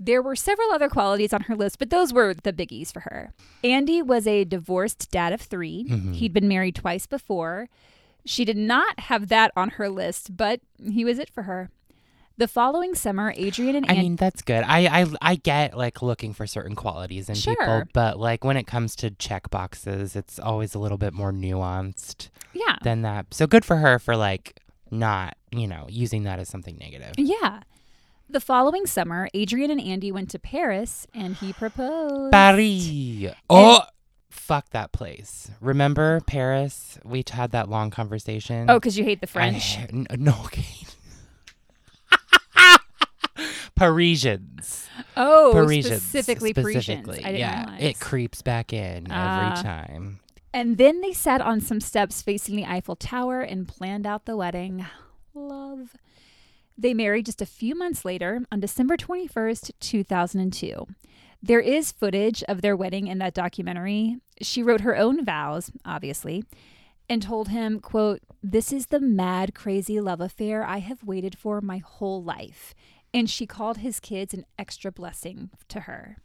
There 0.02 0.22
were 0.22 0.34
several 0.34 0.72
other 0.72 0.88
qualities 0.88 1.34
on 1.34 1.42
her 1.42 1.54
list, 1.54 1.78
but 1.78 1.90
those 1.90 2.10
were 2.10 2.32
the 2.32 2.54
biggies 2.54 2.90
for 2.90 3.00
her. 3.00 3.34
Andy 3.62 4.00
was 4.00 4.26
a 4.26 4.44
divorced 4.44 5.10
dad 5.10 5.34
of 5.34 5.42
3 5.42 5.84
mm-hmm. 5.84 6.12
He'd 6.12 6.32
been 6.32 6.48
married 6.48 6.76
twice 6.76 7.06
before. 7.06 7.68
She 8.24 8.46
did 8.46 8.56
not 8.56 9.00
have 9.00 9.28
that 9.28 9.52
on 9.54 9.70
her 9.70 9.90
list, 9.90 10.34
but 10.38 10.60
he 10.82 11.04
was 11.04 11.18
it 11.18 11.28
for 11.28 11.42
her. 11.42 11.70
The 12.40 12.48
following 12.48 12.94
summer, 12.94 13.34
Adrienne 13.38 13.76
and 13.76 13.90
I 13.90 13.96
mean, 13.96 14.16
that's 14.16 14.40
good. 14.40 14.64
I, 14.66 15.02
I 15.02 15.06
I 15.20 15.34
get 15.34 15.76
like 15.76 16.00
looking 16.00 16.32
for 16.32 16.46
certain 16.46 16.74
qualities 16.74 17.28
in 17.28 17.34
people, 17.34 17.82
but 17.92 18.18
like 18.18 18.44
when 18.44 18.56
it 18.56 18.66
comes 18.66 18.96
to 18.96 19.10
check 19.10 19.50
boxes, 19.50 20.16
it's 20.16 20.38
always 20.38 20.74
a 20.74 20.78
little 20.78 20.96
bit 20.96 21.12
more 21.12 21.32
nuanced 21.32 22.30
yeah. 22.54 22.78
than 22.82 23.02
that. 23.02 23.34
So 23.34 23.46
good 23.46 23.62
for 23.62 23.76
her 23.76 23.98
for 23.98 24.16
like 24.16 24.58
not, 24.90 25.36
you 25.50 25.66
know, 25.66 25.84
using 25.90 26.22
that 26.22 26.38
as 26.38 26.48
something 26.48 26.78
negative. 26.78 27.12
Yeah. 27.18 27.60
The 28.30 28.40
following 28.40 28.86
summer, 28.86 29.28
Adrienne 29.36 29.70
and 29.70 29.80
Andy 29.80 30.10
went 30.10 30.30
to 30.30 30.38
Paris 30.38 31.06
and 31.12 31.36
he 31.36 31.52
proposed. 31.52 32.32
Paris. 32.32 33.34
Oh, 33.50 33.82
fuck 34.30 34.70
that 34.70 34.92
place. 34.92 35.50
Remember 35.60 36.22
Paris? 36.22 36.98
We 37.04 37.22
had 37.30 37.50
that 37.50 37.68
long 37.68 37.90
conversation. 37.90 38.70
Oh, 38.70 38.80
because 38.80 38.96
you 38.96 39.04
hate 39.04 39.20
the 39.20 39.26
French. 39.26 39.76
n- 39.92 40.06
no, 40.16 40.32
okay. 40.46 40.86
Parisians. 43.80 44.88
oh, 45.16 45.50
Parisians. 45.54 46.02
specifically, 46.02 46.52
Parisians. 46.52 46.84
Specifically, 47.04 47.18
I 47.24 47.28
didn't 47.28 47.38
yeah. 47.40 47.64
realize. 47.64 47.82
It 47.82 48.00
creeps 48.00 48.42
back 48.42 48.72
in 48.72 49.06
Ah. 49.10 49.52
every 49.52 49.62
time. 49.62 50.20
And 50.52 50.76
then 50.78 51.00
they 51.00 51.12
sat 51.12 51.40
on 51.40 51.60
some 51.60 51.80
steps 51.80 52.22
facing 52.22 52.56
the 52.56 52.66
Eiffel 52.66 52.96
Tower 52.96 53.40
and 53.40 53.66
planned 53.66 54.06
out 54.06 54.26
the 54.26 54.36
wedding. 54.36 54.84
Love. 55.32 55.96
They 56.76 56.92
married 56.92 57.26
just 57.26 57.40
a 57.40 57.46
few 57.46 57.74
months 57.74 58.04
later 58.04 58.42
on 58.52 58.60
December 58.60 58.96
21st, 58.96 59.70
2002. 59.80 60.86
There 61.42 61.60
is 61.60 61.92
footage 61.92 62.42
of 62.44 62.60
their 62.62 62.76
wedding 62.76 63.06
in 63.06 63.18
that 63.18 63.32
documentary. 63.34 64.16
She 64.42 64.62
wrote 64.62 64.80
her 64.82 64.96
own 64.96 65.24
vows, 65.24 65.70
obviously, 65.86 66.44
and 67.08 67.22
told 67.22 67.48
him, 67.48 67.80
quote, 67.80 68.20
"This 68.42 68.72
is 68.72 68.86
the 68.86 69.00
mad 69.00 69.54
crazy 69.54 70.00
love 70.00 70.20
affair 70.20 70.64
I 70.64 70.78
have 70.78 71.02
waited 71.04 71.38
for 71.38 71.60
my 71.62 71.78
whole 71.78 72.22
life." 72.22 72.74
And 73.12 73.28
she 73.28 73.46
called 73.46 73.78
his 73.78 74.00
kids 74.00 74.32
an 74.34 74.44
extra 74.58 74.92
blessing 74.92 75.50
to 75.68 75.80
her. 75.80 76.18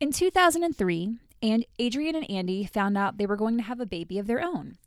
In 0.00 0.12
2003, 0.12 1.16
and 1.42 1.64
Adrienne 1.80 2.16
and 2.16 2.30
Andy 2.30 2.64
found 2.64 2.98
out 2.98 3.18
they 3.18 3.26
were 3.26 3.36
going 3.36 3.56
to 3.56 3.62
have 3.62 3.80
a 3.80 3.86
baby 3.86 4.18
of 4.18 4.26
their 4.26 4.42
own. 4.42 4.78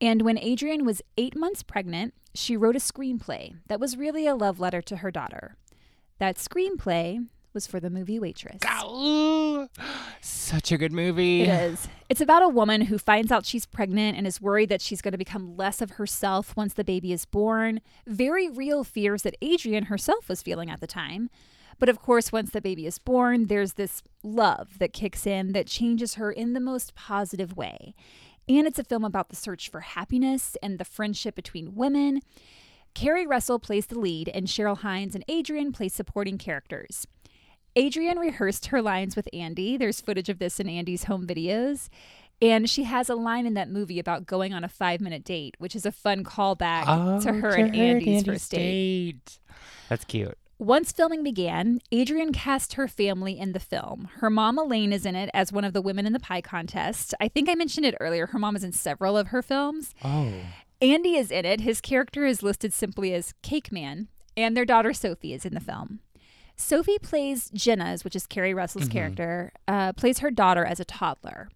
And 0.00 0.22
when 0.22 0.38
Adrienne 0.38 0.84
was 0.84 1.02
eight 1.16 1.36
months 1.36 1.62
pregnant, 1.62 2.14
she 2.34 2.56
wrote 2.56 2.76
a 2.76 2.80
screenplay 2.80 3.56
that 3.68 3.80
was 3.80 3.96
really 3.96 4.26
a 4.26 4.34
love 4.34 4.58
letter 4.58 4.82
to 4.82 4.96
her 4.96 5.10
daughter. 5.10 5.56
That 6.18 6.36
screenplay 6.36 7.26
was 7.54 7.66
for 7.66 7.80
the 7.80 7.90
movie 7.90 8.18
Waitress. 8.18 8.60
Such 10.20 10.72
a 10.72 10.78
good 10.78 10.92
movie. 10.92 11.42
It 11.42 11.48
is. 11.48 11.88
It's 12.08 12.20
about 12.20 12.42
a 12.42 12.48
woman 12.48 12.82
who 12.82 12.98
finds 12.98 13.32
out 13.32 13.46
she's 13.46 13.66
pregnant 13.66 14.16
and 14.16 14.26
is 14.26 14.40
worried 14.40 14.68
that 14.68 14.82
she's 14.82 15.00
going 15.00 15.12
to 15.12 15.18
become 15.18 15.56
less 15.56 15.80
of 15.80 15.92
herself 15.92 16.56
once 16.56 16.74
the 16.74 16.84
baby 16.84 17.12
is 17.12 17.24
born. 17.24 17.80
Very 18.06 18.48
real 18.48 18.84
fears 18.84 19.22
that 19.22 19.36
Adrienne 19.42 19.84
herself 19.84 20.28
was 20.28 20.42
feeling 20.42 20.70
at 20.70 20.80
the 20.80 20.86
time. 20.86 21.30
But 21.78 21.88
of 21.88 22.00
course, 22.00 22.30
once 22.30 22.50
the 22.50 22.60
baby 22.60 22.86
is 22.86 22.98
born, 22.98 23.46
there's 23.46 23.72
this 23.74 24.02
love 24.22 24.78
that 24.78 24.92
kicks 24.92 25.26
in 25.26 25.52
that 25.52 25.66
changes 25.66 26.14
her 26.14 26.30
in 26.30 26.52
the 26.52 26.60
most 26.60 26.94
positive 26.94 27.56
way. 27.56 27.94
And 28.48 28.66
it's 28.66 28.78
a 28.78 28.84
film 28.84 29.04
about 29.04 29.30
the 29.30 29.36
search 29.36 29.70
for 29.70 29.80
happiness 29.80 30.56
and 30.62 30.78
the 30.78 30.84
friendship 30.84 31.34
between 31.34 31.74
women. 31.74 32.20
Keri 32.94 33.26
Russell 33.26 33.58
plays 33.58 33.86
the 33.86 33.98
lead, 33.98 34.28
and 34.34 34.46
Cheryl 34.46 34.78
Hines 34.78 35.14
and 35.14 35.24
Adrienne 35.30 35.72
play 35.72 35.88
supporting 35.88 36.38
characters. 36.38 37.06
Adrienne 37.76 38.18
rehearsed 38.18 38.66
her 38.66 38.82
lines 38.82 39.16
with 39.16 39.28
Andy. 39.32 39.76
There's 39.76 40.00
footage 40.00 40.28
of 40.28 40.38
this 40.38 40.60
in 40.60 40.68
Andy's 40.68 41.04
home 41.04 41.26
videos. 41.26 41.88
And 42.40 42.68
she 42.68 42.82
has 42.84 43.08
a 43.08 43.14
line 43.14 43.46
in 43.46 43.54
that 43.54 43.70
movie 43.70 43.98
about 44.00 44.26
going 44.26 44.52
on 44.52 44.64
a 44.64 44.68
five 44.68 45.00
minute 45.00 45.22
date, 45.24 45.54
which 45.58 45.76
is 45.76 45.86
a 45.86 45.92
fun 45.92 46.24
callback 46.24 46.84
Oh, 46.88 47.20
to 47.20 47.32
her 47.34 47.50
and 47.54 47.74
Andy's 47.74 48.24
first 48.24 48.50
date. 48.50 49.24
date. 49.24 49.38
That's 49.88 50.04
cute. 50.04 50.36
Once 50.58 50.92
filming 50.92 51.22
began, 51.24 51.80
Adrienne 51.92 52.32
cast 52.32 52.74
her 52.74 52.86
family 52.86 53.38
in 53.38 53.52
the 53.52 53.58
film. 53.60 54.08
Her 54.16 54.30
mom, 54.30 54.58
Elaine, 54.58 54.92
is 54.92 55.06
in 55.06 55.16
it 55.16 55.30
as 55.34 55.52
one 55.52 55.64
of 55.64 55.72
the 55.72 55.82
women 55.82 56.06
in 56.06 56.12
the 56.12 56.20
pie 56.20 56.40
contest. 56.40 57.14
I 57.20 57.28
think 57.28 57.48
I 57.48 57.54
mentioned 57.54 57.86
it 57.86 57.96
earlier. 58.00 58.26
Her 58.28 58.38
mom 58.38 58.54
is 58.54 58.62
in 58.64 58.72
several 58.72 59.16
of 59.16 59.28
her 59.28 59.42
films. 59.42 59.94
Oh. 60.04 60.32
Andy 60.80 61.16
is 61.16 61.30
in 61.32 61.44
it. 61.44 61.60
His 61.60 61.80
character 61.80 62.26
is 62.26 62.42
listed 62.42 62.72
simply 62.72 63.12
as 63.14 63.34
Cake 63.42 63.72
Man, 63.72 64.08
and 64.36 64.56
their 64.56 64.64
daughter 64.64 64.92
Sophie 64.92 65.32
is 65.32 65.44
in 65.44 65.54
the 65.54 65.60
film. 65.60 66.00
Sophie 66.56 66.98
plays 66.98 67.50
Jenna's, 67.50 68.04
which 68.04 68.16
is 68.16 68.26
Keri 68.26 68.54
Russell's 68.54 68.88
character, 68.88 69.52
uh, 69.66 69.92
plays 69.94 70.18
her 70.18 70.30
daughter 70.30 70.64
as 70.64 70.80
a 70.80 70.84
toddler. 70.84 71.48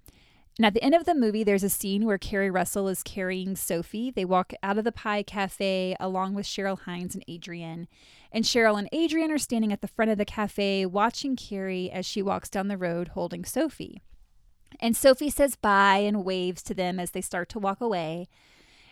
And 0.59 0.65
at 0.65 0.73
the 0.73 0.83
end 0.83 0.95
of 0.95 1.05
the 1.05 1.15
movie, 1.15 1.45
there's 1.45 1.63
a 1.63 1.69
scene 1.69 2.07
where 2.07 2.17
Keri 2.17 2.51
Russell 2.51 2.89
is 2.89 3.03
carrying 3.03 3.57
Sophie. 3.57 4.11
They 4.11 4.25
walk 4.25 4.55
out 4.63 4.79
of 4.79 4.85
the 4.85 4.93
pie 4.93 5.23
cafe 5.23 5.95
along 6.01 6.35
with 6.35 6.47
Cheryl 6.47 6.81
Hines 6.81 7.15
and 7.15 7.23
Adrienne. 7.29 7.89
And 8.33 8.45
Cheryl 8.45 8.79
and 8.79 8.89
Adrienne 8.93 9.31
are 9.31 9.39
standing 9.39 9.71
at 9.73 9.83
the 9.83 9.89
front 9.89 10.11
of 10.11 10.17
the 10.17 10.25
cafe 10.25 10.87
watching 10.87 11.37
Keri 11.37 11.91
as 11.91 12.07
she 12.07 12.23
walks 12.23 12.49
down 12.49 12.69
the 12.69 12.79
road 12.79 13.09
holding 13.09 13.45
Sophie. 13.45 14.01
And 14.81 14.97
Sophie 14.97 15.31
says 15.31 15.57
bye 15.57 15.99
and 15.99 16.25
waves 16.25 16.63
to 16.65 16.75
them 16.75 16.99
as 16.99 17.11
they 17.11 17.21
start 17.21 17.51
to 17.51 17.59
walk 17.59 17.83
away. 17.83 18.27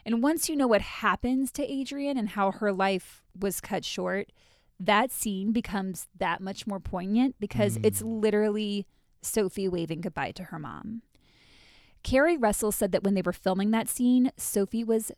And 0.04 0.22
once 0.22 0.50
you 0.50 0.56
know 0.56 0.66
what 0.66 0.82
happens 0.82 1.50
to 1.52 1.80
Adrienne 1.80 2.18
and 2.18 2.30
how 2.30 2.52
her 2.52 2.72
life 2.72 3.22
was 3.38 3.62
cut 3.62 3.86
short, 3.86 4.30
that 4.80 5.10
scene 5.10 5.52
becomes 5.52 6.08
that 6.18 6.40
much 6.40 6.66
more 6.66 6.80
poignant 6.80 7.36
because 7.38 7.78
it's 7.82 8.02
mm. 8.02 8.22
literally 8.22 8.86
Sophie 9.22 9.68
waving 9.68 10.00
goodbye 10.00 10.32
to 10.32 10.44
her 10.44 10.58
mom. 10.58 11.02
Keri 12.02 12.36
Russell 12.36 12.72
said 12.72 12.92
that 12.92 13.02
when 13.02 13.14
they 13.14 13.22
were 13.22 13.32
filming 13.32 13.70
that 13.70 13.88
scene, 13.88 14.30
Sophie 14.36 14.84
was 14.84 15.10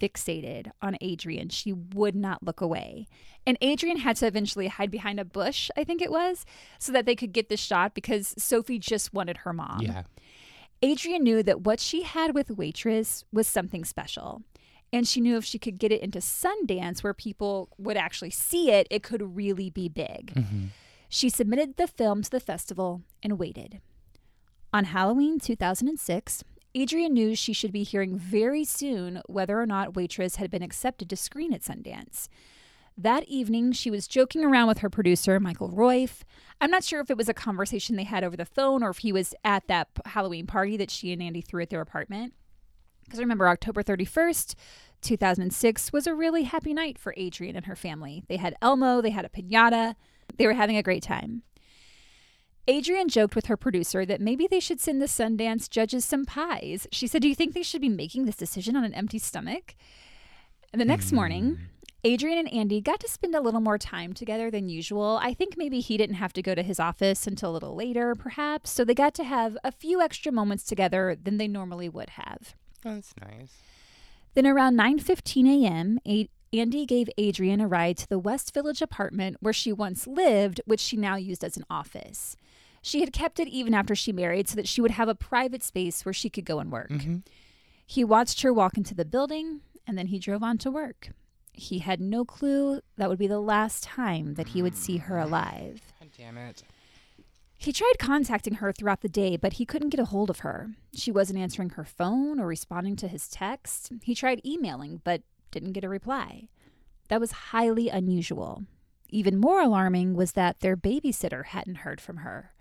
fixated 0.00 0.72
on 0.82 0.96
Adrienne. 1.02 1.48
She 1.48 1.72
would 1.72 2.16
not 2.16 2.42
look 2.42 2.60
away. 2.60 3.06
And 3.46 3.56
Adrienne 3.62 3.98
had 3.98 4.16
to 4.16 4.26
eventually 4.26 4.66
hide 4.66 4.90
behind 4.90 5.20
a 5.20 5.24
bush, 5.24 5.70
I 5.76 5.84
think 5.84 6.02
it 6.02 6.10
was, 6.10 6.44
so 6.78 6.90
that 6.92 7.06
they 7.06 7.14
could 7.14 7.32
get 7.32 7.48
the 7.48 7.56
shot 7.56 7.94
because 7.94 8.34
Sophie 8.36 8.80
just 8.80 9.14
wanted 9.14 9.38
her 9.38 9.52
mom. 9.52 9.80
Yeah. 9.80 10.02
Adrienne 10.84 11.22
knew 11.22 11.42
that 11.44 11.60
what 11.60 11.78
she 11.78 12.02
had 12.02 12.34
with 12.34 12.50
Waitress 12.50 13.24
was 13.32 13.46
something 13.46 13.84
special. 13.84 14.42
And 14.92 15.08
she 15.08 15.20
knew 15.20 15.36
if 15.38 15.44
she 15.44 15.58
could 15.58 15.78
get 15.78 15.90
it 15.90 16.02
into 16.02 16.18
Sundance, 16.18 17.02
where 17.02 17.14
people 17.14 17.70
would 17.78 17.96
actually 17.96 18.30
see 18.30 18.70
it, 18.70 18.86
it 18.90 19.02
could 19.02 19.36
really 19.36 19.70
be 19.70 19.88
big. 19.88 20.34
Mm-hmm. 20.34 20.66
She 21.08 21.28
submitted 21.28 21.76
the 21.76 21.86
film 21.86 22.22
to 22.22 22.30
the 22.30 22.40
festival 22.40 23.02
and 23.22 23.38
waited. 23.38 23.80
On 24.72 24.84
Halloween 24.84 25.38
2006, 25.38 26.44
Adrienne 26.76 27.12
knew 27.12 27.34
she 27.34 27.52
should 27.52 27.72
be 27.72 27.82
hearing 27.82 28.16
very 28.18 28.64
soon 28.64 29.20
whether 29.26 29.60
or 29.60 29.66
not 29.66 29.94
Waitress 29.94 30.36
had 30.36 30.50
been 30.50 30.62
accepted 30.62 31.10
to 31.10 31.16
screen 31.16 31.52
at 31.52 31.62
Sundance. 31.62 32.28
That 32.96 33.24
evening, 33.24 33.72
she 33.72 33.90
was 33.90 34.06
joking 34.06 34.44
around 34.44 34.68
with 34.68 34.78
her 34.78 34.90
producer, 34.90 35.40
Michael 35.40 35.70
Roiff. 35.70 36.22
I'm 36.60 36.70
not 36.70 36.84
sure 36.84 37.00
if 37.00 37.10
it 37.10 37.16
was 37.16 37.28
a 37.28 37.34
conversation 37.34 37.96
they 37.96 38.04
had 38.04 38.24
over 38.24 38.36
the 38.36 38.44
phone 38.44 38.82
or 38.82 38.90
if 38.90 38.98
he 38.98 39.12
was 39.12 39.34
at 39.44 39.66
that 39.68 39.88
Halloween 40.06 40.46
party 40.46 40.76
that 40.76 40.90
she 40.90 41.12
and 41.12 41.22
Andy 41.22 41.40
threw 41.40 41.62
at 41.62 41.70
their 41.70 41.80
apartment. 41.80 42.34
Because 43.12 43.20
remember, 43.20 43.46
October 43.46 43.82
31st, 43.82 44.54
2006 45.02 45.92
was 45.92 46.06
a 46.06 46.14
really 46.14 46.44
happy 46.44 46.72
night 46.72 46.98
for 46.98 47.14
Adrienne 47.18 47.56
and 47.56 47.66
her 47.66 47.76
family. 47.76 48.24
They 48.26 48.38
had 48.38 48.56
Elmo, 48.62 49.02
they 49.02 49.10
had 49.10 49.26
a 49.26 49.28
pinata, 49.28 49.96
they 50.38 50.46
were 50.46 50.54
having 50.54 50.78
a 50.78 50.82
great 50.82 51.02
time. 51.02 51.42
Adrienne 52.66 53.10
joked 53.10 53.36
with 53.36 53.46
her 53.46 53.56
producer 53.58 54.06
that 54.06 54.22
maybe 54.22 54.46
they 54.46 54.60
should 54.60 54.80
send 54.80 55.02
the 55.02 55.06
Sundance 55.06 55.68
judges 55.68 56.06
some 56.06 56.24
pies. 56.24 56.86
She 56.90 57.06
said, 57.06 57.20
Do 57.20 57.28
you 57.28 57.34
think 57.34 57.52
they 57.52 57.62
should 57.62 57.82
be 57.82 57.90
making 57.90 58.24
this 58.24 58.34
decision 58.34 58.76
on 58.76 58.84
an 58.84 58.94
empty 58.94 59.18
stomach? 59.18 59.74
And 60.72 60.80
the 60.80 60.86
next 60.86 61.12
morning, 61.12 61.68
hmm. 62.04 62.10
Adrienne 62.10 62.38
and 62.38 62.50
Andy 62.50 62.80
got 62.80 63.00
to 63.00 63.10
spend 63.10 63.34
a 63.34 63.42
little 63.42 63.60
more 63.60 63.76
time 63.76 64.14
together 64.14 64.50
than 64.50 64.70
usual. 64.70 65.20
I 65.20 65.34
think 65.34 65.58
maybe 65.58 65.80
he 65.80 65.98
didn't 65.98 66.16
have 66.16 66.32
to 66.32 66.40
go 66.40 66.54
to 66.54 66.62
his 66.62 66.80
office 66.80 67.26
until 67.26 67.50
a 67.50 67.52
little 67.52 67.76
later, 67.76 68.14
perhaps. 68.14 68.70
So 68.70 68.86
they 68.86 68.94
got 68.94 69.12
to 69.16 69.24
have 69.24 69.58
a 69.62 69.70
few 69.70 70.00
extra 70.00 70.32
moments 70.32 70.64
together 70.64 71.14
than 71.22 71.36
they 71.36 71.46
normally 71.46 71.90
would 71.90 72.08
have. 72.10 72.54
That's 72.82 73.14
nice. 73.20 73.52
Then 74.34 74.46
around 74.46 74.76
9:15 74.76 75.46
a.m., 75.64 75.98
A- 76.06 76.28
Andy 76.52 76.84
gave 76.86 77.08
Adrienne 77.18 77.60
a 77.60 77.66
ride 77.68 77.96
to 77.98 78.08
the 78.08 78.18
West 78.18 78.52
Village 78.54 78.82
apartment 78.82 79.36
where 79.40 79.52
she 79.52 79.72
once 79.72 80.06
lived, 80.06 80.60
which 80.66 80.80
she 80.80 80.96
now 80.96 81.16
used 81.16 81.42
as 81.44 81.56
an 81.56 81.64
office. 81.70 82.36
She 82.82 83.00
had 83.00 83.12
kept 83.12 83.38
it 83.40 83.48
even 83.48 83.72
after 83.74 83.94
she 83.94 84.12
married 84.12 84.48
so 84.48 84.56
that 84.56 84.68
she 84.68 84.80
would 84.80 84.90
have 84.90 85.08
a 85.08 85.14
private 85.14 85.62
space 85.62 86.04
where 86.04 86.12
she 86.12 86.28
could 86.28 86.44
go 86.44 86.58
and 86.58 86.70
work. 86.72 86.90
hmm 86.90 87.18
He 87.86 88.04
watched 88.04 88.42
her 88.42 88.52
walk 88.52 88.76
into 88.76 88.94
the 88.94 89.04
building 89.04 89.60
and 89.86 89.96
then 89.96 90.08
he 90.08 90.18
drove 90.18 90.42
on 90.42 90.58
to 90.58 90.70
work. 90.70 91.10
He 91.52 91.78
had 91.80 92.00
no 92.00 92.24
clue 92.24 92.80
that 92.96 93.08
would 93.08 93.18
be 93.18 93.26
the 93.26 93.40
last 93.40 93.84
time 93.84 94.34
that 94.34 94.48
he 94.48 94.62
would 94.62 94.74
see 94.76 94.96
her 94.96 95.18
alive. 95.18 95.80
God 96.00 96.08
damn 96.16 96.38
it. 96.38 96.62
He 97.62 97.72
tried 97.72 97.94
contacting 98.00 98.54
her 98.54 98.72
throughout 98.72 99.02
the 99.02 99.08
day, 99.08 99.36
but 99.36 99.52
he 99.54 99.64
couldn't 99.64 99.90
get 99.90 100.00
a 100.00 100.06
hold 100.06 100.30
of 100.30 100.40
her. 100.40 100.72
She 100.94 101.12
wasn't 101.12 101.38
answering 101.38 101.70
her 101.70 101.84
phone 101.84 102.40
or 102.40 102.46
responding 102.48 102.96
to 102.96 103.06
his 103.06 103.28
text. 103.28 103.92
He 104.02 104.16
tried 104.16 104.44
emailing, 104.44 105.00
but 105.04 105.22
didn't 105.52 105.70
get 105.70 105.84
a 105.84 105.88
reply. 105.88 106.48
That 107.08 107.20
was 107.20 107.30
highly 107.52 107.88
unusual. 107.88 108.64
Even 109.10 109.38
more 109.38 109.60
alarming 109.60 110.14
was 110.14 110.32
that 110.32 110.58
their 110.58 110.76
babysitter 110.76 111.44
hadn't 111.44 111.76
heard 111.76 112.00
from 112.00 112.16
her. 112.16 112.52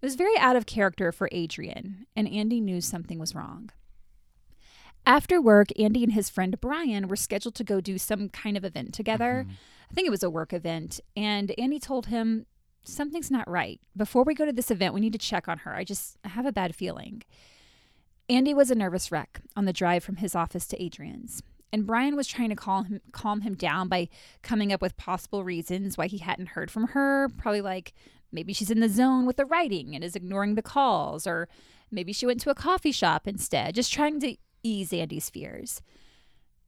It 0.00 0.06
was 0.06 0.14
very 0.14 0.38
out 0.38 0.54
of 0.54 0.66
character 0.66 1.10
for 1.10 1.28
Adrienne, 1.34 2.06
and 2.14 2.28
Andy 2.28 2.60
knew 2.60 2.80
something 2.80 3.18
was 3.18 3.34
wrong. 3.34 3.70
After 5.04 5.42
work, 5.42 5.68
Andy 5.76 6.04
and 6.04 6.12
his 6.12 6.30
friend 6.30 6.60
Brian 6.60 7.08
were 7.08 7.16
scheduled 7.16 7.56
to 7.56 7.64
go 7.64 7.80
do 7.80 7.98
some 7.98 8.28
kind 8.28 8.56
of 8.56 8.64
event 8.64 8.94
together. 8.94 9.46
Mm-hmm. 9.48 9.56
I 9.90 9.94
think 9.94 10.06
it 10.06 10.12
was 10.12 10.22
a 10.22 10.30
work 10.30 10.52
event, 10.52 11.00
and 11.16 11.52
Andy 11.58 11.80
told 11.80 12.06
him 12.06 12.46
something's 12.84 13.30
not 13.30 13.48
right. 13.48 13.80
Before 13.96 14.24
we 14.24 14.34
go 14.34 14.44
to 14.44 14.52
this 14.52 14.70
event, 14.70 14.94
we 14.94 15.00
need 15.00 15.12
to 15.12 15.18
check 15.18 15.48
on 15.48 15.58
her. 15.58 15.74
I 15.74 15.84
just 15.84 16.16
I 16.24 16.28
have 16.28 16.46
a 16.46 16.52
bad 16.52 16.74
feeling. 16.74 17.22
Andy 18.28 18.54
was 18.54 18.70
a 18.70 18.74
nervous 18.74 19.12
wreck 19.12 19.40
on 19.56 19.64
the 19.64 19.72
drive 19.72 20.02
from 20.02 20.16
his 20.16 20.34
office 20.34 20.66
to 20.68 20.82
Adrienne's. 20.82 21.42
And 21.72 21.86
Brian 21.86 22.14
was 22.14 22.28
trying 22.28 22.50
to 22.50 22.56
calm 22.56 22.84
him, 22.84 23.00
calm 23.12 23.40
him 23.40 23.54
down 23.54 23.88
by 23.88 24.08
coming 24.42 24.72
up 24.72 24.80
with 24.80 24.96
possible 24.96 25.42
reasons 25.42 25.98
why 25.98 26.06
he 26.06 26.18
hadn't 26.18 26.50
heard 26.50 26.70
from 26.70 26.88
her. 26.88 27.28
Probably 27.36 27.60
like 27.60 27.92
maybe 28.30 28.52
she's 28.52 28.70
in 28.70 28.80
the 28.80 28.88
zone 28.88 29.26
with 29.26 29.36
the 29.36 29.44
writing 29.44 29.94
and 29.94 30.04
is 30.04 30.14
ignoring 30.14 30.54
the 30.54 30.62
calls, 30.62 31.26
or 31.26 31.48
maybe 31.90 32.12
she 32.12 32.26
went 32.26 32.40
to 32.42 32.50
a 32.50 32.54
coffee 32.54 32.92
shop 32.92 33.26
instead, 33.26 33.74
just 33.74 33.92
trying 33.92 34.20
to 34.20 34.36
ease 34.62 34.92
Andy's 34.92 35.28
fears. 35.28 35.82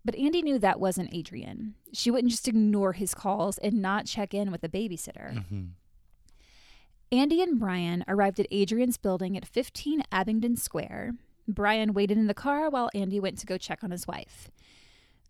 But 0.04 0.16
Andy 0.16 0.42
knew 0.42 0.58
that 0.58 0.80
wasn't 0.80 1.14
Adrienne. 1.14 1.74
She 1.92 2.10
wouldn't 2.10 2.30
just 2.32 2.48
ignore 2.48 2.92
his 2.92 3.14
calls 3.14 3.58
and 3.58 3.80
not 3.80 4.06
check 4.06 4.34
in 4.34 4.50
with 4.50 4.60
the 4.60 4.68
babysitter. 4.68 5.46
hmm 5.46 5.64
Andy 7.12 7.40
and 7.40 7.58
Brian 7.58 8.04
arrived 8.08 8.40
at 8.40 8.52
Adrienne's 8.52 8.96
building 8.96 9.36
at 9.36 9.46
15 9.46 10.02
Abingdon 10.10 10.56
Square. 10.56 11.14
Brian 11.46 11.92
waited 11.92 12.18
in 12.18 12.26
the 12.26 12.34
car 12.34 12.68
while 12.68 12.90
Andy 12.94 13.20
went 13.20 13.38
to 13.38 13.46
go 13.46 13.56
check 13.56 13.84
on 13.84 13.92
his 13.92 14.08
wife. 14.08 14.50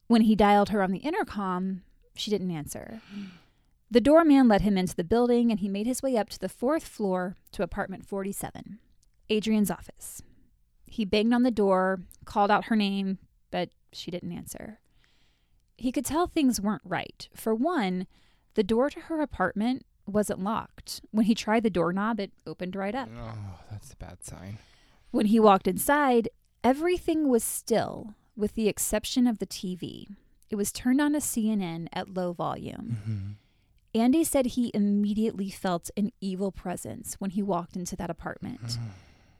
When 0.06 0.22
he 0.22 0.34
dialed 0.34 0.70
her 0.70 0.82
on 0.82 0.90
the 0.90 1.00
intercom, 1.00 1.82
she 2.14 2.30
didn't 2.30 2.50
answer. 2.50 3.02
The 3.90 4.00
doorman 4.00 4.48
let 4.48 4.62
him 4.62 4.78
into 4.78 4.96
the 4.96 5.04
building 5.04 5.50
and 5.50 5.60
he 5.60 5.68
made 5.68 5.86
his 5.86 6.02
way 6.02 6.16
up 6.16 6.30
to 6.30 6.38
the 6.38 6.48
fourth 6.48 6.86
floor 6.86 7.36
to 7.52 7.62
apartment 7.62 8.06
47, 8.06 8.78
Adrienne's 9.30 9.70
office. 9.70 10.22
He 10.86 11.04
banged 11.04 11.34
on 11.34 11.42
the 11.42 11.50
door, 11.50 12.00
called 12.24 12.50
out 12.50 12.66
her 12.66 12.76
name, 12.76 13.18
but 13.50 13.68
she 13.92 14.10
didn't 14.10 14.32
answer. 14.32 14.80
He 15.76 15.92
could 15.92 16.06
tell 16.06 16.26
things 16.26 16.60
weren't 16.60 16.82
right. 16.84 17.28
For 17.34 17.54
one, 17.54 18.06
the 18.54 18.64
door 18.64 18.88
to 18.88 19.00
her 19.00 19.20
apartment 19.20 19.84
wasn't 20.06 20.42
locked. 20.42 21.00
When 21.10 21.26
he 21.26 21.34
tried 21.34 21.62
the 21.62 21.70
doorknob, 21.70 22.20
it 22.20 22.32
opened 22.46 22.76
right 22.76 22.94
up. 22.94 23.08
Oh, 23.16 23.34
that's 23.70 23.92
a 23.92 23.96
bad 23.96 24.22
sign. 24.24 24.58
When 25.10 25.26
he 25.26 25.40
walked 25.40 25.66
inside, 25.66 26.28
everything 26.64 27.28
was 27.28 27.42
still, 27.44 28.14
with 28.36 28.54
the 28.54 28.68
exception 28.68 29.26
of 29.26 29.38
the 29.38 29.46
TV. 29.46 30.06
It 30.50 30.56
was 30.56 30.72
turned 30.72 31.00
on 31.00 31.12
to 31.12 31.18
CNN 31.18 31.88
at 31.92 32.14
low 32.14 32.32
volume. 32.32 32.98
hmm 33.04 33.32
Andy 33.98 34.24
said 34.24 34.44
he 34.46 34.70
immediately 34.74 35.48
felt 35.48 35.90
an 35.96 36.12
evil 36.20 36.52
presence 36.52 37.14
when 37.14 37.30
he 37.30 37.42
walked 37.42 37.76
into 37.76 37.96
that 37.96 38.10
apartment. 38.10 38.76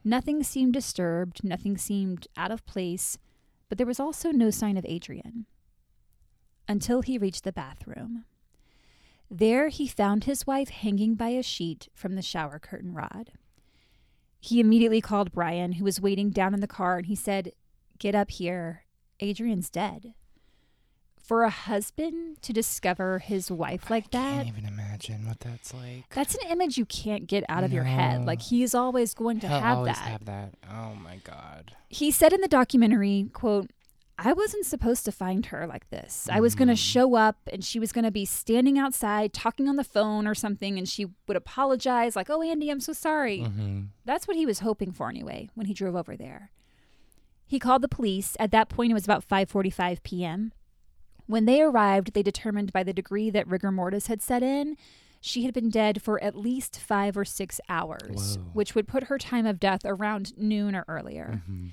Nothing 0.03 0.43
seemed 0.43 0.73
disturbed, 0.73 1.45
nothing 1.45 1.77
seemed 1.77 2.27
out 2.39 2.51
of 2.51 2.64
place, 2.64 3.19
but 3.69 3.77
there 3.77 3.87
was 3.87 4.01
also 4.01 4.31
no 4.31 4.49
sign 4.51 4.79
of 4.79 4.87
Adrienne. 4.87 5.45
Until 6.67 7.03
he 7.03 7.19
reached 7.19 7.45
the 7.45 7.53
bathroom. 7.53 8.25
There 9.31 9.68
he 9.68 9.87
found 9.89 10.24
his 10.24 10.47
wife 10.47 10.68
hanging 10.68 11.14
by 11.14 11.29
a 11.31 11.43
sheet 11.43 11.89
from 11.95 12.14
the 12.14 12.22
shower 12.22 12.59
curtain 12.59 12.95
rod. 12.95 13.33
He 14.41 14.61
immediately 14.61 15.01
called 15.01 15.33
Brian, 15.33 15.72
who 15.72 15.85
was 15.85 16.01
waiting 16.01 16.31
down 16.31 16.55
in 16.55 16.61
the 16.61 16.66
car, 16.68 16.99
and 16.99 17.07
he 17.07 17.14
said, 17.16 17.53
Get 17.99 18.14
up 18.14 18.31
here. 18.31 18.85
Adrienne's 19.20 19.70
dead. 19.70 20.14
For 21.16 21.43
a 21.43 21.51
husband 21.51 22.41
to 22.43 22.53
discover 22.53 23.18
his 23.18 23.51
wife 23.51 23.91
like 23.91 24.12
that. 24.12 24.33
I 24.41 24.45
can't 24.45 24.49
even 24.49 24.66
imagine 24.66 25.27
what 25.27 25.41
that's 25.41 25.74
like. 25.74 26.09
that's 26.14 26.37
an 26.37 26.49
image 26.51 26.79
you 26.79 26.85
can't 26.87 27.27
get 27.27 27.43
out 27.49 27.64
of 27.64 27.72
your 27.72 27.83
head. 27.85 28.24
Like 28.24 28.43
he's 28.43 28.77
always 28.77 29.12
going 29.12 29.41
to 29.41 29.49
He'll 29.49 29.59
have 29.59 29.79
always 29.79 29.97
that. 29.97 30.07
have 30.07 30.24
that. 30.27 30.55
Oh 30.70 30.95
my 30.95 31.16
god. 31.24 31.72
He 31.89 32.12
said 32.12 32.33
in 32.33 32.43
the 32.43 32.47
documentary, 32.49 33.29
quote, 33.33 33.70
I 34.19 34.33
wasn't 34.33 34.64
supposed 34.64 35.05
to 35.05 35.12
find 35.12 35.45
her 35.47 35.67
like 35.67 35.91
this. 35.91 36.27
I 36.33 36.41
was 36.41 36.55
going 36.55 36.69
to 36.69 36.75
Mhm. 36.75 36.79
show 36.93 37.14
up 37.17 37.37
and 37.53 37.62
she 37.62 37.79
was 37.79 37.93
going 37.93 38.05
to 38.07 38.11
be 38.11 38.25
standing 38.25 38.79
outside 38.79 39.33
talking 39.35 39.69
on 39.69 39.77
the 39.77 39.85
phone 39.85 40.27
or 40.27 40.35
something 40.35 40.79
and 40.79 40.89
she 40.89 41.07
would 41.29 41.37
apologize 41.37 42.17
like, 42.17 42.31
"Oh, 42.31 42.41
Andy, 42.41 42.71
I'm 42.71 42.81
so 42.81 42.93
sorry." 42.95 43.41
hmm 43.45 43.83
That's 44.07 44.27
what 44.27 44.37
he 44.37 44.47
was 44.47 44.61
hoping 44.61 44.93
for 44.93 45.11
anyway 45.11 45.51
when 45.55 45.67
he 45.67 45.75
drove 45.75 45.95
over 45.97 46.17
there. 46.17 46.51
He 47.47 47.59
called 47.59 47.83
the 47.83 47.89
police. 47.89 48.37
At 48.41 48.51
that 48.53 48.69
point 48.71 48.91
it 48.91 48.95
was 48.95 49.05
about 49.05 49.23
5:45 49.23 50.03
p.m. 50.03 50.53
When 51.27 51.45
they 51.45 51.61
arrived, 51.61 52.14
they 52.14 52.23
determined 52.23 52.73
by 52.73 52.85
the 52.85 52.93
degree 52.95 53.31
that 53.31 53.47
rigor 53.49 53.71
mortis 53.73 54.07
had 54.07 54.23
set 54.23 54.43
in, 54.43 54.77
she 55.21 55.43
had 55.45 55.53
been 55.53 55.71
dead 55.71 56.01
for 56.01 56.23
at 56.23 56.37
least 56.37 56.79
5 56.79 57.17
or 57.17 57.25
6 57.25 57.61
hours, 57.69 58.39
Whoa. 58.39 58.51
which 58.53 58.75
would 58.75 58.87
put 58.87 59.05
her 59.05 59.19
time 59.19 59.45
of 59.45 59.59
death 59.61 59.81
around 59.85 60.37
noon 60.39 60.75
or 60.75 60.85
earlier. 60.89 61.43
hmm 61.47 61.69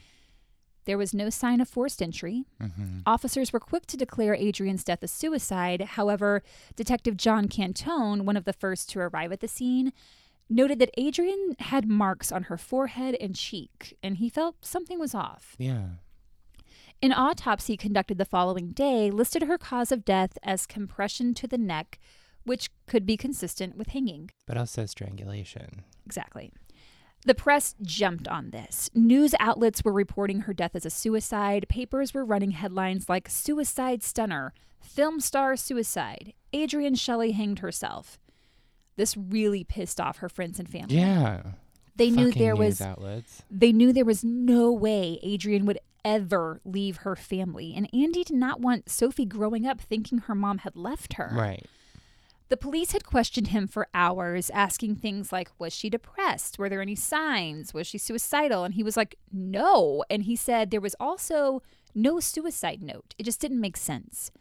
There 0.86 0.98
was 0.98 1.14
no 1.14 1.30
sign 1.30 1.62
of 1.62 1.70
forced 1.70 2.02
entry. 2.02 2.46
hmm 2.60 3.00
Officers 3.06 3.52
were 3.52 3.60
quick 3.60 3.86
to 3.88 3.98
declare 3.98 4.36
Adrienne's 4.36 4.84
death 4.84 5.04
a 5.04 5.08
suicide. 5.08 5.82
However, 5.82 6.42
Detective 6.76 7.18
John 7.18 7.48
Cantone, 7.48 8.22
one 8.24 8.38
of 8.38 8.46
the 8.46 8.54
first 8.54 8.90
to 8.92 9.00
arrive 9.00 9.32
at 9.32 9.40
the 9.42 9.48
scene, 9.48 9.92
noted 10.50 10.80
that 10.80 10.92
Adrienne 11.00 11.56
had 11.60 11.88
marks 11.88 12.32
on 12.32 12.44
her 12.44 12.58
forehead 12.58 13.16
and 13.20 13.36
cheek, 13.36 13.98
and 14.04 14.18
he 14.18 14.30
felt 14.30 14.66
something 14.66 15.00
was 15.00 15.16
off. 15.16 15.56
Yeah. 15.58 15.86
An 17.02 17.12
autopsy 17.12 17.76
conducted 17.76 18.18
the 18.18 18.26
following 18.26 18.72
day 18.72 19.12
listed 19.12 19.44
her 19.44 19.58
cause 19.58 19.92
of 19.92 20.06
death 20.06 20.38
as 20.44 20.66
compression 20.66 21.34
to 21.34 21.48
the 21.48 21.58
neck, 21.58 22.00
which 22.46 22.70
could 22.88 23.06
be 23.06 23.18
consistent 23.18 23.76
with 23.76 23.90
hanging. 23.90 24.30
But 24.46 24.58
also 24.58 24.86
strangulation. 24.86 25.84
Exactly. 26.06 26.52
The 27.26 27.36
press 27.36 27.76
jumped 27.82 28.28
on 28.28 28.50
this. 28.50 28.90
News 28.94 29.34
outlets 29.40 29.84
were 29.84 29.94
reporting 29.94 30.42
her 30.42 30.54
death 30.54 30.76
as 30.76 30.86
a 30.86 30.90
suicide. 30.90 31.66
Papers 31.70 32.14
were 32.14 32.26
running 32.26 32.52
headlines 32.52 33.08
like 33.08 33.30
Suicide 33.30 34.04
Stunner, 34.04 34.54
Film 34.82 35.20
Star 35.20 35.56
Suicide, 35.56 36.34
Adrienne 36.54 36.96
Shelly 36.96 37.32
hanged 37.32 37.60
herself. 37.60 38.20
This 38.98 39.16
really 39.18 39.64
pissed 39.64 40.00
off 40.02 40.18
her 40.18 40.30
friends 40.30 40.60
and 40.60 40.70
family. 40.70 40.98
Yeah. 40.98 41.42
They 41.96 42.10
knew 42.10 42.32
there 42.32 42.56
was 42.56 42.82
outlets. 42.82 43.44
they 43.50 43.72
knew 43.72 43.94
there 43.94 44.06
was 44.06 44.24
no 44.24 44.72
way 44.72 45.20
Adrienne 45.24 45.66
would 45.66 45.80
ever 46.04 46.60
leave 46.66 46.98
her 46.98 47.16
family. 47.16 47.74
And 47.76 47.88
Andy 47.94 48.24
did 48.24 48.36
not 48.36 48.60
want 48.60 48.90
Sophie 48.90 49.26
growing 49.26 49.66
up 49.66 49.80
thinking 49.80 50.20
her 50.20 50.36
mom 50.36 50.60
had 50.60 50.76
left 50.76 51.14
her. 51.14 51.32
Right. 51.34 51.66
The 52.50 52.58
police 52.58 52.92
had 52.92 53.06
questioned 53.06 53.48
him 53.48 53.68
for 53.68 53.88
hours, 53.94 54.50
asking 54.52 54.96
things 54.96 55.32
like, 55.32 55.50
Was 55.58 55.74
she 55.74 55.90
depressed? 55.90 56.60
Were 56.60 56.70
there 56.70 56.82
any 56.82 56.96
signs? 56.96 57.74
Was 57.74 57.88
she 57.88 57.98
suicidal? 57.98 58.64
And 58.64 58.74
he 58.76 58.84
was 58.84 58.98
like, 58.98 59.16
No. 59.32 60.04
And 60.10 60.24
he 60.24 60.36
said 60.36 60.70
there 60.70 60.82
was 60.82 60.96
also 61.00 61.62
no 61.96 62.20
suicide 62.20 62.82
note. 62.82 63.16
It 63.18 63.24
just 63.24 63.40
didn't 63.40 63.62
make 63.62 63.78
sense. 63.78 64.32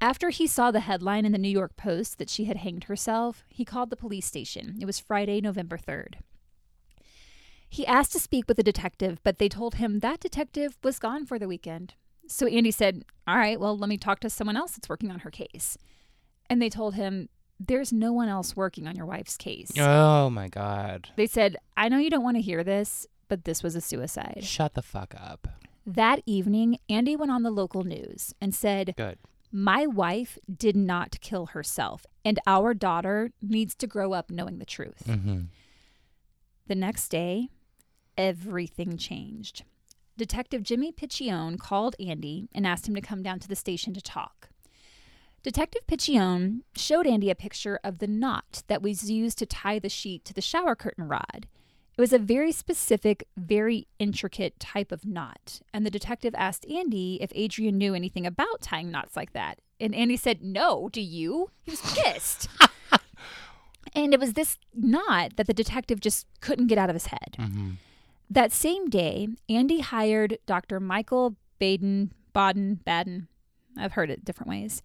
After 0.00 0.30
he 0.30 0.46
saw 0.46 0.70
the 0.70 0.80
headline 0.80 1.24
in 1.24 1.32
the 1.32 1.38
New 1.38 1.48
York 1.48 1.76
Post 1.76 2.18
that 2.18 2.28
she 2.28 2.44
had 2.44 2.58
hanged 2.58 2.84
herself, 2.84 3.44
he 3.48 3.64
called 3.64 3.90
the 3.90 3.96
police 3.96 4.26
station. 4.26 4.76
It 4.80 4.86
was 4.86 4.98
Friday, 4.98 5.40
November 5.40 5.78
3rd. 5.78 6.16
He 7.68 7.86
asked 7.86 8.12
to 8.12 8.20
speak 8.20 8.46
with 8.46 8.58
a 8.58 8.62
detective, 8.62 9.18
but 9.24 9.38
they 9.38 9.48
told 9.48 9.76
him 9.76 10.00
that 10.00 10.20
detective 10.20 10.78
was 10.84 10.98
gone 10.98 11.26
for 11.26 11.38
the 11.38 11.48
weekend. 11.48 11.94
So 12.26 12.46
Andy 12.46 12.70
said, 12.70 13.04
All 13.26 13.36
right, 13.36 13.58
well, 13.58 13.76
let 13.76 13.88
me 13.88 13.96
talk 13.96 14.20
to 14.20 14.30
someone 14.30 14.56
else 14.56 14.72
that's 14.72 14.88
working 14.88 15.10
on 15.10 15.20
her 15.20 15.30
case. 15.30 15.76
And 16.48 16.60
they 16.60 16.70
told 16.70 16.94
him, 16.94 17.28
There's 17.58 17.92
no 17.92 18.12
one 18.12 18.28
else 18.28 18.56
working 18.56 18.86
on 18.86 18.96
your 18.96 19.06
wife's 19.06 19.36
case. 19.36 19.72
Oh 19.78 20.30
my 20.30 20.48
God. 20.48 21.08
They 21.16 21.26
said, 21.26 21.56
I 21.76 21.88
know 21.88 21.98
you 21.98 22.10
don't 22.10 22.24
want 22.24 22.36
to 22.36 22.42
hear 22.42 22.64
this, 22.64 23.06
but 23.28 23.44
this 23.44 23.62
was 23.62 23.74
a 23.74 23.80
suicide. 23.80 24.42
Shut 24.42 24.74
the 24.74 24.82
fuck 24.82 25.14
up. 25.16 25.48
That 25.86 26.22
evening, 26.24 26.78
Andy 26.88 27.14
went 27.14 27.30
on 27.30 27.42
the 27.42 27.50
local 27.50 27.84
news 27.84 28.34
and 28.40 28.54
said, 28.54 28.94
Good. 28.96 29.18
My 29.52 29.86
wife 29.86 30.36
did 30.52 30.74
not 30.74 31.20
kill 31.20 31.46
herself, 31.46 32.04
and 32.24 32.40
our 32.44 32.74
daughter 32.74 33.30
needs 33.40 33.76
to 33.76 33.86
grow 33.86 34.12
up 34.12 34.28
knowing 34.28 34.58
the 34.58 34.64
truth. 34.64 35.04
Mm-hmm. 35.06 35.42
The 36.66 36.74
next 36.74 37.08
day, 37.08 37.50
everything 38.18 38.96
changed. 38.96 39.62
Detective 40.16 40.62
Jimmy 40.62 40.90
Piccione 40.90 41.58
called 41.58 41.94
Andy 42.00 42.48
and 42.52 42.66
asked 42.66 42.88
him 42.88 42.94
to 42.94 43.00
come 43.00 43.22
down 43.22 43.38
to 43.40 43.48
the 43.48 43.54
station 43.54 43.94
to 43.94 44.00
talk. 44.00 44.48
Detective 45.44 45.86
Piccione 45.86 46.60
showed 46.74 47.06
Andy 47.06 47.28
a 47.28 47.34
picture 47.34 47.78
of 47.84 47.98
the 47.98 48.06
knot 48.06 48.62
that 48.68 48.80
was 48.80 49.10
used 49.10 49.36
to 49.36 49.44
tie 49.44 49.78
the 49.78 49.90
sheet 49.90 50.24
to 50.24 50.32
the 50.32 50.40
shower 50.40 50.74
curtain 50.74 51.06
rod. 51.06 51.46
It 51.98 52.00
was 52.00 52.14
a 52.14 52.18
very 52.18 52.50
specific, 52.50 53.28
very 53.36 53.86
intricate 53.98 54.58
type 54.58 54.90
of 54.90 55.04
knot. 55.04 55.60
And 55.74 55.84
the 55.84 55.90
detective 55.90 56.34
asked 56.34 56.64
Andy 56.66 57.18
if 57.20 57.30
Adrienne 57.36 57.76
knew 57.76 57.94
anything 57.94 58.24
about 58.24 58.62
tying 58.62 58.90
knots 58.90 59.16
like 59.16 59.34
that. 59.34 59.58
And 59.78 59.94
Andy 59.94 60.16
said, 60.16 60.42
No, 60.42 60.88
do 60.90 61.02
you? 61.02 61.50
He 61.62 61.72
was 61.72 61.82
pissed. 61.94 62.48
and 63.94 64.14
it 64.14 64.20
was 64.20 64.32
this 64.32 64.56
knot 64.74 65.36
that 65.36 65.46
the 65.46 65.52
detective 65.52 66.00
just 66.00 66.26
couldn't 66.40 66.68
get 66.68 66.78
out 66.78 66.88
of 66.88 66.94
his 66.94 67.06
head. 67.08 67.36
Mm-hmm. 67.38 67.72
That 68.30 68.50
same 68.50 68.88
day, 68.88 69.28
Andy 69.50 69.80
hired 69.80 70.38
Dr. 70.46 70.80
Michael 70.80 71.36
Baden, 71.58 72.12
Baden, 72.32 72.80
Baden, 72.86 73.28
I've 73.76 73.92
heard 73.92 74.10
it 74.10 74.24
different 74.24 74.48
ways, 74.48 74.82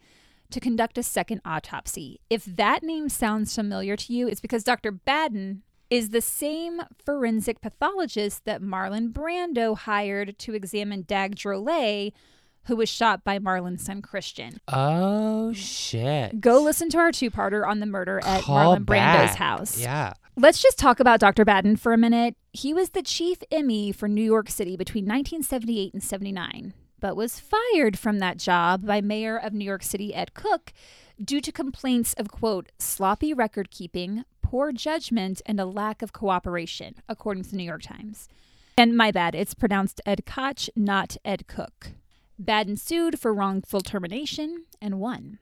to 0.52 0.60
conduct 0.60 0.98
a 0.98 1.04
second 1.04 1.42
autopsy. 1.46 2.20
If 2.30 2.46
that 2.46 2.84
name 2.84 3.10
sounds 3.10 3.54
familiar 3.54 3.96
to 3.96 4.14
you, 4.14 4.28
it's 4.28 4.42
because 4.42 4.64
Dr. 4.64 4.92
Baden 4.92 5.64
is 5.90 6.10
the 6.10 6.22
same 6.22 6.82
forensic 7.04 7.62
pathologist 7.62 8.46
that 8.46 8.62
Marlon 8.62 9.12
Brando 9.12 9.78
hired 9.78 10.38
to 10.40 10.54
examine 10.54 11.04
Dag 11.04 11.36
Drollet, 11.36 12.14
who 12.66 12.76
was 12.76 12.90
shot 12.90 13.24
by 13.24 13.40
Marlon's 13.40 13.84
son 13.84 14.02
Christian. 14.02 14.60
Oh 14.68 15.52
shit. 15.54 16.40
Go 16.40 16.62
listen 16.62 16.90
to 16.90 16.98
our 17.00 17.12
two-parter 17.12 17.68
on 17.68 17.80
the 17.80 17.88
murder 17.88 18.20
at 18.24 18.44
Call 18.44 18.76
Marlon 18.76 18.86
Brando's 18.86 19.36
house. 19.36 19.80
Yeah. 19.80 20.14
Let's 20.36 20.62
just 20.62 20.78
talk 20.78 21.00
about 21.00 21.20
Dr. 21.20 21.44
Baden 21.44 21.78
for 21.78 21.92
a 21.92 21.98
minute. 21.98 22.36
He 22.54 22.74
was 22.74 22.92
the 22.92 23.02
chief 23.02 23.40
ME 23.52 23.92
for 23.92 24.08
New 24.08 24.24
York 24.24 24.50
City 24.50 24.78
between 24.78 25.06
1978 25.06 25.94
and 25.94 26.04
79, 26.04 26.74
but 27.00 27.16
was 27.16 27.40
fired 27.40 27.98
from 27.98 28.20
that 28.20 28.38
job 28.38 28.86
by 28.86 29.02
Mayor 29.02 29.38
of 29.38 29.54
New 29.54 29.66
York 29.66 29.84
City 29.84 30.14
Ed 30.14 30.34
Cook 30.34 30.74
due 31.24 31.42
to 31.42 31.52
complaints 31.52 32.14
of, 32.14 32.30
quote, 32.30 32.72
sloppy 32.78 33.34
record 33.34 33.72
keeping, 33.72 34.26
poor 34.42 34.72
judgment, 34.72 35.42
and 35.46 35.60
a 35.60 35.66
lack 35.66 36.02
of 36.02 36.14
cooperation, 36.14 36.96
according 37.08 37.44
to 37.44 37.52
the 37.52 37.58
New 37.58 37.64
York 37.64 37.84
Times. 37.84 38.28
And 38.78 38.96
my 38.96 39.12
bad, 39.12 39.36
it's 39.36 39.54
pronounced 39.54 40.02
Ed 40.06 40.26
Koch, 40.26 40.70
not 40.76 41.18
Ed 41.26 41.48
Cook. 41.48 41.92
Baden 42.44 42.78
sued 42.78 43.20
for 43.20 43.34
wrongful 43.34 43.82
termination 43.82 44.64
and 44.82 45.00
won. 45.00 45.40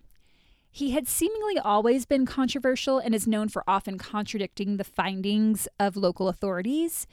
He 0.72 0.92
had 0.92 1.08
seemingly 1.08 1.58
always 1.58 2.06
been 2.06 2.26
controversial 2.26 3.00
and 3.00 3.14
is 3.16 3.28
known 3.28 3.50
for 3.50 3.64
often 3.68 3.98
contradicting 3.98 4.78
the 4.78 4.84
findings 4.84 5.68
of 5.80 5.96
local 5.96 6.28
authorities. 6.28 7.08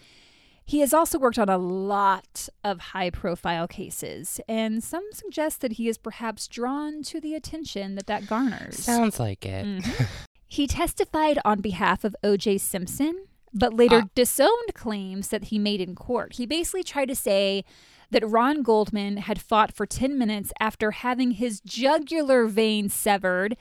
He 0.66 0.80
has 0.80 0.94
also 0.94 1.18
worked 1.18 1.38
on 1.38 1.48
a 1.48 1.58
lot 1.58 2.48
of 2.62 2.80
high 2.80 3.10
profile 3.10 3.68
cases, 3.68 4.40
and 4.48 4.82
some 4.82 5.04
suggest 5.12 5.60
that 5.60 5.72
he 5.72 5.88
is 5.88 5.98
perhaps 5.98 6.48
drawn 6.48 7.02
to 7.04 7.20
the 7.20 7.34
attention 7.34 7.96
that 7.96 8.06
that 8.06 8.26
garners. 8.26 8.78
Sounds 8.78 9.20
like 9.20 9.44
it. 9.44 9.66
Mhm. 9.66 10.06
he 10.48 10.66
testified 10.66 11.38
on 11.44 11.60
behalf 11.60 12.02
of 12.04 12.16
O.J. 12.24 12.58
Simpson, 12.58 13.26
but 13.52 13.74
later 13.74 14.02
Ah. 14.04 14.08
disowned 14.14 14.72
claims 14.74 15.28
that 15.28 15.44
he 15.44 15.58
made 15.58 15.80
in 15.82 15.94
court. 15.94 16.34
He 16.36 16.46
basically 16.46 16.82
tried 16.82 17.08
to 17.08 17.14
say 17.14 17.62
that 18.10 18.26
Ron 18.26 18.62
Goldman 18.62 19.18
had 19.18 19.40
fought 19.40 19.72
for 19.72 19.84
10 19.86 20.16
minutes 20.16 20.52
after 20.60 20.92
having 20.92 21.32
his 21.32 21.60
jugular 21.60 22.46
vein 22.46 22.88
severed 22.88 23.56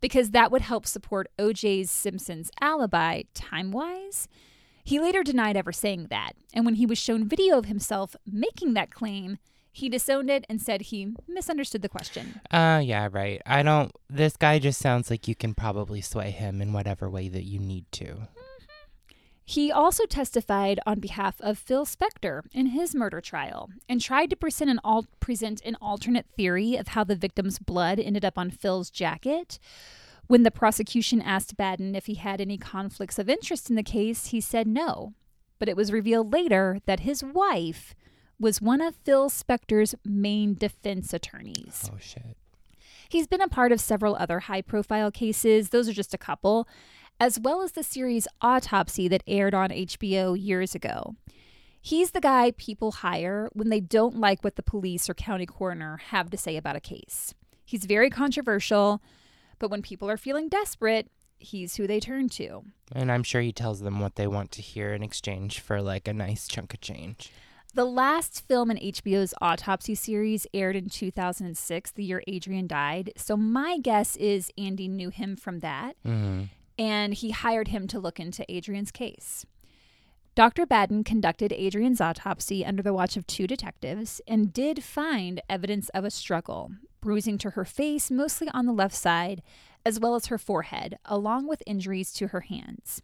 because 0.00 0.30
that 0.30 0.50
would 0.50 0.62
help 0.62 0.86
support 0.86 1.28
O.J. 1.38 1.84
Simpson's 1.84 2.50
alibi 2.60 3.22
time 3.34 3.70
wise. 3.70 4.26
He 4.88 4.98
later 4.98 5.22
denied 5.22 5.54
ever 5.54 5.70
saying 5.70 6.06
that, 6.08 6.32
and 6.54 6.64
when 6.64 6.76
he 6.76 6.86
was 6.86 6.96
shown 6.96 7.28
video 7.28 7.58
of 7.58 7.66
himself 7.66 8.16
making 8.26 8.72
that 8.72 8.90
claim, 8.90 9.36
he 9.70 9.90
disowned 9.90 10.30
it 10.30 10.46
and 10.48 10.62
said 10.62 10.80
he 10.80 11.14
misunderstood 11.28 11.82
the 11.82 11.90
question. 11.90 12.40
Uh 12.50 12.80
yeah, 12.82 13.10
right. 13.12 13.42
I 13.44 13.62
don't 13.62 13.92
this 14.08 14.38
guy 14.38 14.58
just 14.58 14.80
sounds 14.80 15.10
like 15.10 15.28
you 15.28 15.34
can 15.34 15.52
probably 15.52 16.00
sway 16.00 16.30
him 16.30 16.62
in 16.62 16.72
whatever 16.72 17.10
way 17.10 17.28
that 17.28 17.44
you 17.44 17.58
need 17.58 17.84
to. 17.92 18.28
He 19.44 19.70
also 19.70 20.06
testified 20.06 20.80
on 20.86 21.00
behalf 21.00 21.38
of 21.42 21.58
Phil 21.58 21.84
Spector 21.84 22.44
in 22.54 22.68
his 22.68 22.94
murder 22.94 23.20
trial 23.20 23.68
and 23.90 24.00
tried 24.00 24.30
to 24.30 24.36
present 24.36 24.70
an, 24.70 24.80
al- 24.86 25.06
present 25.20 25.60
an 25.66 25.76
alternate 25.82 26.26
theory 26.34 26.76
of 26.76 26.88
how 26.88 27.04
the 27.04 27.14
victim's 27.14 27.58
blood 27.58 28.00
ended 28.00 28.24
up 28.24 28.38
on 28.38 28.50
Phil's 28.50 28.88
jacket. 28.88 29.58
When 30.28 30.42
the 30.42 30.50
prosecution 30.50 31.22
asked 31.22 31.56
Baden 31.56 31.94
if 31.94 32.06
he 32.06 32.14
had 32.14 32.40
any 32.40 32.58
conflicts 32.58 33.18
of 33.18 33.30
interest 33.30 33.70
in 33.70 33.76
the 33.76 33.82
case, 33.82 34.26
he 34.26 34.40
said 34.40 34.66
no. 34.66 35.14
But 35.58 35.68
it 35.68 35.76
was 35.76 35.90
revealed 35.90 36.32
later 36.32 36.78
that 36.86 37.00
his 37.00 37.24
wife 37.24 37.94
was 38.38 38.62
one 38.62 38.82
of 38.82 38.94
Phil 38.94 39.30
Spector's 39.30 39.94
main 40.04 40.54
defense 40.54 41.12
attorneys. 41.12 41.90
Oh 41.92 41.96
shit. 41.98 42.36
He's 43.08 43.26
been 43.26 43.40
a 43.40 43.48
part 43.48 43.72
of 43.72 43.80
several 43.80 44.16
other 44.16 44.40
high 44.40 44.60
profile 44.60 45.10
cases, 45.10 45.70
those 45.70 45.88
are 45.88 45.94
just 45.94 46.12
a 46.12 46.18
couple, 46.18 46.68
as 47.18 47.40
well 47.40 47.62
as 47.62 47.72
the 47.72 47.82
series 47.82 48.28
Autopsy 48.42 49.08
that 49.08 49.24
aired 49.26 49.54
on 49.54 49.70
HBO 49.70 50.36
years 50.38 50.74
ago. 50.74 51.16
He's 51.80 52.10
the 52.10 52.20
guy 52.20 52.50
people 52.50 52.92
hire 52.92 53.48
when 53.54 53.70
they 53.70 53.80
don't 53.80 54.18
like 54.18 54.44
what 54.44 54.56
the 54.56 54.62
police 54.62 55.08
or 55.08 55.14
county 55.14 55.46
coroner 55.46 55.96
have 56.08 56.28
to 56.30 56.36
say 56.36 56.58
about 56.58 56.76
a 56.76 56.80
case. 56.80 57.34
He's 57.64 57.86
very 57.86 58.10
controversial, 58.10 59.00
but 59.58 59.70
when 59.70 59.82
people 59.82 60.08
are 60.10 60.16
feeling 60.16 60.48
desperate, 60.48 61.10
he's 61.38 61.76
who 61.76 61.86
they 61.86 62.00
turn 62.00 62.28
to. 62.30 62.64
And 62.92 63.12
I'm 63.12 63.22
sure 63.22 63.40
he 63.40 63.52
tells 63.52 63.80
them 63.80 64.00
what 64.00 64.16
they 64.16 64.26
want 64.26 64.50
to 64.52 64.62
hear 64.62 64.92
in 64.92 65.02
exchange 65.02 65.60
for 65.60 65.80
like 65.80 66.08
a 66.08 66.12
nice 66.12 66.48
chunk 66.48 66.74
of 66.74 66.80
change. 66.80 67.30
The 67.74 67.84
last 67.84 68.46
film 68.48 68.70
in 68.70 68.78
HBO's 68.78 69.34
Autopsy 69.40 69.94
series 69.94 70.46
aired 70.54 70.74
in 70.74 70.88
2006, 70.88 71.90
the 71.92 72.02
year 72.02 72.22
Adrienne 72.28 72.66
died. 72.66 73.12
So 73.16 73.36
my 73.36 73.78
guess 73.78 74.16
is 74.16 74.50
Andy 74.56 74.88
knew 74.88 75.10
him 75.10 75.36
from 75.36 75.60
that. 75.60 75.96
Mm-hmm. 76.04 76.44
and 76.78 77.12
he 77.14 77.30
hired 77.30 77.68
him 77.68 77.86
to 77.88 77.98
look 77.98 78.18
into 78.18 78.44
Adrienne's 78.50 78.90
case. 78.90 79.44
Dr. 80.34 80.64
Baden 80.66 81.02
conducted 81.02 81.52
Adrienne's 81.52 82.00
autopsy 82.00 82.64
under 82.64 82.82
the 82.82 82.94
watch 82.94 83.16
of 83.16 83.26
two 83.26 83.48
detectives 83.48 84.20
and 84.28 84.52
did 84.52 84.84
find 84.84 85.42
evidence 85.50 85.88
of 85.88 86.04
a 86.04 86.10
struggle, 86.12 86.70
bruising 87.00 87.38
to 87.38 87.50
her 87.50 87.64
face, 87.64 88.10
mostly 88.10 88.48
on 88.52 88.66
the 88.66 88.72
left 88.72 88.94
side, 88.94 89.42
as 89.84 89.98
well 90.00 90.14
as 90.14 90.26
her 90.26 90.38
forehead, 90.38 90.98
along 91.04 91.48
with 91.48 91.62
injuries 91.66 92.12
to 92.14 92.28
her 92.28 92.40
hands. 92.40 93.02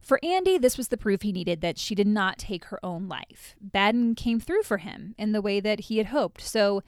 For 0.00 0.20
Andy, 0.22 0.56
this 0.56 0.78
was 0.78 0.88
the 0.88 0.96
proof 0.96 1.22
he 1.22 1.32
needed 1.32 1.60
that 1.62 1.78
she 1.78 1.96
did 1.96 2.06
not 2.06 2.38
take 2.38 2.66
her 2.66 2.78
own 2.84 3.08
life. 3.08 3.56
Baden 3.60 4.14
came 4.14 4.38
through 4.38 4.62
for 4.62 4.78
him 4.78 5.16
in 5.18 5.32
the 5.32 5.42
way 5.42 5.58
that 5.58 5.80
he 5.80 5.98
had 5.98 6.06
hoped. 6.06 6.42
So, 6.42 6.82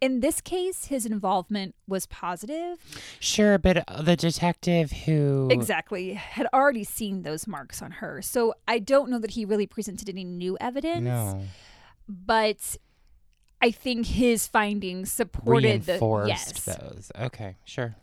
in 0.00 0.20
this 0.20 0.40
case, 0.40 0.86
his 0.86 1.06
involvement 1.06 1.74
was 1.86 2.06
positive 2.06 2.78
Sure, 3.20 3.56
but 3.56 3.84
the 4.02 4.16
detective 4.16 4.90
who 4.90 5.48
exactly 5.50 6.14
had 6.14 6.46
already 6.52 6.84
seen 6.84 7.22
those 7.22 7.46
marks 7.46 7.80
on 7.80 7.92
her 7.92 8.20
so 8.20 8.52
i 8.68 8.78
don't 8.78 9.08
know 9.08 9.18
that 9.18 9.30
he 9.30 9.44
really 9.46 9.66
presented 9.66 10.08
any 10.08 10.22
new 10.22 10.58
evidence 10.60 11.04
no 11.04 11.42
but 12.08 12.76
i 13.66 13.70
think 13.70 14.06
his 14.06 14.46
findings 14.46 15.10
supported 15.12 15.86
reinforced 15.88 16.26
the 16.26 16.28
yes 16.28 16.64
those. 16.64 17.12
Okay, 17.18 17.56
sure. 17.64 17.96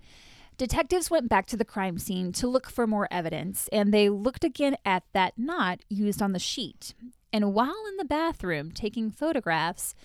detectives 0.58 1.10
went 1.10 1.30
back 1.30 1.46
to 1.48 1.58
the 1.58 1.66
crime 1.66 1.98
scene 1.98 2.32
to 2.34 2.48
look 2.48 2.70
for 2.70 2.86
more 2.88 3.08
evidence 3.12 3.68
and 3.72 3.94
they 3.94 4.10
looked 4.10 4.44
again 4.44 4.76
at 4.86 5.04
that 5.14 5.34
knot 5.38 5.80
used 5.90 6.22
on 6.22 6.34
the 6.34 6.40
sheet 6.40 6.94
and 7.32 7.54
while 7.54 7.84
in 7.90 7.98
the 7.98 8.06
bathroom 8.06 8.72
taking 8.72 9.10
photographs 9.10 9.96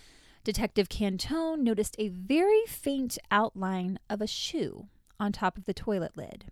detective 0.44 0.88
cantone 0.88 1.58
noticed 1.62 1.94
a 1.98 2.08
very 2.08 2.62
faint 2.66 3.18
outline 3.30 3.98
of 4.08 4.20
a 4.22 4.26
shoe 4.26 4.86
on 5.20 5.32
top 5.32 5.58
of 5.58 5.64
the 5.66 5.74
toilet 5.74 6.12
lid. 6.16 6.46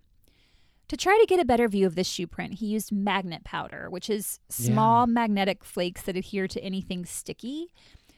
To 0.88 0.96
try 0.96 1.16
to 1.20 1.26
get 1.26 1.40
a 1.40 1.44
better 1.44 1.66
view 1.66 1.86
of 1.86 1.94
this 1.94 2.07
shoe 2.07 2.26
print, 2.26 2.54
he 2.54 2.66
used 2.66 2.92
magnet 2.92 3.42
powder, 3.42 3.88
which 3.90 4.11
is 4.11 4.38
small 4.48 5.02
Yeah. 5.07 5.12
magnetic 5.12 5.64
flakes 5.64 6.02
that 6.02 6.16
adhere 6.16 6.46
to 6.48 6.62
anything 6.62 7.04
sticky. 7.07 7.72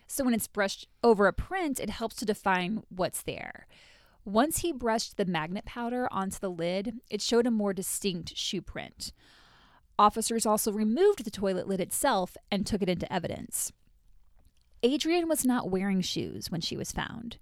So 0.08 0.24
when 0.24 0.34
it's 0.34 0.48
brushed 0.48 0.88
over 1.04 1.26
a 1.26 1.32
print, 1.32 1.78
it 1.78 1.90
helps 1.90 2.16
to 2.16 2.24
define 2.24 2.82
what's 2.88 3.22
there. 3.22 3.66
Once 4.24 4.58
he 4.58 4.72
brushed 4.72 5.16
the 5.16 5.24
magnet 5.24 5.64
powder 5.64 6.08
onto 6.10 6.38
the 6.38 6.50
lid, 6.50 6.94
it 7.08 7.22
showed 7.22 7.46
a 7.46 7.50
more 7.50 7.72
distinct 7.72 8.36
shoe 8.36 8.62
print. 8.62 9.12
Officers 9.98 10.46
also 10.46 10.72
removed 10.72 11.24
the 11.24 11.30
toilet 11.30 11.68
lid 11.68 11.80
itself 11.80 12.36
and 12.50 12.66
took 12.66 12.82
it 12.82 12.88
into 12.88 13.10
evidence. 13.12 13.72
Adrienne 14.84 15.28
was 15.28 15.44
not 15.44 15.70
wearing 15.70 16.00
shoes 16.00 16.50
when 16.50 16.60
she 16.60 16.76
was 16.76 16.92
found. 16.92 17.36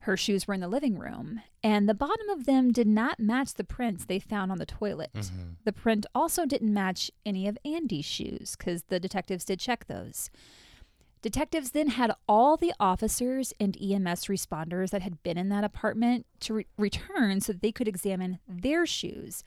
Her 0.00 0.16
shoes 0.16 0.46
were 0.46 0.54
in 0.54 0.60
the 0.60 0.68
living 0.68 0.98
room, 0.98 1.40
and 1.62 1.88
the 1.88 1.94
bottom 1.94 2.28
of 2.28 2.44
them 2.44 2.72
did 2.72 2.86
not 2.86 3.18
match 3.18 3.54
the 3.54 3.64
prints 3.64 4.04
they 4.04 4.18
found 4.18 4.52
on 4.52 4.58
the 4.58 4.66
toilet. 4.66 5.10
Mm-hmm. 5.14 5.52
The 5.64 5.72
print 5.72 6.04
also 6.14 6.44
didn't 6.44 6.74
match 6.74 7.10
any 7.24 7.48
of 7.48 7.56
Andy's 7.64 8.04
shoes 8.04 8.54
because 8.56 8.82
the 8.84 9.00
detectives 9.00 9.46
did 9.46 9.60
check 9.60 9.86
those. 9.86 10.30
Detectives 11.24 11.70
then 11.70 11.88
had 11.88 12.12
all 12.28 12.58
the 12.58 12.74
officers 12.78 13.54
and 13.58 13.78
EMS 13.80 14.26
responders 14.26 14.90
that 14.90 15.00
had 15.00 15.22
been 15.22 15.38
in 15.38 15.48
that 15.48 15.64
apartment 15.64 16.26
to 16.40 16.52
re- 16.52 16.66
return 16.76 17.40
so 17.40 17.54
that 17.54 17.62
they 17.62 17.72
could 17.72 17.88
examine 17.88 18.40
their 18.46 18.84
shoes 18.84 19.42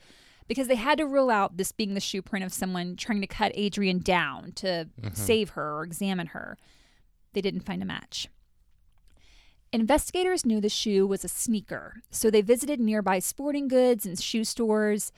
because 0.47 0.67
they 0.67 0.73
had 0.73 0.97
to 0.97 1.05
rule 1.05 1.29
out 1.29 1.57
this 1.57 1.71
being 1.71 1.93
the 1.93 1.99
shoe 1.99 2.23
print 2.23 2.43
of 2.43 2.51
someone 2.51 2.95
trying 2.95 3.21
to 3.21 3.27
cut 3.27 3.55
Adrienne 3.55 3.99
down 3.99 4.53
to 4.53 4.89
mm-hmm. 4.99 5.13
save 5.13 5.49
her 5.49 5.75
or 5.75 5.83
examine 5.83 6.25
her. 6.25 6.57
They 7.33 7.41
didn't 7.41 7.61
find 7.61 7.83
a 7.83 7.85
match. 7.85 8.27
Investigators 9.71 10.47
knew 10.47 10.59
the 10.59 10.69
shoe 10.69 11.05
was 11.05 11.23
a 11.23 11.29
sneaker, 11.29 12.01
so 12.09 12.31
they 12.31 12.41
visited 12.41 12.79
nearby 12.79 13.19
sporting 13.19 13.67
goods 13.67 14.03
and 14.03 14.19
shoe 14.19 14.45
stores. 14.45 15.11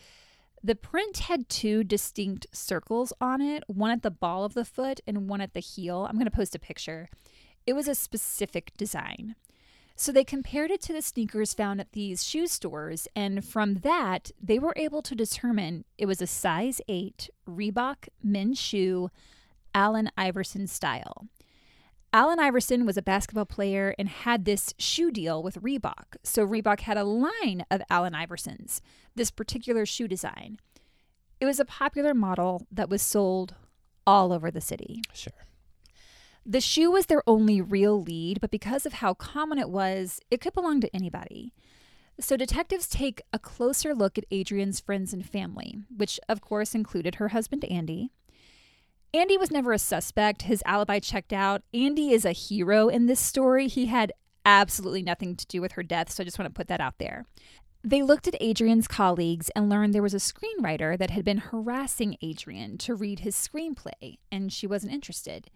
The 0.63 0.75
print 0.75 1.19
had 1.19 1.47
two 1.47 1.83
distinct 1.83 2.47
circles 2.51 3.13
on 3.21 3.41
it, 3.41 3.63
one 3.67 3.91
at 3.91 4.01
the 4.01 4.11
ball 4.11 4.43
of 4.43 4.53
the 4.53 4.65
foot 4.65 4.99
and 5.07 5.29
one 5.29 5.41
at 5.41 5.53
the 5.53 5.61
heel. 5.61 6.05
I'm 6.05 6.15
going 6.15 6.25
to 6.25 6.31
post 6.31 6.55
a 6.55 6.59
picture. 6.59 7.09
It 7.65 7.73
was 7.73 7.87
a 7.87 7.95
specific 7.95 8.73
design. 8.77 9.35
So 9.95 10.11
they 10.11 10.23
compared 10.23 10.71
it 10.71 10.81
to 10.83 10.93
the 10.93 11.01
sneakers 11.01 11.53
found 11.53 11.81
at 11.81 11.91
these 11.91 12.23
shoe 12.23 12.47
stores, 12.47 13.07
and 13.15 13.43
from 13.43 13.75
that, 13.75 14.31
they 14.41 14.57
were 14.57 14.73
able 14.77 15.01
to 15.01 15.13
determine 15.13 15.83
it 15.97 16.05
was 16.05 16.21
a 16.21 16.27
size 16.27 16.79
8 16.87 17.29
Reebok 17.45 18.07
men's 18.23 18.57
shoe, 18.57 19.11
Allen 19.75 20.09
Iverson 20.17 20.67
style. 20.67 21.27
Allen 22.11 22.39
Iverson 22.39 22.87
was 22.87 22.97
a 22.97 23.03
basketball 23.03 23.45
player 23.45 23.93
and 23.99 24.09
had 24.09 24.45
this 24.45 24.73
shoe 24.79 25.11
deal 25.11 25.43
with 25.43 25.61
Reebok. 25.61 26.15
So 26.23 26.45
Reebok 26.45 26.81
had 26.81 26.97
a 26.97 27.03
line 27.03 27.65
of 27.69 27.83
Allen 27.89 28.13
Iversons, 28.13 28.81
this 29.15 29.29
particular 29.29 29.85
shoe 29.85 30.07
design. 30.07 30.57
It 31.39 31.45
was 31.45 31.59
a 31.59 31.65
popular 31.65 32.15
model 32.15 32.65
that 32.71 32.89
was 32.89 33.03
sold 33.03 33.53
all 34.07 34.33
over 34.33 34.49
the 34.49 34.61
city. 34.61 35.01
Sure. 35.13 35.33
The 36.43 36.61
shoe 36.61 36.89
was 36.89 37.05
their 37.05 37.21
only 37.27 37.61
real 37.61 38.01
lead, 38.01 38.41
but 38.41 38.49
because 38.49 38.87
of 38.87 38.93
how 38.93 39.13
common 39.13 39.59
it 39.59 39.69
was, 39.69 40.19
it 40.31 40.41
could 40.41 40.53
belong 40.53 40.81
to 40.81 40.95
anybody. 40.95 41.53
So 42.19 42.35
detectives 42.35 42.87
take 42.87 43.21
a 43.31 43.37
closer 43.37 43.93
look 43.93 44.17
at 44.17 44.25
Adrienne's 44.33 44.79
friends 44.79 45.13
and 45.13 45.23
family, 45.23 45.75
which 45.95 46.19
of 46.27 46.41
course 46.41 46.73
included 46.73 47.15
her 47.15 47.29
husband 47.29 47.63
Andy. 47.65 48.09
Andy 49.13 49.37
was 49.37 49.51
never 49.51 49.73
a 49.73 49.79
suspect. 49.79 50.43
His 50.43 50.61
alibi 50.65 50.99
checked 50.99 51.33
out. 51.33 51.63
Andy 51.73 52.11
is 52.11 52.25
a 52.25 52.31
hero 52.31 52.89
in 52.89 53.07
this 53.07 53.19
story. 53.19 53.67
He 53.67 53.87
had 53.87 54.13
absolutely 54.45 55.01
nothing 55.01 55.35
to 55.35 55.47
do 55.47 55.61
with 55.61 55.73
her 55.73 55.83
death, 55.83 56.11
so 56.11 56.21
I 56.21 56.25
just 56.25 56.37
want 56.37 56.53
to 56.53 56.57
put 56.57 56.67
that 56.67 56.81
out 56.81 56.99
there. 56.99 57.25
They 57.83 58.03
looked 58.03 58.27
at 58.27 58.41
Adrienne's 58.41 58.87
colleagues 58.87 59.49
and 59.55 59.69
learned 59.69 59.93
there 59.93 60.03
was 60.03 60.13
a 60.13 60.17
screenwriter 60.17 60.97
that 60.97 61.11
had 61.11 61.23
been 61.23 61.37
harassing 61.37 62.17
Adrienne 62.23 62.77
to 62.79 62.93
read 62.93 63.19
his 63.19 63.35
screenplay, 63.35 64.17
and 64.31 64.51
she 64.51 64.67
wasn't 64.67 64.93
interested. 64.93 65.49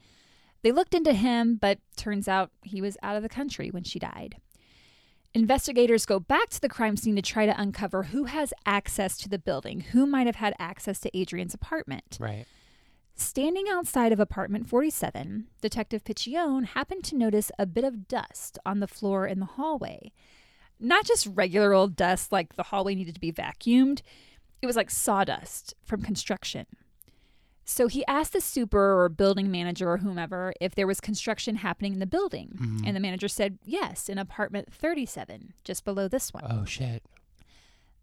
They 0.61 0.71
looked 0.71 0.95
into 0.95 1.13
him, 1.13 1.57
but 1.57 1.79
turns 1.97 2.27
out 2.27 2.51
he 2.63 2.81
was 2.81 2.97
out 3.03 3.17
of 3.17 3.23
the 3.23 3.29
country 3.29 3.69
when 3.69 3.83
she 3.83 3.99
died. 3.99 4.37
Investigators 5.33 6.05
go 6.05 6.19
back 6.19 6.49
to 6.49 6.61
the 6.61 6.69
crime 6.69 6.95
scene 6.95 7.15
to 7.17 7.21
try 7.21 7.45
to 7.45 7.59
uncover 7.59 8.03
who 8.03 8.25
has 8.25 8.53
access 8.65 9.17
to 9.17 9.27
the 9.27 9.39
building, 9.39 9.81
who 9.81 10.05
might 10.05 10.27
have 10.27 10.37
had 10.37 10.55
access 10.59 10.99
to 10.99 11.11
Adrienne's 11.19 11.53
apartment. 11.53 12.17
Right. 12.19 12.45
Standing 13.15 13.65
outside 13.69 14.11
of 14.11 14.19
apartment 14.19 14.67
47, 14.67 15.47
Detective 15.61 16.03
Piccione 16.03 16.65
happened 16.65 17.03
to 17.05 17.15
notice 17.15 17.51
a 17.59 17.65
bit 17.65 17.83
of 17.83 18.07
dust 18.07 18.57
on 18.65 18.79
the 18.79 18.87
floor 18.87 19.27
in 19.27 19.39
the 19.39 19.45
hallway. 19.45 20.11
Not 20.79 21.05
just 21.05 21.27
regular 21.27 21.73
old 21.73 21.95
dust 21.95 22.31
like 22.31 22.55
the 22.55 22.63
hallway 22.63 22.95
needed 22.95 23.13
to 23.13 23.21
be 23.21 23.31
vacuumed, 23.31 24.01
it 24.61 24.65
was 24.65 24.75
like 24.75 24.89
sawdust 24.89 25.75
from 25.83 26.01
construction. 26.01 26.65
So 27.65 27.87
he 27.87 28.05
asked 28.07 28.33
the 28.33 28.41
super 28.41 29.01
or 29.03 29.09
building 29.09 29.49
manager 29.49 29.89
or 29.89 29.97
whomever 29.97 30.53
if 30.59 30.75
there 30.75 30.87
was 30.87 30.99
construction 30.99 31.57
happening 31.57 31.93
in 31.93 31.99
the 31.99 32.05
building. 32.05 32.57
Mm-hmm. 32.59 32.85
And 32.85 32.95
the 32.95 32.99
manager 32.99 33.27
said, 33.27 33.59
yes, 33.63 34.09
in 34.09 34.17
apartment 34.17 34.73
37, 34.73 35.53
just 35.63 35.85
below 35.85 36.07
this 36.07 36.33
one. 36.33 36.43
Oh 36.49 36.65
shit. 36.65 37.03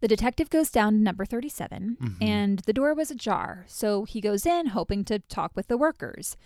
The 0.00 0.08
detective 0.08 0.48
goes 0.48 0.70
down 0.70 0.94
to 0.94 0.98
number 0.98 1.24
37, 1.26 1.98
mm-hmm. 2.00 2.22
and 2.22 2.60
the 2.60 2.72
door 2.72 2.94
was 2.94 3.10
ajar. 3.10 3.64
So 3.68 4.04
he 4.04 4.20
goes 4.20 4.46
in, 4.46 4.66
hoping 4.68 5.04
to 5.04 5.18
talk 5.18 5.52
with 5.54 5.68
the 5.68 5.76
workers. 5.76 6.36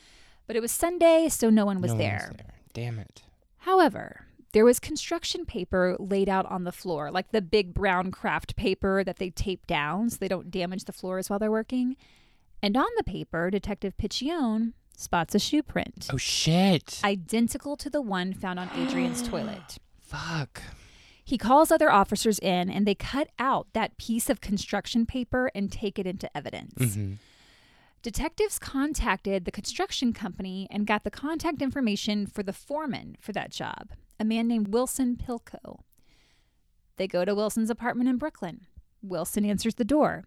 But 0.46 0.56
it 0.56 0.60
was 0.60 0.72
Sunday, 0.72 1.28
so 1.28 1.50
no 1.50 1.64
one 1.64 1.80
was 1.80 1.92
No 1.92 1.98
one's 1.98 2.04
there. 2.04 2.32
Damn 2.72 2.98
it. 2.98 3.22
However, 3.58 4.26
there 4.52 4.64
was 4.64 4.78
construction 4.78 5.46
paper 5.46 5.96
laid 5.98 6.28
out 6.28 6.46
on 6.46 6.64
the 6.64 6.72
floor, 6.72 7.10
like 7.10 7.30
the 7.30 7.40
big 7.40 7.72
brown 7.72 8.10
craft 8.10 8.56
paper 8.56 9.02
that 9.04 9.16
they 9.16 9.30
tape 9.30 9.66
down 9.66 10.10
so 10.10 10.16
they 10.20 10.28
don't 10.28 10.50
damage 10.50 10.84
the 10.84 10.92
floors 10.92 11.30
while 11.30 11.38
they're 11.38 11.50
working. 11.50 11.96
And 12.62 12.76
on 12.76 12.86
the 12.96 13.04
paper, 13.04 13.50
Detective 13.50 13.96
Piccione 13.96 14.72
spots 14.96 15.34
a 15.34 15.38
shoe 15.38 15.62
print, 15.62 16.08
Oh 16.12 16.16
shit. 16.16 17.00
identical 17.04 17.76
to 17.76 17.90
the 17.90 18.00
one 18.00 18.32
found 18.32 18.58
on 18.58 18.68
Adrienne's 18.70 19.22
toilet. 19.28 19.78
Fuck. 20.00 20.62
He 21.24 21.38
calls 21.38 21.70
other 21.70 21.90
officers 21.90 22.38
in 22.38 22.68
and 22.70 22.86
they 22.86 22.94
cut 22.94 23.28
out 23.38 23.68
that 23.72 23.96
piece 23.96 24.28
of 24.28 24.40
construction 24.42 25.06
paper 25.06 25.50
and 25.54 25.72
take 25.72 25.98
it 25.98 26.06
into 26.06 26.34
evidence. 26.36 26.74
Mhm. 26.74 27.16
Detectives 28.02 28.58
contacted 28.58 29.46
the 29.46 29.50
construction 29.50 30.12
company 30.12 30.68
and 30.70 30.86
got 30.86 31.04
the 31.04 31.10
contact 31.10 31.62
information 31.62 32.26
for 32.26 32.42
the 32.42 32.52
foreman 32.52 33.16
for 33.18 33.32
that 33.32 33.50
job, 33.50 33.92
a 34.20 34.24
man 34.24 34.46
named 34.46 34.68
Wilson 34.68 35.16
Pilco. 35.16 35.80
They 36.96 37.08
go 37.08 37.24
to 37.24 37.34
Wilson's 37.34 37.70
apartment 37.70 38.10
in 38.10 38.18
Brooklyn. 38.18 38.66
Wilson 39.02 39.44
answers 39.46 39.76
the 39.76 39.84
door. 39.84 40.24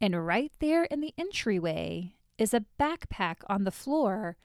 And 0.00 0.26
right 0.26 0.52
there 0.58 0.84
in 0.84 1.00
the 1.00 1.14
entryway 1.16 2.14
is 2.36 2.52
a 2.52 2.64
backpack 2.78 3.36
on 3.48 3.64
the 3.64 3.70
floor 3.70 4.36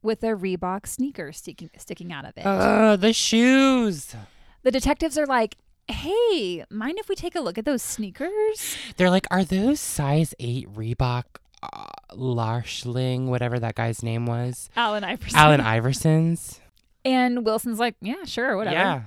with 0.00 0.22
a 0.22 0.28
Reebok 0.36 0.86
sneaker 0.86 1.32
sticking, 1.32 1.70
sticking 1.78 2.12
out 2.12 2.24
of 2.24 2.36
it. 2.36 2.46
Uh, 2.46 2.94
the 2.94 3.12
shoes. 3.12 4.14
The 4.62 4.70
detectives 4.70 5.16
are 5.16 5.26
like, 5.26 5.56
hey, 5.88 6.64
mind 6.70 6.98
if 6.98 7.08
we 7.08 7.14
take 7.14 7.34
a 7.34 7.40
look 7.40 7.58
at 7.58 7.64
those 7.64 7.82
sneakers? 7.82 8.76
They're 8.96 9.10
like, 9.10 9.26
are 9.30 9.44
those 9.44 9.80
size 9.80 10.34
eight 10.38 10.72
Reebok 10.72 11.24
uh, 11.62 11.86
Larschling, 12.12 13.26
whatever 13.26 13.58
that 13.58 13.74
guy's 13.74 14.02
name 14.02 14.26
was? 14.26 14.68
Allen 14.76 15.04
Iverson. 15.04 15.38
Allen 15.38 15.60
Iversons. 15.62 16.60
And 17.04 17.44
Wilson's 17.44 17.78
like, 17.78 17.94
yeah, 18.00 18.24
sure, 18.24 18.56
whatever. 18.56 18.76
Yeah. 18.76 19.02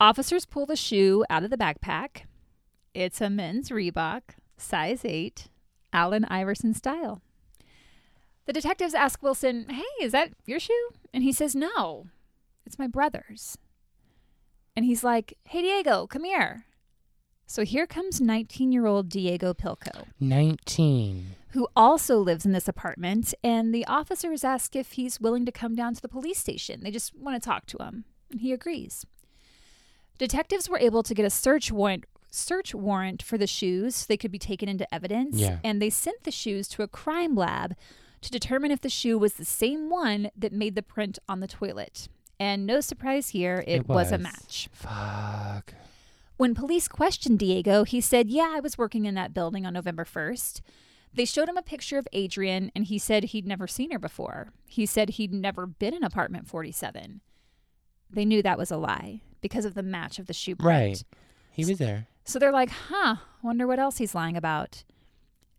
Officers 0.00 0.44
pull 0.44 0.66
the 0.66 0.76
shoe 0.76 1.24
out 1.28 1.42
of 1.42 1.50
the 1.50 1.56
backpack. 1.56 2.22
It's 2.94 3.20
a 3.20 3.28
men's 3.28 3.70
Reebok, 3.70 4.22
size 4.56 5.04
8, 5.04 5.48
Allen 5.92 6.24
Iverson 6.26 6.74
style. 6.74 7.20
The 8.46 8.52
detectives 8.52 8.94
ask 8.94 9.22
Wilson, 9.22 9.66
hey, 9.68 10.04
is 10.04 10.12
that 10.12 10.30
your 10.46 10.60
shoe? 10.60 10.90
And 11.12 11.22
he 11.22 11.32
says, 11.32 11.54
no, 11.54 12.06
it's 12.64 12.78
my 12.78 12.86
brother's. 12.86 13.58
And 14.78 14.84
he's 14.86 15.02
like, 15.02 15.36
hey, 15.44 15.60
Diego, 15.62 16.06
come 16.06 16.22
here. 16.22 16.64
So 17.46 17.64
here 17.64 17.84
comes 17.86 18.20
19 18.20 18.70
year 18.70 18.86
old 18.86 19.08
Diego 19.08 19.52
Pilco. 19.52 20.04
19. 20.20 21.34
who 21.52 21.66
also 21.74 22.18
lives 22.18 22.44
in 22.46 22.52
this 22.52 22.68
apartment, 22.68 23.34
and 23.42 23.74
the 23.74 23.84
officers 23.86 24.44
ask 24.44 24.76
if 24.76 24.92
he's 24.92 25.18
willing 25.20 25.44
to 25.46 25.50
come 25.50 25.74
down 25.74 25.94
to 25.94 26.00
the 26.02 26.06
police 26.08 26.38
station. 26.38 26.82
They 26.84 26.90
just 26.92 27.12
want 27.16 27.42
to 27.42 27.44
talk 27.48 27.66
to 27.66 27.78
him, 27.82 28.04
and 28.30 28.40
he 28.42 28.52
agrees. 28.52 29.04
Detectives 30.18 30.68
were 30.68 30.78
able 30.78 31.02
to 31.02 31.14
get 31.14 31.24
a 31.24 31.30
search 31.30 31.72
warrant 31.72 32.04
search 32.30 32.74
warrant 32.74 33.22
for 33.22 33.38
the 33.38 33.46
shoes 33.46 33.96
so 33.96 34.04
they 34.06 34.16
could 34.18 34.30
be 34.30 34.38
taken 34.38 34.68
into 34.68 34.92
evidence, 34.94 35.36
Yeah. 35.36 35.58
and 35.64 35.80
they 35.80 35.88
sent 35.90 36.24
the 36.24 36.30
shoes 36.30 36.68
to 36.68 36.82
a 36.82 36.88
crime 36.88 37.34
lab 37.34 37.74
to 38.20 38.30
determine 38.30 38.70
if 38.70 38.82
the 38.82 38.90
shoe 38.90 39.16
was 39.18 39.32
the 39.34 39.44
same 39.46 39.88
one 39.88 40.30
that 40.36 40.52
made 40.52 40.74
the 40.74 40.82
print 40.82 41.18
on 41.26 41.40
the 41.40 41.46
toilet. 41.48 42.08
And 42.40 42.66
no 42.66 42.80
surprise 42.80 43.30
here, 43.30 43.64
it, 43.66 43.88
was. 43.88 44.12
a 44.12 44.18
match. 44.18 44.68
Fuck. 44.72 45.74
When 46.36 46.54
police 46.54 46.86
questioned 46.86 47.40
Diego, 47.40 47.82
he 47.84 48.00
said, 48.00 48.30
Yeah, 48.30 48.52
I 48.56 48.60
was 48.60 48.78
working 48.78 49.06
in 49.06 49.14
that 49.16 49.34
building 49.34 49.66
on 49.66 49.74
November 49.74 50.04
1st. 50.04 50.60
They 51.12 51.24
showed 51.24 51.48
him 51.48 51.56
a 51.56 51.62
picture 51.62 51.98
of 51.98 52.06
Adrienne, 52.14 52.70
and 52.76 52.84
he 52.84 52.98
said 52.98 53.24
he'd 53.24 53.46
never 53.46 53.66
seen 53.66 53.90
her 53.90 53.98
before. 53.98 54.48
He 54.66 54.86
said 54.86 55.10
he'd 55.10 55.32
never 55.32 55.66
been 55.66 55.94
in 55.94 56.04
apartment 56.04 56.46
47. 56.46 57.22
They 58.10 58.24
knew 58.24 58.42
that 58.42 58.58
was 58.58 58.70
a 58.70 58.76
lie 58.76 59.22
because 59.40 59.64
of 59.64 59.74
the 59.74 59.82
match 59.82 60.18
of 60.18 60.26
the 60.26 60.32
shoe 60.32 60.54
print. 60.54 60.68
Right. 60.68 61.04
He 61.50 61.64
was 61.64 61.78
there. 61.78 62.06
So 62.24 62.38
they're 62.38 62.52
like, 62.52 62.70
huh, 62.70 63.16
wonder 63.42 63.66
what 63.66 63.78
else 63.78 63.98
he's 63.98 64.14
lying 64.14 64.36
about. 64.36 64.84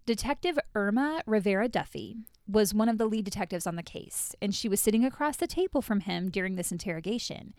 Detective 0.05 0.57
Irma 0.73 1.23
Rivera 1.25 1.67
Duffy 1.67 2.17
was 2.49 2.73
one 2.73 2.89
of 2.89 2.97
the 2.97 3.05
lead 3.05 3.25
detectives 3.25 3.67
on 3.67 3.75
the 3.75 3.83
case, 3.83 4.35
and 4.41 4.55
she 4.55 4.67
was 4.67 4.79
sitting 4.79 5.05
across 5.05 5.37
the 5.37 5.47
table 5.47 5.81
from 5.81 6.01
him 6.01 6.29
during 6.29 6.55
this 6.55 6.71
interrogation. 6.71 7.53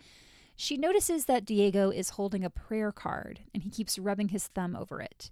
She 0.57 0.77
notices 0.77 1.25
that 1.25 1.47
Diego 1.47 1.91
is 1.91 2.11
holding 2.11 2.45
a 2.45 2.51
prayer 2.51 2.93
card 2.93 3.41
and 3.55 3.63
he 3.63 3.71
keeps 3.71 3.99
rubbing 3.99 4.29
his 4.29 4.49
thumb 4.49 4.77
over 4.77 5.01
it. 5.01 5.31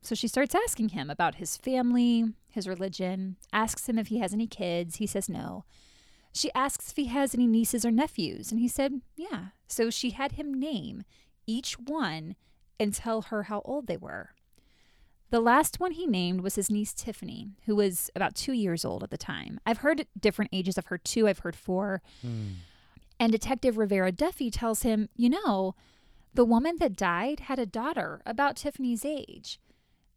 So 0.00 0.14
she 0.14 0.28
starts 0.28 0.54
asking 0.54 0.90
him 0.90 1.10
about 1.10 1.36
his 1.36 1.56
family, 1.56 2.26
his 2.50 2.68
religion, 2.68 3.36
asks 3.52 3.88
him 3.88 3.98
if 3.98 4.08
he 4.08 4.18
has 4.18 4.32
any 4.32 4.46
kids. 4.46 4.96
He 4.96 5.08
says 5.08 5.28
no. 5.28 5.64
She 6.32 6.52
asks 6.54 6.90
if 6.90 6.96
he 6.96 7.06
has 7.06 7.34
any 7.34 7.46
nieces 7.46 7.84
or 7.84 7.90
nephews, 7.90 8.52
and 8.52 8.60
he 8.60 8.68
said, 8.68 9.00
yeah. 9.16 9.46
So 9.66 9.90
she 9.90 10.10
had 10.10 10.32
him 10.32 10.54
name 10.54 11.02
each 11.46 11.78
one 11.78 12.36
and 12.78 12.92
tell 12.92 13.22
her 13.22 13.44
how 13.44 13.60
old 13.64 13.86
they 13.86 13.96
were. 13.96 14.33
The 15.34 15.40
last 15.40 15.80
one 15.80 15.90
he 15.90 16.06
named 16.06 16.42
was 16.42 16.54
his 16.54 16.70
niece 16.70 16.94
Tiffany, 16.94 17.48
who 17.66 17.74
was 17.74 18.08
about 18.14 18.36
two 18.36 18.52
years 18.52 18.84
old 18.84 19.02
at 19.02 19.10
the 19.10 19.18
time. 19.18 19.58
I've 19.66 19.78
heard 19.78 20.06
different 20.20 20.52
ages 20.54 20.78
of 20.78 20.86
her 20.86 20.96
too. 20.96 21.26
I've 21.26 21.40
heard 21.40 21.56
four. 21.56 22.02
Hmm. 22.22 22.50
And 23.18 23.32
Detective 23.32 23.76
Rivera 23.76 24.12
Duffy 24.12 24.48
tells 24.48 24.82
him, 24.82 25.08
you 25.16 25.28
know, 25.28 25.74
the 26.34 26.44
woman 26.44 26.76
that 26.78 26.94
died 26.94 27.40
had 27.40 27.58
a 27.58 27.66
daughter 27.66 28.22
about 28.24 28.54
Tiffany's 28.54 29.04
age. 29.04 29.58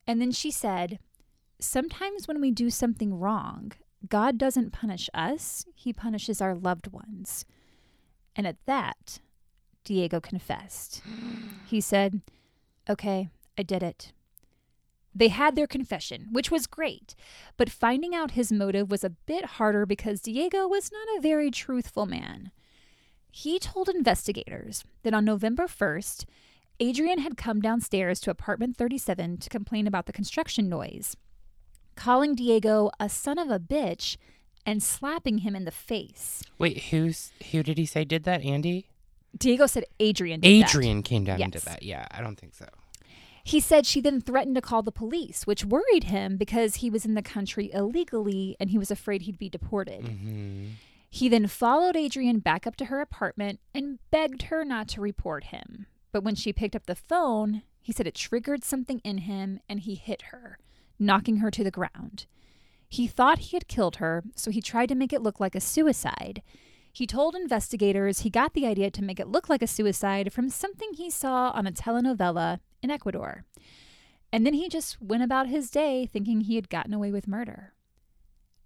And 0.05 0.22
then 0.22 0.32
she 0.32 0.51
said, 0.51 0.99
Sometimes 1.59 2.28
when 2.28 2.39
we 2.39 2.51
do 2.51 2.70
something 2.70 3.20
wrong, 3.20 3.72
God 4.07 4.38
doesn't 4.38 4.72
punish 4.72 5.09
us, 5.15 5.65
He 5.74 5.93
punishes 5.93 6.41
our 6.41 6.53
loved 6.53 6.93
ones. 6.93 7.43
And 8.36 8.45
at 8.45 8.63
that, 8.68 9.18
Diego 9.84 10.20
confessed. 10.20 11.01
He 11.65 11.82
said, 11.82 12.22
Okay, 12.88 13.30
I 13.57 13.63
did 13.63 13.82
it. 13.82 14.11
They 15.18 15.30
had 15.30 15.55
their 15.55 15.65
confession, 15.65 16.28
which 16.32 16.51
was 16.51 16.68
great, 16.68 17.15
but 17.57 17.72
finding 17.72 18.13
out 18.13 18.32
his 18.32 18.51
motive 18.51 18.91
was 18.91 19.03
a 19.03 19.09
bit 19.09 19.45
harder 19.45 19.88
because 19.88 20.22
Diego 20.22 20.68
was 20.68 20.91
not 20.91 21.07
a 21.18 21.22
very 21.22 21.49
truthful 21.49 22.05
man. 22.05 22.51
He 23.32 23.57
told 23.57 23.89
investigators 23.89 24.84
that 25.01 25.15
on 25.15 25.26
November 25.26 25.63
1st, 25.63 26.26
Adrienne 26.80 27.20
had 27.20 27.36
come 27.36 27.61
downstairs 27.61 28.20
to 28.20 28.30
apartment 28.30 28.78
37 28.78 29.38
to 29.39 29.49
complain 29.49 29.88
about 29.88 30.05
the 30.05 30.13
construction 30.13 30.70
noise, 30.70 31.18
calling 31.95 32.36
Diego 32.36 32.91
a 32.99 33.09
son 33.09 33.39
of 33.39 33.49
a 33.49 33.59
bitch 33.59 34.18
and 34.68 34.84
slapping 34.84 35.39
him 35.39 35.55
in 35.55 35.65
the 35.65 35.72
face. 35.72 36.43
Wait, 36.59 36.84
who's 36.86 37.32
who 37.51 37.63
did 37.63 37.80
he 37.80 37.88
say 37.88 38.05
did 38.05 38.24
that? 38.26 38.43
Andy? 38.43 38.89
Diego 39.36 39.65
said 39.65 39.86
Adrienne 39.99 40.41
did 40.41 40.61
that. 40.61 40.70
Adrienne 40.70 41.01
came 41.01 41.24
down 41.24 41.41
and 41.41 41.51
did 41.51 41.63
that. 41.63 41.82
Yeah, 41.82 42.05
I 42.11 42.22
don't 42.22 42.36
think 42.36 42.53
so. 42.53 42.68
He 43.47 43.61
said 43.61 43.85
she 43.85 44.01
then 44.01 44.19
threatened 44.19 44.55
to 44.55 44.61
call 44.61 44.83
the 44.83 44.91
police, 44.91 45.47
which 45.47 45.63
worried 45.63 46.05
him 46.05 46.35
because 46.35 46.75
he 46.75 46.89
was 46.89 47.05
in 47.05 47.13
the 47.13 47.21
country 47.21 47.71
illegally 47.73 48.57
and 48.59 48.71
he 48.71 48.77
was 48.77 48.91
afraid 48.91 49.21
he'd 49.21 49.39
be 49.39 49.49
deported. 49.49 50.05
hmm 50.05 50.65
He 51.09 51.29
then 51.29 51.47
followed 51.47 51.95
Adrienne 51.95 52.39
back 52.39 52.67
up 52.67 52.75
to 52.75 52.85
her 52.85 52.99
apartment 52.99 53.61
and 53.73 53.99
begged 54.11 54.43
her 54.43 54.65
not 54.65 54.89
to 54.89 55.01
report 55.01 55.45
him. 55.45 55.87
But 56.11 56.25
when 56.25 56.35
she 56.35 56.51
picked 56.51 56.75
up 56.75 56.87
the 56.87 56.95
phone, 56.95 57.61
he 57.81 57.93
said 57.93 58.05
it 58.05 58.15
triggered 58.15 58.65
something 58.65 58.99
in 59.05 59.19
him 59.19 59.61
and 59.69 59.79
he 59.79 59.95
hit 59.95 60.23
her, 60.33 60.59
knocking 60.99 61.37
her 61.37 61.49
to 61.51 61.63
the 61.63 61.71
ground. 61.71 62.25
He 62.89 63.07
thought 63.07 63.39
he 63.39 63.55
had 63.55 63.69
killed 63.69 63.95
her, 63.97 64.25
so 64.35 64.51
he 64.51 64.61
tried 64.61 64.89
to 64.89 64.95
make 64.95 65.13
it 65.13 65.21
look 65.21 65.39
like 65.39 65.55
a 65.55 65.61
suicide. 65.61 66.41
He 66.91 67.07
told 67.07 67.33
investigators 67.33 68.19
he 68.19 68.29
got 68.29 68.53
the 68.53 68.67
idea 68.67 68.91
to 68.91 69.03
make 69.03 69.21
it 69.21 69.29
look 69.29 69.47
like 69.47 69.61
a 69.61 69.67
suicide 69.67 70.33
from 70.33 70.49
something 70.49 70.89
he 70.93 71.09
saw 71.09 71.51
on 71.51 71.65
a 71.65 71.71
telenovela 71.71 72.59
in 72.88 72.91
Ecuador. 72.91 73.43
And 74.31 74.45
then 74.45 74.53
he 74.53 74.69
just 74.69 75.01
went 75.01 75.23
about 75.23 75.47
his 75.47 75.69
day 75.69 76.05
thinking 76.05 76.41
he 76.41 76.55
had 76.55 76.69
gotten 76.69 76.93
away 76.93 77.11
with 77.11 77.27
murder. 77.27 77.73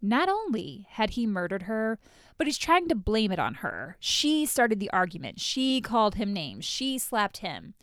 Not 0.02 0.30
only 0.30 0.88
had 0.90 1.12
he 1.12 1.28
murdered 1.28 1.64
her, 1.64 2.00
but 2.38 2.48
he's 2.48 2.58
trying 2.58 2.88
to 2.88 2.96
blame 2.96 3.32
it 3.32 3.40
on 3.40 3.56
her. 3.56 3.98
She 4.00 4.46
started 4.46 4.80
the 4.80 4.90
argument. 4.92 5.40
She 5.40 5.80
called 5.82 6.16
him 6.16 6.34
names. 6.34 6.66
She 6.66 6.98
slapped 6.98 7.38
him. 7.38 7.76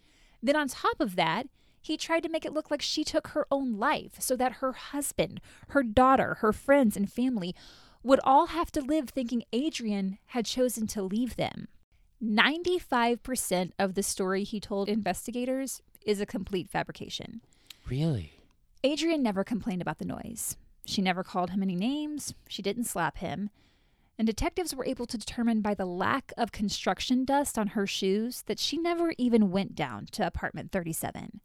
Then, 0.42 0.56
on 0.56 0.68
top 0.68 1.00
of 1.00 1.16
that, 1.16 1.46
he 1.80 1.96
tried 1.96 2.24
to 2.24 2.28
make 2.28 2.44
it 2.44 2.52
look 2.52 2.70
like 2.70 2.82
she 2.82 3.04
took 3.04 3.28
her 3.28 3.46
own 3.50 3.78
life 3.78 4.12
so 4.18 4.36
that 4.36 4.54
her 4.54 4.72
husband, 4.72 5.40
her 5.68 5.82
daughter, 5.82 6.38
her 6.40 6.52
friends, 6.52 6.96
and 6.96 7.10
family 7.10 7.54
would 8.02 8.20
all 8.24 8.46
have 8.46 8.70
to 8.72 8.80
live 8.80 9.10
thinking 9.10 9.44
Adrienne 9.54 10.18
had 10.26 10.44
chosen 10.44 10.86
to 10.88 11.02
leave 11.02 11.36
them. 11.36 11.68
95% 12.22 13.72
of 13.78 13.94
the 13.94 14.02
story 14.02 14.42
he 14.42 14.58
told 14.58 14.88
investigators 14.88 15.82
is 16.04 16.20
a 16.20 16.26
complete 16.26 16.68
fabrication. 16.68 17.40
Really? 17.88 18.32
Adrienne 18.84 19.22
never 19.22 19.44
complained 19.44 19.82
about 19.82 19.98
the 19.98 20.04
noise. 20.04 20.56
She 20.84 21.02
never 21.02 21.22
called 21.22 21.50
him 21.50 21.62
any 21.62 21.74
names. 21.74 22.34
She 22.48 22.62
didn't 22.62 22.84
slap 22.84 23.18
him. 23.18 23.50
And 24.18 24.26
detectives 24.26 24.74
were 24.74 24.84
able 24.84 25.06
to 25.06 25.18
determine 25.18 25.60
by 25.60 25.74
the 25.74 25.84
lack 25.86 26.32
of 26.36 26.50
construction 26.50 27.24
dust 27.24 27.58
on 27.58 27.68
her 27.68 27.86
shoes 27.86 28.42
that 28.46 28.58
she 28.58 28.76
never 28.76 29.12
even 29.16 29.50
went 29.50 29.74
down 29.74 30.06
to 30.12 30.26
apartment 30.26 30.72
37. 30.72 31.40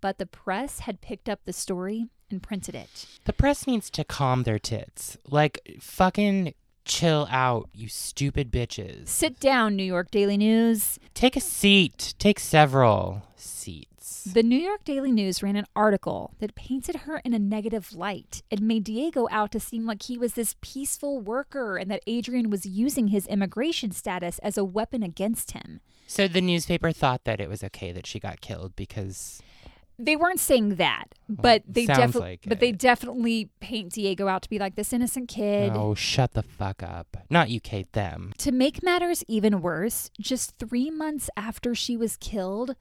But 0.00 0.18
the 0.18 0.26
press 0.26 0.80
had 0.80 1.00
picked 1.00 1.28
up 1.28 1.40
the 1.44 1.52
story 1.52 2.08
and 2.30 2.42
printed 2.42 2.74
it. 2.74 3.06
The 3.24 3.32
press 3.32 3.66
needs 3.66 3.88
to 3.90 4.04
calm 4.04 4.42
their 4.42 4.58
tits. 4.58 5.16
Like, 5.26 5.78
fucking 5.80 6.54
chill 6.86 7.26
out, 7.30 7.68
you 7.74 7.88
stupid 7.88 8.50
bitches. 8.50 9.08
Sit 9.08 9.38
down, 9.38 9.76
New 9.76 9.84
York 9.84 10.10
Daily 10.10 10.36
News. 10.38 10.98
Take 11.12 11.36
a 11.36 11.40
seat. 11.40 12.14
Take 12.18 12.38
several 12.40 13.24
seats. 13.36 14.24
The 14.24 14.42
New 14.42 14.58
York 14.58 14.84
Daily 14.84 15.12
News 15.12 15.42
ran 15.42 15.56
an 15.56 15.66
article 15.76 16.34
that 16.40 16.54
painted 16.54 16.96
her 16.96 17.20
in 17.24 17.32
a 17.34 17.38
negative 17.38 17.94
light 17.94 18.42
It 18.50 18.60
made 18.60 18.84
Diego 18.84 19.28
out 19.30 19.52
to 19.52 19.60
seem 19.60 19.86
like 19.86 20.02
he 20.02 20.18
was 20.18 20.34
this 20.34 20.56
peaceful 20.60 21.20
worker 21.20 21.76
and 21.76 21.90
that 21.90 22.02
Adrienne 22.08 22.50
was 22.50 22.66
using 22.66 23.08
his 23.08 23.26
immigration 23.26 23.92
status 23.92 24.38
as 24.40 24.56
a 24.56 24.64
weapon 24.64 25.02
against 25.02 25.52
him. 25.52 25.80
So 26.08 26.28
the 26.28 26.40
newspaper 26.40 26.92
thought 26.92 27.24
that 27.24 27.40
it 27.40 27.48
was 27.48 27.62
okay 27.64 27.92
that 27.92 28.06
she 28.06 28.18
got 28.20 28.40
killed 28.40 28.74
because 28.76 29.42
They 29.98 30.14
weren't 30.14 30.40
saying 30.40 30.76
that, 30.76 31.14
but 31.28 31.62
they 31.66 31.86
definitely 31.86 32.20
like 32.20 32.44
but 32.46 32.60
they 32.60 32.70
definitely 32.72 33.48
paint 33.60 33.92
Diego 33.94 34.28
out 34.28 34.42
to 34.42 34.50
be 34.50 34.58
like 34.58 34.74
this 34.74 34.92
innocent 34.92 35.28
kid. 35.28 35.72
Oh, 35.74 35.94
shut 35.94 36.34
the 36.34 36.42
fuck 36.42 36.82
up. 36.82 37.16
Not 37.30 37.48
you, 37.48 37.60
Kate, 37.60 37.90
them. 37.92 38.32
To 38.38 38.52
make 38.52 38.82
matters 38.82 39.24
even 39.26 39.62
worse, 39.62 40.10
just 40.20 40.58
3 40.58 40.90
months 40.90 41.30
after 41.36 41.74
she 41.74 41.96
was 41.96 42.18
killed, 42.18 42.76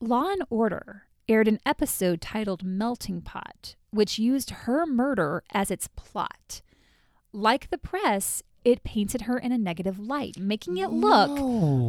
Law 0.00 0.30
and 0.30 0.44
Order 0.48 1.04
aired 1.28 1.48
an 1.48 1.58
episode 1.66 2.20
titled 2.20 2.62
Melting 2.62 3.22
Pot, 3.22 3.74
which 3.90 4.18
used 4.18 4.50
her 4.50 4.86
murder 4.86 5.42
as 5.52 5.70
its 5.72 5.88
plot. 5.96 6.62
Like 7.32 7.70
the 7.70 7.78
press, 7.78 8.44
it 8.64 8.84
painted 8.84 9.22
her 9.22 9.38
in 9.38 9.50
a 9.50 9.58
negative 9.58 9.98
light, 9.98 10.38
making 10.38 10.76
it 10.76 10.90
look 10.90 11.36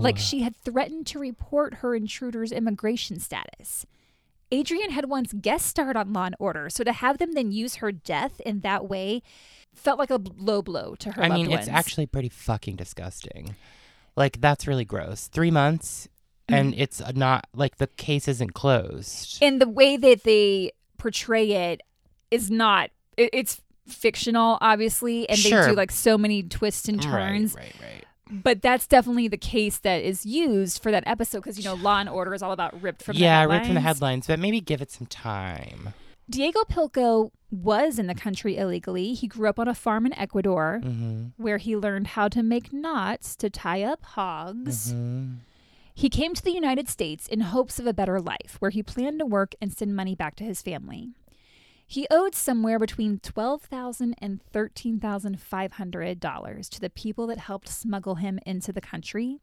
like 0.01 0.17
she 0.17 0.41
had 0.41 0.55
threatened 0.55 1.05
to 1.07 1.19
report 1.19 1.75
her 1.75 1.93
intruder's 1.93 2.51
immigration 2.51 3.19
status. 3.19 3.85
Adrienne 4.53 4.91
had 4.91 5.09
once 5.09 5.33
guest 5.33 5.65
starred 5.65 5.97
on 5.97 6.13
Law 6.13 6.25
and 6.25 6.35
Order, 6.39 6.69
so 6.69 6.83
to 6.83 6.91
have 6.93 7.17
them 7.17 7.33
then 7.33 7.51
use 7.51 7.75
her 7.75 7.91
death 7.91 8.39
in 8.45 8.61
that 8.61 8.87
way 8.87 9.21
felt 9.73 9.99
like 9.99 10.09
a 10.09 10.21
low 10.37 10.61
blow 10.61 10.95
to 10.95 11.11
her. 11.11 11.23
I 11.23 11.29
mean, 11.29 11.47
it's 11.47 11.67
ones. 11.67 11.69
actually 11.69 12.05
pretty 12.05 12.29
fucking 12.29 12.75
disgusting. 12.77 13.55
Like, 14.15 14.39
that's 14.39 14.67
really 14.67 14.85
gross. 14.85 15.27
Three 15.27 15.51
months, 15.51 16.07
and 16.47 16.73
Mm. 16.73 16.79
it's 16.79 17.01
not 17.15 17.47
like 17.53 17.77
the 17.77 17.87
case 17.87 18.27
isn't 18.29 18.53
closed. 18.53 19.39
and 19.41 19.59
the 19.59 19.67
way 19.67 19.97
that 19.97 20.23
they 20.23 20.71
portray 20.97 21.51
it 21.71 21.81
is 22.31 22.49
not 22.49 22.89
it, 23.17 23.29
it's 23.33 23.61
fictional 23.87 24.57
obviously 24.61 25.27
and 25.29 25.37
they 25.37 25.49
do 25.49 25.73
like 25.75 25.91
so 25.91 26.17
many 26.17 26.41
twists 26.41 26.87
and 26.87 26.99
turns 27.01 27.53
Right, 27.53 27.65
right, 27.79 27.91
right. 27.93 28.05
But 28.29 28.61
that's 28.61 28.87
definitely 28.87 29.27
the 29.27 29.37
case 29.37 29.77
that 29.79 30.03
is 30.03 30.25
used 30.25 30.81
for 30.81 30.91
that 30.91 31.03
episode 31.05 31.39
because 31.39 31.57
you 31.57 31.63
know 31.63 31.75
law 31.75 31.99
and 31.99 32.09
order 32.09 32.33
is 32.33 32.41
all 32.41 32.51
about 32.51 32.79
ripped 32.81 33.03
from 33.03 33.15
yeah, 33.17 33.43
the 33.43 33.49
ripped 33.49 33.65
from 33.67 33.75
the 33.75 33.81
headlines. 33.81 34.27
but 34.27 34.39
maybe 34.39 34.61
give 34.61 34.81
it 34.81 34.91
some 34.91 35.07
time. 35.07 35.93
diego 36.29 36.61
pilco 36.69 37.31
was 37.51 37.99
in 37.99 38.07
the 38.07 38.15
country 38.15 38.57
illegally 38.57 39.13
he 39.13 39.27
grew 39.27 39.47
up 39.47 39.59
on 39.59 39.67
a 39.67 39.75
farm 39.75 40.05
in 40.05 40.13
ecuador 40.13 40.79
hmm 40.83 41.27
where 41.37 41.57
he 41.57 41.75
learned 41.75 42.07
how 42.07 42.27
to 42.27 42.41
make 42.43 42.71
knots 42.73 43.35
to 43.35 43.49
tie 43.49 43.83
up 43.83 44.03
hogs 44.03 44.91
hmm 44.91 45.33
He 45.97 46.09
came 46.09 46.33
to 46.33 46.43
the 46.43 46.51
United 46.51 46.89
States 46.89 47.25
in 47.25 47.39
hopes 47.39 47.79
of 47.79 47.87
a 47.87 47.93
better 47.93 48.19
life, 48.19 48.57
where 48.59 48.69
he 48.71 48.83
planned 48.83 49.19
to 49.19 49.25
work 49.25 49.55
and 49.61 49.71
send 49.71 49.95
money 49.95 50.13
back 50.13 50.35
to 50.35 50.43
his 50.43 50.61
family. 50.61 51.13
He 51.87 52.07
owed 52.09 52.33
somewhere 52.33 52.79
between 52.79 53.19
$12,000 53.19 54.15
and 54.17 54.41
$13,500 54.53 56.69
to 56.69 56.81
the 56.81 56.89
people 56.89 57.27
that 57.27 57.37
helped 57.37 57.69
smuggle 57.69 58.15
him 58.15 58.39
into 58.45 58.73
the 58.73 58.81
country. 58.81 59.37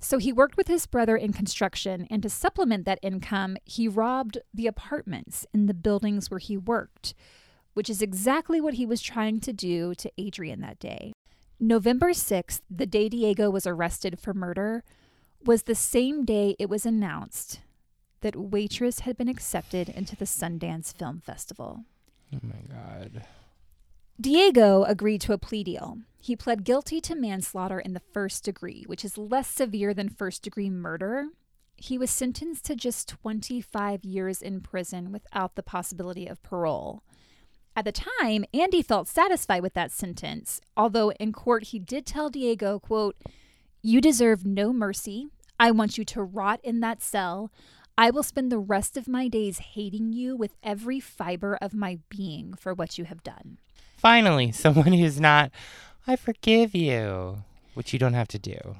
So 0.00 0.18
he 0.18 0.32
worked 0.32 0.56
with 0.56 0.68
his 0.68 0.86
brother 0.86 1.16
in 1.16 1.32
construction, 1.32 2.06
and 2.10 2.22
to 2.22 2.28
supplement 2.28 2.84
that 2.86 2.98
income, 3.02 3.56
he 3.64 3.88
robbed 3.88 4.38
the 4.52 4.66
apartments 4.66 5.46
in 5.52 5.66
the 5.66 5.74
buildings 5.74 6.30
where 6.30 6.38
he 6.38 6.56
worked, 6.56 7.14
which 7.74 7.90
is 7.90 8.02
exactly 8.02 8.60
what 8.60 8.74
he 8.74 8.86
was 8.86 9.02
trying 9.02 9.40
to 9.40 9.52
do 9.52 9.94
to 9.94 10.10
Adrienne 10.20 10.60
that 10.60 10.78
day. 10.78 11.12
November 11.58 12.10
6th, 12.10 12.60
the 12.70 12.86
day 12.86 13.08
Diego 13.08 13.50
was 13.50 13.66
arrested 13.66 14.18
for 14.18 14.34
murder, 14.34 14.84
was 15.44 15.62
the 15.62 15.74
same 15.74 16.24
day 16.24 16.54
it 16.58 16.68
was 16.68 16.84
announced 16.84 17.60
that 18.20 18.36
Waitress 18.36 19.00
had 19.00 19.16
been 19.16 19.28
accepted 19.28 19.88
into 19.88 20.16
the 20.16 20.24
Sundance 20.24 20.96
Film 20.96 21.20
Festival. 21.20 21.84
Oh 22.34 22.38
my 22.42 22.60
god. 22.68 23.24
Diego 24.20 24.84
agreed 24.84 25.20
to 25.22 25.32
a 25.32 25.38
plea 25.38 25.62
deal. 25.62 25.98
He 26.18 26.34
pled 26.34 26.64
guilty 26.64 27.00
to 27.02 27.14
manslaughter 27.14 27.78
in 27.78 27.92
the 27.92 28.02
first 28.12 28.44
degree, 28.44 28.84
which 28.86 29.04
is 29.04 29.18
less 29.18 29.48
severe 29.48 29.92
than 29.94 30.08
first 30.08 30.42
degree 30.42 30.70
murder. 30.70 31.26
He 31.76 31.98
was 31.98 32.10
sentenced 32.10 32.64
to 32.64 32.74
just 32.74 33.08
25 33.08 34.04
years 34.04 34.40
in 34.40 34.62
prison 34.62 35.12
without 35.12 35.54
the 35.54 35.62
possibility 35.62 36.26
of 36.26 36.42
parole. 36.42 37.02
At 37.76 37.84
the 37.84 37.92
time, 37.92 38.46
Andy 38.54 38.80
felt 38.80 39.06
satisfied 39.06 39.62
with 39.62 39.74
that 39.74 39.92
sentence, 39.92 40.62
although 40.76 41.10
in 41.12 41.32
court 41.32 41.64
he 41.64 41.78
did 41.78 42.06
tell 42.06 42.30
Diego, 42.30 42.78
quote, 42.78 43.16
"You 43.82 44.00
deserve 44.00 44.46
no 44.46 44.72
mercy. 44.72 45.28
I 45.60 45.70
want 45.70 45.98
you 45.98 46.04
to 46.06 46.22
rot 46.22 46.60
in 46.64 46.80
that 46.80 47.02
cell. 47.02 47.50
I 47.98 48.10
will 48.10 48.22
spend 48.22 48.52
the 48.52 48.58
rest 48.58 48.96
of 48.96 49.08
my 49.08 49.28
days 49.28 49.58
hating 49.58 50.12
you 50.12 50.36
with 50.36 50.54
every 50.62 51.00
fiber 51.00 51.56
of 51.60 51.74
my 51.74 51.98
being 52.08 52.54
for 52.54 52.74
what 52.74 52.98
you 52.98 53.04
have 53.04 53.22
done." 53.22 53.58
Finally, 53.96 54.52
someone 54.52 54.92
who's 54.92 55.20
not, 55.20 55.50
I 56.06 56.16
forgive 56.16 56.74
you, 56.74 57.44
which 57.74 57.92
you 57.92 57.98
don't 57.98 58.14
have 58.14 58.28
to 58.28 58.38
do. 58.38 58.76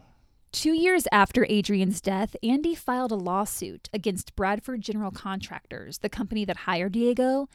Two 0.53 0.73
years 0.73 1.07
after 1.13 1.45
Adrienne's 1.51 2.01
death, 2.01 2.35
Andy 2.43 2.75
filed 2.75 3.13
a 3.13 3.17
lawsuit 3.17 3.91
against 3.93 4.35
Bradford 4.37 4.81
General 4.81 5.11
Contractors, 5.11 5.99
the 5.99 6.09
company 6.09 6.47
that 6.47 6.59
hired 6.59 6.93
Diego, 6.93 7.49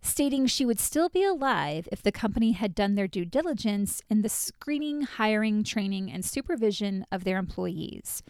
stating 0.00 0.46
she 0.46 0.66
would 0.66 0.80
still 0.80 1.08
be 1.08 1.22
alive 1.22 1.88
if 1.92 2.02
the 2.02 2.10
company 2.10 2.52
had 2.52 2.74
done 2.74 2.96
their 2.96 3.06
due 3.06 3.24
diligence 3.24 4.02
in 4.10 4.22
the 4.22 4.28
screening, 4.28 5.02
hiring, 5.02 5.62
training, 5.62 6.10
and 6.10 6.24
supervision 6.24 7.06
of 7.12 7.22
their 7.22 7.38
employees. 7.38 8.24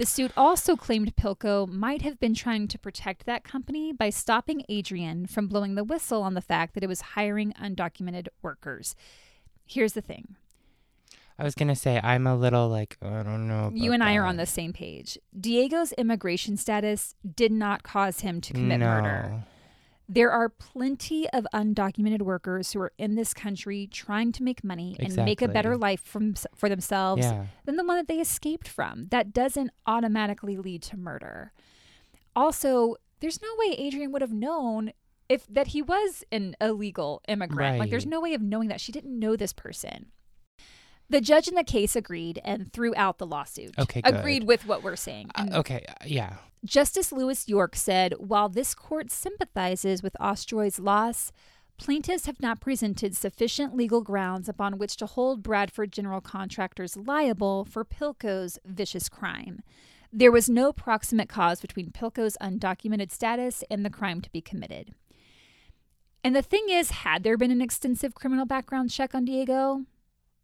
The 0.00 0.06
suit 0.06 0.32
also 0.34 0.76
claimed 0.76 1.14
Pillco 1.14 1.68
might 1.68 2.00
have 2.00 2.18
been 2.18 2.32
trying 2.32 2.68
to 2.68 2.78
protect 2.78 3.26
that 3.26 3.44
company 3.44 3.92
by 3.92 4.08
stopping 4.08 4.64
Adrienne 4.70 5.26
from 5.26 5.46
blowing 5.46 5.74
the 5.74 5.84
whistle 5.84 6.22
on 6.22 6.32
the 6.32 6.40
fact 6.40 6.72
that 6.72 6.82
it 6.82 6.86
was 6.86 7.02
hiring 7.02 7.52
undocumented 7.52 8.28
workers. 8.40 8.96
Here's 9.66 9.92
the 9.92 10.00
thing 10.00 10.36
I 11.38 11.44
was 11.44 11.54
gonna 11.54 11.76
say 11.76 12.00
I'm 12.02 12.26
a 12.26 12.34
little 12.34 12.66
like 12.66 12.96
oh, 13.02 13.12
I 13.12 13.22
don't 13.22 13.46
know. 13.46 13.72
you 13.74 13.92
and 13.92 14.02
I 14.02 14.16
are 14.16 14.24
on 14.24 14.38
the 14.38 14.46
same 14.46 14.72
page. 14.72 15.18
Diego's 15.38 15.92
immigration 15.92 16.56
status 16.56 17.14
did 17.36 17.52
not 17.52 17.82
cause 17.82 18.20
him 18.20 18.40
to 18.40 18.54
commit 18.54 18.80
no. 18.80 18.86
murder. 18.86 19.44
There 20.12 20.32
are 20.32 20.48
plenty 20.48 21.28
of 21.30 21.46
undocumented 21.54 22.22
workers 22.22 22.72
who 22.72 22.80
are 22.80 22.92
in 22.98 23.14
this 23.14 23.32
country 23.32 23.86
trying 23.92 24.32
to 24.32 24.42
make 24.42 24.64
money 24.64 24.96
and 24.98 25.14
make 25.14 25.40
a 25.40 25.46
better 25.46 25.76
life 25.76 26.02
from, 26.02 26.34
for 26.56 26.68
themselves 26.68 27.22
Yeah. 27.24 27.46
than 27.64 27.76
the 27.76 27.84
one 27.84 27.96
that 27.96 28.08
they 28.08 28.18
escaped 28.18 28.66
from. 28.66 29.06
That 29.10 29.32
doesn't 29.32 29.70
automatically 29.86 30.56
lead 30.56 30.82
to 30.82 30.96
murder. 30.96 31.52
Also, 32.34 32.96
there's 33.20 33.40
no 33.40 33.48
way 33.56 33.76
Adrienne 33.86 34.10
would 34.10 34.22
have 34.22 34.32
known 34.32 34.92
if 35.28 35.46
that 35.46 35.68
he 35.68 35.80
was 35.80 36.24
an 36.32 36.56
illegal 36.60 37.22
immigrant. 37.28 37.78
Like 37.78 37.90
there's 37.90 38.04
no 38.06 38.20
way 38.20 38.34
of 38.34 38.42
knowing 38.42 38.66
that 38.68 38.80
she 38.80 38.90
didn't 38.90 39.16
know 39.16 39.36
this 39.36 39.52
person. 39.52 40.06
The 41.08 41.20
judge 41.20 41.46
in 41.46 41.54
the 41.54 41.64
case 41.64 41.94
agreed 41.94 42.40
and 42.44 42.72
threw 42.72 42.94
out 42.96 43.18
the 43.18 43.26
lawsuit. 43.26 43.78
Okay, 43.78 44.00
good. 44.00 44.14
Agreed 44.14 44.44
with 44.44 44.66
what 44.66 44.82
we're 44.82 44.96
saying. 44.96 45.30
Uh, 45.36 45.46
okay. 45.54 45.84
uh, 45.88 45.94
Yeah. 46.04 46.36
Justice 46.64 47.10
Louis 47.10 47.48
York 47.48 47.74
said, 47.74 48.14
while 48.18 48.48
this 48.48 48.74
court 48.74 49.10
sympathizes 49.10 50.02
with 50.02 50.16
Ostroy's 50.20 50.78
loss, 50.78 51.32
plaintiffs 51.78 52.26
have 52.26 52.40
not 52.40 52.60
presented 52.60 53.16
sufficient 53.16 53.74
legal 53.74 54.02
grounds 54.02 54.48
upon 54.48 54.76
which 54.76 54.96
to 54.96 55.06
hold 55.06 55.42
Bradford 55.42 55.90
General 55.90 56.20
Contractors 56.20 56.96
liable 56.96 57.64
for 57.64 57.84
Pillco's 57.84 58.58
vicious 58.66 59.08
crime. 59.08 59.62
There 60.12 60.32
was 60.32 60.50
no 60.50 60.72
proximate 60.72 61.28
cause 61.28 61.60
between 61.60 61.92
Pillco's 61.92 62.36
undocumented 62.42 63.10
status 63.10 63.64
and 63.70 63.84
the 63.84 63.90
crime 63.90 64.20
to 64.20 64.30
be 64.30 64.42
committed. 64.42 64.92
And 66.22 66.36
the 66.36 66.42
thing 66.42 66.66
is, 66.68 66.90
had 66.90 67.22
there 67.22 67.38
been 67.38 67.50
an 67.50 67.62
extensive 67.62 68.14
criminal 68.14 68.44
background 68.44 68.90
check 68.90 69.14
on 69.14 69.24
Diego, 69.24 69.86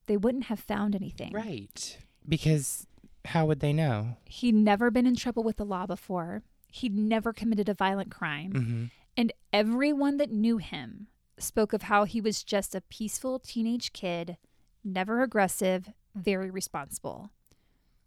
they 0.07 0.17
wouldn't 0.17 0.45
have 0.45 0.61
found 0.61 0.95
anything. 0.95 1.33
Right. 1.33 1.99
Because 2.27 2.87
how 3.27 3.47
would 3.47 3.61
they 3.61 3.72
know? 3.72 4.16
He'd 4.24 4.55
never 4.55 4.91
been 4.91 5.07
in 5.07 5.16
trouble 5.16 5.43
with 5.43 5.57
the 5.57 5.64
law 5.64 5.87
before. 5.87 6.43
He'd 6.72 6.97
never 6.97 7.33
committed 7.33 7.68
a 7.68 7.74
violent 7.74 8.11
crime. 8.11 8.53
Mm-hmm. 8.53 8.85
And 9.16 9.33
everyone 9.53 10.18
that 10.18 10.31
knew 10.31 10.59
him 10.59 11.09
spoke 11.39 11.72
of 11.72 11.83
how 11.83 12.05
he 12.05 12.20
was 12.20 12.43
just 12.43 12.74
a 12.74 12.81
peaceful 12.83 13.39
teenage 13.39 13.93
kid, 13.93 14.37
never 14.85 15.22
aggressive, 15.22 15.91
very 16.14 16.51
responsible. 16.51 17.31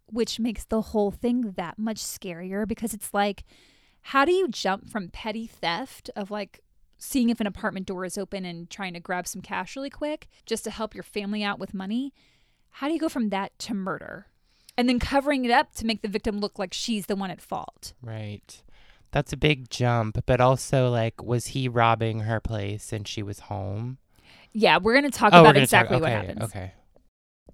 Which 0.06 0.40
makes 0.40 0.64
the 0.64 0.80
whole 0.80 1.10
thing 1.10 1.52
that 1.56 1.78
much 1.78 1.98
scarier 1.98 2.66
because 2.66 2.94
it's 2.94 3.14
like, 3.14 3.44
how 4.02 4.24
do 4.24 4.32
you 4.32 4.48
jump 4.48 4.88
from 4.88 5.08
petty 5.08 5.46
theft 5.46 6.10
of 6.16 6.30
like 6.30 6.60
seeing 6.98 7.30
if 7.30 7.40
an 7.40 7.46
apartment 7.46 7.86
door 7.86 8.04
is 8.04 8.18
open 8.18 8.44
and 8.44 8.68
trying 8.68 8.94
to 8.94 9.00
grab 9.00 9.26
some 9.26 9.42
cash 9.42 9.76
really 9.76 9.90
quick 9.90 10.28
just 10.46 10.64
to 10.64 10.70
help 10.70 10.94
your 10.94 11.04
family 11.04 11.42
out 11.42 11.58
with 11.58 11.74
money? 11.74 12.12
How 12.70 12.86
do 12.86 12.94
you 12.94 13.00
go 13.00 13.08
from 13.08 13.30
that 13.30 13.58
to 13.60 13.74
murder? 13.74 14.26
And 14.80 14.88
then 14.88 14.98
covering 14.98 15.44
it 15.44 15.50
up 15.50 15.74
to 15.74 15.84
make 15.84 16.00
the 16.00 16.08
victim 16.08 16.38
look 16.38 16.58
like 16.58 16.72
she's 16.72 17.04
the 17.04 17.14
one 17.14 17.30
at 17.30 17.42
fault. 17.42 17.92
Right. 18.00 18.62
That's 19.10 19.30
a 19.30 19.36
big 19.36 19.68
jump, 19.68 20.24
but 20.24 20.40
also 20.40 20.88
like, 20.88 21.22
was 21.22 21.48
he 21.48 21.68
robbing 21.68 22.20
her 22.20 22.40
place 22.40 22.90
and 22.90 23.06
she 23.06 23.22
was 23.22 23.40
home? 23.40 23.98
Yeah, 24.54 24.78
we're 24.78 24.98
going 24.98 25.04
to 25.04 25.10
talk 25.10 25.34
oh, 25.34 25.42
about 25.42 25.58
exactly 25.58 25.96
talk. 25.98 26.02
what 26.04 26.12
Okay. 26.12 26.26
happens. 26.26 26.42
Okay. 26.44 26.72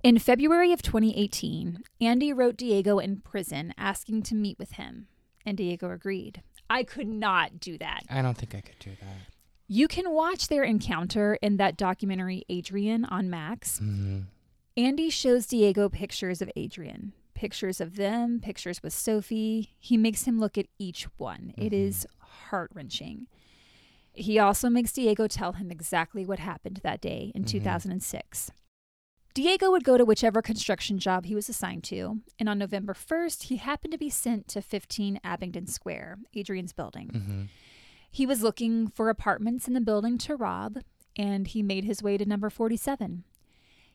In 0.04 0.20
February 0.20 0.72
of 0.72 0.82
2018, 0.82 1.82
Andy 2.00 2.32
wrote 2.32 2.56
Diego 2.56 3.00
in 3.00 3.16
prison 3.22 3.74
asking 3.76 4.22
to 4.22 4.36
meet 4.36 4.56
with 4.56 4.74
him, 4.74 5.08
and 5.44 5.56
Diego 5.56 5.90
agreed. 5.90 6.42
I 6.70 6.84
could 6.84 7.08
not 7.08 7.58
do 7.58 7.76
that. 7.78 8.04
I 8.08 8.22
don't 8.22 8.38
think 8.38 8.54
I 8.54 8.60
could 8.60 8.78
do 8.78 8.92
that. 9.00 9.32
You 9.66 9.88
can 9.88 10.12
watch 10.12 10.46
their 10.46 10.62
encounter 10.62 11.40
in 11.42 11.56
that 11.56 11.76
documentary 11.76 12.44
Adrienne 12.48 13.04
on 13.04 13.28
Max. 13.28 13.80
Mm-hmm. 13.80 14.20
Andy 14.76 15.08
shows 15.10 15.46
Diego 15.46 15.88
pictures 15.88 16.42
of 16.42 16.50
Adrienne, 16.56 17.12
pictures 17.34 17.80
of 17.80 17.96
them, 17.96 18.40
pictures 18.40 18.82
with 18.82 18.92
Sophie. 18.92 19.74
He 19.78 19.96
makes 19.96 20.24
him 20.24 20.38
look 20.38 20.58
at 20.58 20.66
each 20.78 21.04
one. 21.16 21.54
It 21.56 21.72
Mhm. 21.72 21.86
is 21.86 22.06
heart 22.18 22.70
wrenching. 22.74 23.26
He 24.12 24.38
also 24.38 24.68
makes 24.68 24.92
Diego 24.92 25.26
tell 25.28 25.52
him 25.52 25.70
exactly 25.70 26.24
what 26.26 26.38
happened 26.38 26.80
that 26.82 27.00
day 27.00 27.32
in 27.34 27.44
Mhm. 27.44 27.48
2006. 27.48 28.50
Diego 29.34 29.70
would 29.70 29.84
go 29.84 29.98
to 29.98 30.04
whichever 30.04 30.40
construction 30.40 30.98
job 30.98 31.26
he 31.26 31.34
was 31.34 31.48
assigned 31.50 31.84
to, 31.84 32.22
and 32.38 32.48
on 32.48 32.58
November 32.58 32.94
1st, 32.94 33.44
he 33.44 33.56
happened 33.56 33.92
to 33.92 33.98
be 33.98 34.08
sent 34.08 34.48
to 34.48 34.62
15 34.62 35.20
Abingdon 35.22 35.66
Square, 35.66 36.18
Adrienne's 36.34 36.72
building. 36.72 37.08
Mm-hmm. 37.08 37.42
He 38.10 38.24
was 38.24 38.42
looking 38.42 38.88
for 38.88 39.10
apartments 39.10 39.68
in 39.68 39.74
the 39.74 39.80
building 39.82 40.16
to 40.18 40.36
rob, 40.36 40.78
and 41.16 41.46
he 41.48 41.62
made 41.62 41.84
his 41.84 42.02
way 42.02 42.16
to 42.16 42.24
number 42.24 42.48
47. 42.48 43.24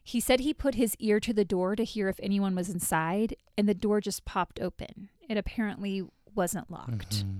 He 0.03 0.19
said 0.19 0.39
he 0.39 0.53
put 0.53 0.75
his 0.75 0.95
ear 0.99 1.19
to 1.19 1.33
the 1.33 1.45
door 1.45 1.75
to 1.75 1.83
hear 1.83 2.09
if 2.09 2.19
anyone 2.21 2.55
was 2.55 2.69
inside, 2.69 3.35
and 3.57 3.67
the 3.67 3.73
door 3.73 4.01
just 4.01 4.25
popped 4.25 4.59
open. 4.59 5.09
It 5.29 5.37
apparently 5.37 6.03
wasn't 6.33 6.71
locked. 6.71 7.23
Mm-hmm. 7.23 7.37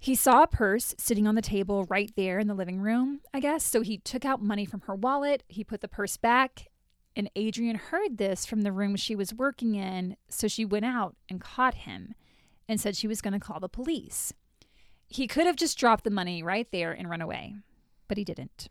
He 0.00 0.14
saw 0.14 0.44
a 0.44 0.46
purse 0.46 0.94
sitting 0.96 1.26
on 1.26 1.34
the 1.34 1.42
table 1.42 1.84
right 1.88 2.12
there 2.16 2.38
in 2.38 2.46
the 2.46 2.54
living 2.54 2.80
room, 2.80 3.20
I 3.34 3.40
guess. 3.40 3.64
So 3.64 3.80
he 3.80 3.98
took 3.98 4.24
out 4.24 4.40
money 4.40 4.64
from 4.64 4.82
her 4.82 4.94
wallet, 4.94 5.42
he 5.48 5.64
put 5.64 5.80
the 5.80 5.88
purse 5.88 6.16
back, 6.16 6.68
and 7.16 7.28
Adrienne 7.36 7.74
heard 7.74 8.16
this 8.16 8.46
from 8.46 8.62
the 8.62 8.70
room 8.70 8.94
she 8.94 9.16
was 9.16 9.34
working 9.34 9.74
in. 9.74 10.16
So 10.28 10.46
she 10.46 10.64
went 10.64 10.84
out 10.84 11.16
and 11.28 11.40
caught 11.40 11.74
him 11.74 12.14
and 12.68 12.80
said 12.80 12.96
she 12.96 13.08
was 13.08 13.20
going 13.20 13.32
to 13.32 13.40
call 13.40 13.58
the 13.58 13.68
police. 13.68 14.32
He 15.08 15.26
could 15.26 15.46
have 15.46 15.56
just 15.56 15.78
dropped 15.78 16.04
the 16.04 16.10
money 16.10 16.42
right 16.42 16.70
there 16.70 16.92
and 16.92 17.10
run 17.10 17.20
away, 17.20 17.56
but 18.06 18.18
he 18.18 18.24
didn't. 18.24 18.68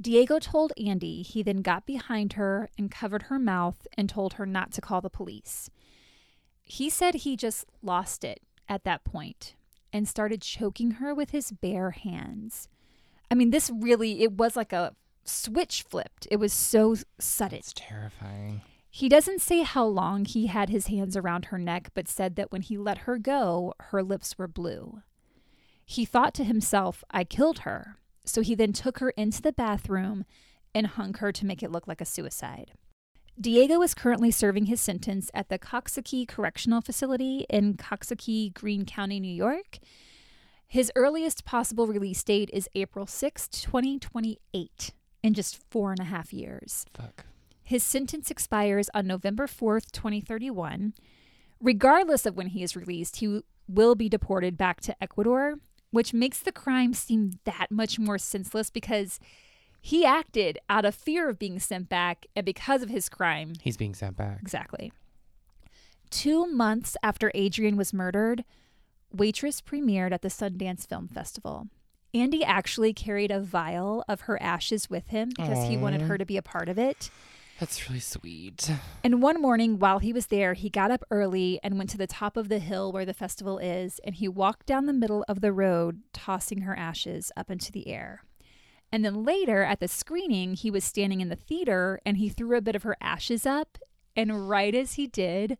Diego 0.00 0.38
told 0.38 0.72
Andy 0.76 1.22
he 1.22 1.42
then 1.42 1.62
got 1.62 1.86
behind 1.86 2.34
her 2.34 2.68
and 2.76 2.90
covered 2.90 3.24
her 3.24 3.38
mouth 3.38 3.86
and 3.96 4.08
told 4.08 4.34
her 4.34 4.46
not 4.46 4.72
to 4.72 4.80
call 4.80 5.00
the 5.00 5.10
police. 5.10 5.70
He 6.64 6.90
said 6.90 7.14
he 7.14 7.36
just 7.36 7.66
lost 7.82 8.24
it 8.24 8.40
at 8.68 8.84
that 8.84 9.04
point 9.04 9.54
and 9.92 10.08
started 10.08 10.42
choking 10.42 10.92
her 10.92 11.14
with 11.14 11.30
his 11.30 11.52
bare 11.52 11.92
hands. 11.92 12.68
I 13.30 13.34
mean, 13.34 13.50
this 13.50 13.70
really, 13.72 14.22
it 14.22 14.32
was 14.32 14.56
like 14.56 14.72
a 14.72 14.94
switch 15.24 15.82
flipped. 15.82 16.26
It 16.30 16.36
was 16.36 16.52
so 16.52 16.96
sudden. 17.18 17.58
It's 17.58 17.72
terrifying. 17.74 18.62
He 18.90 19.08
doesn't 19.08 19.40
say 19.40 19.62
how 19.62 19.84
long 19.84 20.24
he 20.24 20.46
had 20.46 20.68
his 20.68 20.86
hands 20.86 21.16
around 21.16 21.46
her 21.46 21.58
neck, 21.58 21.90
but 21.94 22.08
said 22.08 22.36
that 22.36 22.52
when 22.52 22.62
he 22.62 22.76
let 22.78 22.98
her 22.98 23.18
go, 23.18 23.74
her 23.80 24.02
lips 24.02 24.38
were 24.38 24.48
blue. 24.48 25.02
He 25.84 26.04
thought 26.04 26.34
to 26.34 26.44
himself, 26.44 27.04
I 27.10 27.24
killed 27.24 27.60
her. 27.60 27.98
So 28.24 28.40
he 28.40 28.54
then 28.54 28.72
took 28.72 28.98
her 28.98 29.10
into 29.10 29.42
the 29.42 29.52
bathroom 29.52 30.24
and 30.74 30.86
hung 30.86 31.14
her 31.14 31.30
to 31.32 31.46
make 31.46 31.62
it 31.62 31.70
look 31.70 31.86
like 31.86 32.00
a 32.00 32.06
suicide. 32.06 32.72
Diego 33.40 33.82
is 33.82 33.94
currently 33.94 34.30
serving 34.30 34.66
his 34.66 34.80
sentence 34.80 35.30
at 35.34 35.48
the 35.48 35.58
Coxsackie 35.58 36.26
Correctional 36.26 36.80
Facility 36.80 37.44
in 37.50 37.74
Coxsackie, 37.74 38.54
Greene 38.54 38.86
County, 38.86 39.18
New 39.18 39.32
York. 39.32 39.78
His 40.66 40.92
earliest 40.94 41.44
possible 41.44 41.86
release 41.86 42.22
date 42.22 42.48
is 42.52 42.68
April 42.74 43.06
6, 43.06 43.48
2028, 43.48 44.92
in 45.22 45.34
just 45.34 45.60
four 45.70 45.90
and 45.90 46.00
a 46.00 46.04
half 46.04 46.32
years. 46.32 46.86
Fuck. 46.94 47.26
His 47.62 47.82
sentence 47.82 48.30
expires 48.30 48.88
on 48.94 49.06
November 49.06 49.46
4th, 49.46 49.90
2031. 49.90 50.94
Regardless 51.60 52.26
of 52.26 52.36
when 52.36 52.48
he 52.48 52.62
is 52.62 52.76
released, 52.76 53.16
he 53.16 53.40
will 53.66 53.94
be 53.94 54.08
deported 54.08 54.56
back 54.56 54.80
to 54.82 54.94
Ecuador, 55.02 55.54
which 55.94 56.12
makes 56.12 56.40
the 56.40 56.52
crime 56.52 56.92
seem 56.92 57.38
that 57.44 57.70
much 57.70 57.98
more 57.98 58.18
senseless 58.18 58.68
because 58.68 59.20
he 59.80 60.04
acted 60.04 60.58
out 60.68 60.84
of 60.84 60.94
fear 60.94 61.28
of 61.28 61.38
being 61.38 61.58
sent 61.58 61.88
back 61.88 62.26
and 62.34 62.44
because 62.44 62.82
of 62.82 62.88
his 62.88 63.08
crime. 63.08 63.52
He's 63.62 63.76
being 63.76 63.94
sent 63.94 64.16
back. 64.16 64.38
Exactly. 64.42 64.92
Two 66.10 66.46
months 66.46 66.96
after 67.02 67.30
Adrienne 67.36 67.76
was 67.76 67.92
murdered, 67.92 68.44
Waitress 69.12 69.60
premiered 69.60 70.12
at 70.12 70.22
the 70.22 70.28
Sundance 70.28 70.86
Film 70.86 71.06
Festival. 71.06 71.68
Andy 72.12 72.42
actually 72.42 72.92
carried 72.92 73.30
a 73.30 73.40
vial 73.40 74.04
of 74.08 74.22
her 74.22 74.40
ashes 74.42 74.90
with 74.90 75.08
him 75.08 75.28
because 75.28 75.68
he 75.68 75.76
wanted 75.76 76.02
her 76.02 76.18
to 76.18 76.24
be 76.24 76.36
a 76.36 76.42
part 76.42 76.68
of 76.68 76.78
it. 76.78 77.10
That's 77.60 77.88
really 77.88 78.00
sweet. 78.00 78.70
And 79.04 79.22
one 79.22 79.40
morning 79.40 79.78
while 79.78 80.00
he 80.00 80.12
was 80.12 80.26
there, 80.26 80.54
he 80.54 80.68
got 80.68 80.90
up 80.90 81.04
early 81.10 81.60
and 81.62 81.78
went 81.78 81.90
to 81.90 81.98
the 81.98 82.06
top 82.06 82.36
of 82.36 82.48
the 82.48 82.58
hill 82.58 82.92
where 82.92 83.04
the 83.04 83.14
festival 83.14 83.58
is, 83.58 84.00
and 84.04 84.14
he 84.16 84.26
walked 84.26 84.66
down 84.66 84.86
the 84.86 84.92
middle 84.92 85.24
of 85.28 85.40
the 85.40 85.52
road, 85.52 86.02
tossing 86.12 86.62
her 86.62 86.76
ashes 86.76 87.30
up 87.36 87.50
into 87.50 87.70
the 87.70 87.88
air. 87.88 88.24
And 88.90 89.04
then 89.04 89.24
later 89.24 89.62
at 89.62 89.80
the 89.80 89.88
screening, 89.88 90.54
he 90.54 90.70
was 90.70 90.84
standing 90.84 91.20
in 91.20 91.28
the 91.28 91.36
theater 91.36 92.00
and 92.06 92.16
he 92.16 92.28
threw 92.28 92.56
a 92.56 92.62
bit 92.62 92.76
of 92.76 92.84
her 92.84 92.96
ashes 93.00 93.44
up. 93.44 93.78
And 94.14 94.48
right 94.48 94.74
as 94.74 94.94
he 94.94 95.06
did, 95.06 95.58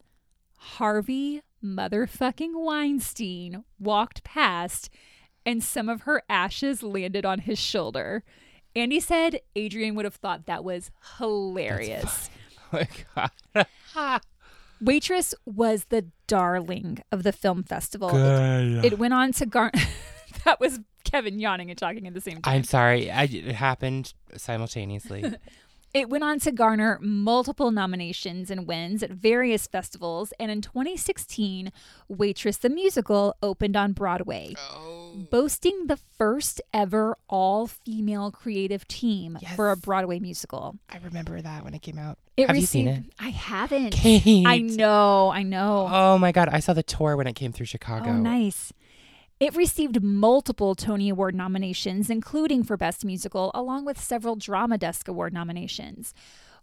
Harvey 0.57 1.42
motherfucking 1.62 2.53
Weinstein 2.55 3.64
walked 3.78 4.22
past 4.22 4.88
and 5.45 5.62
some 5.62 5.88
of 5.88 6.03
her 6.03 6.22
ashes 6.28 6.82
landed 6.82 7.24
on 7.24 7.40
his 7.40 7.59
shoulder. 7.59 8.22
Andy 8.76 9.00
said 9.00 9.40
Adrienne 9.56 9.94
would 9.94 10.04
have 10.04 10.16
thought 10.16 10.46
that 10.46 10.64
was 10.64 10.90
hilarious. 11.18 12.30
Oh 12.72 12.78
my 13.14 13.30
god. 13.54 14.20
Waitress 14.80 15.32
was 15.46 15.84
the 15.90 16.06
darling 16.26 16.98
of 17.12 17.22
the 17.22 17.30
film 17.30 17.62
festival. 17.62 18.10
Good. 18.10 18.84
It 18.84 18.98
went 18.98 19.14
on 19.14 19.30
to 19.34 19.46
garner. 19.46 19.70
that 20.44 20.58
was 20.58 20.80
Kevin 21.04 21.38
yawning 21.38 21.70
and 21.70 21.78
talking 21.78 22.08
at 22.08 22.14
the 22.14 22.20
same 22.20 22.42
time. 22.42 22.52
I'm 22.52 22.64
sorry. 22.64 23.12
I, 23.12 23.24
it 23.24 23.54
happened 23.54 24.12
simultaneously. 24.36 25.34
It 25.95 26.11
went 26.11 26.24
on 26.24 26.40
to 26.40 26.51
garner 26.51 26.99
multiple 27.01 27.70
nominations 27.70 28.51
and 28.51 28.66
wins 28.66 29.05
at 29.05 29.11
various 29.12 29.68
festivals. 29.68 30.32
And 30.40 30.51
in 30.51 30.61
2016, 30.61 31.70
Waitress 32.09 32.57
the 32.57 32.68
Musical 32.68 33.36
opened 33.40 33.76
on 33.76 33.92
Broadway, 33.92 34.55
oh. 34.59 35.12
boasting 35.30 35.86
the 35.86 35.97
first 36.18 36.61
ever 36.72 37.16
all 37.28 37.68
female 37.68 38.32
creative 38.32 38.88
team 38.88 39.38
Yes. 39.40 39.55
for 39.55 39.70
a 39.70 39.76
Broadway 39.76 40.18
musical. 40.18 40.74
I 40.90 40.99
remember 40.99 41.40
that 41.40 41.62
when 41.62 41.74
it 41.74 41.82
came 41.82 41.99
out. 41.99 42.18
It 42.36 42.49
Have 42.49 42.57
you 42.57 42.62
received, 42.62 42.88
seen 42.88 42.88
it? 42.88 43.05
I 43.20 43.28
haven't. 43.28 43.90
Kate. 43.92 44.45
I 44.49 44.59
know, 44.59 45.30
I 45.30 45.45
know. 45.45 45.88
Oh 45.88 46.18
my 46.18 46.32
god. 46.32 46.49
I 46.49 46.59
saw 46.59 46.72
the 46.72 46.82
tour 46.82 47.16
when 47.16 47.28
it 47.28 47.34
came 47.34 47.53
through 47.53 47.66
Chicago. 47.66 48.11
Oh, 48.11 48.16
nice. 48.16 48.72
It 49.45 49.55
received 49.55 50.03
multiple 50.03 50.74
Tony 50.74 51.11
Award 51.11 51.34
nominations, 51.34 52.09
including 52.09 52.64
for 52.64 52.78
Best 52.78 53.05
Musical, 53.05 53.51
along 53.53 53.84
with 53.84 54.01
several 54.01 54.36
Drama 54.36 54.78
Desk 54.78 55.07
Award 55.07 55.34
nominations. 55.34 56.14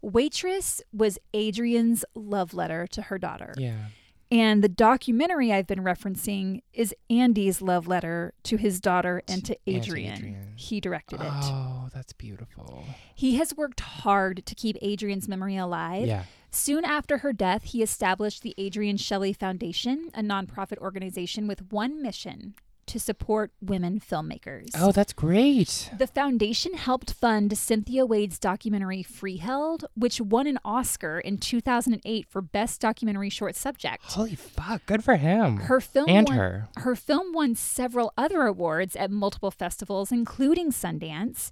Waitress 0.02 0.82
was 0.92 1.20
Adrienne's 1.32 2.04
love 2.16 2.56
letter 2.56 2.88
to 2.88 3.04
her 3.04 3.20
daughter. 3.20 3.54
Yeah. 3.56 3.86
And 4.32 4.64
the 4.64 4.68
documentary 4.68 5.54
I've 5.54 5.68
been 5.68 5.84
referencing 5.84 6.64
is 6.74 6.96
Andy's 7.08 7.62
love 7.62 7.88
letter 7.88 8.34
to 8.46 8.58
his 8.58 8.82
daughter 8.82 9.22
and 9.28 9.46
to 9.46 9.56
Adrienne. 9.70 10.16
Adrienne. 10.16 10.54
He 10.56 10.82
directed 10.82 11.22
it. 11.22 11.28
Oh, 11.30 11.88
that's 11.94 12.14
beautiful. 12.14 12.84
He 13.14 13.36
has 13.36 13.54
worked 13.56 13.82
hard 13.82 14.44
to 14.48 14.56
keep 14.56 14.76
Adrienne's 14.82 15.28
memory 15.28 15.56
alive. 15.56 16.08
Yeah. 16.08 16.24
Soon 16.50 16.84
after 16.84 17.20
her 17.20 17.32
death, 17.32 17.66
he 17.66 17.84
established 17.84 18.42
the 18.42 18.56
Adrienne 18.60 18.98
Shelly 18.98 19.34
Foundation, 19.34 20.10
a 20.16 20.22
nonprofit 20.22 20.80
organization 20.80 21.46
with 21.46 21.72
one 21.72 22.02
mission 22.02 22.56
to 22.92 23.00
support 23.00 23.52
women 23.62 24.02
filmmakers. 24.02 24.68
Oh, 24.76 24.92
that's 24.92 25.14
great. 25.14 25.90
The 25.98 26.08
foundation 26.08 26.74
helped 26.74 27.14
fund 27.14 27.58
Cynthia 27.58 28.06
Wade's 28.06 28.38
documentary 28.38 29.02
Freeheld, 29.02 29.86
which 29.96 30.20
won 30.20 30.46
an 30.46 30.60
Oscar 30.66 31.18
in 31.18 31.38
2008 31.38 32.28
for 32.30 32.42
Best 32.42 32.82
Documentary 32.82 33.30
Short 33.30 33.56
Subject. 33.56 34.04
Holy 34.04 34.36
fuck. 34.36 34.86
Good 34.86 35.06
for 35.06 35.16
him. 35.16 35.58
Her 35.58 35.80
film 35.80 36.10
and 36.10 36.28
won, 36.28 36.38
her. 36.38 36.68
her 36.78 36.96
film 36.98 37.32
won 37.32 37.56
several 37.56 38.12
other 38.18 38.42
awards 38.42 38.98
at 38.98 39.10
multiple 39.10 39.52
festivals, 39.52 40.12
including 40.12 40.72
Sundance. 40.72 41.50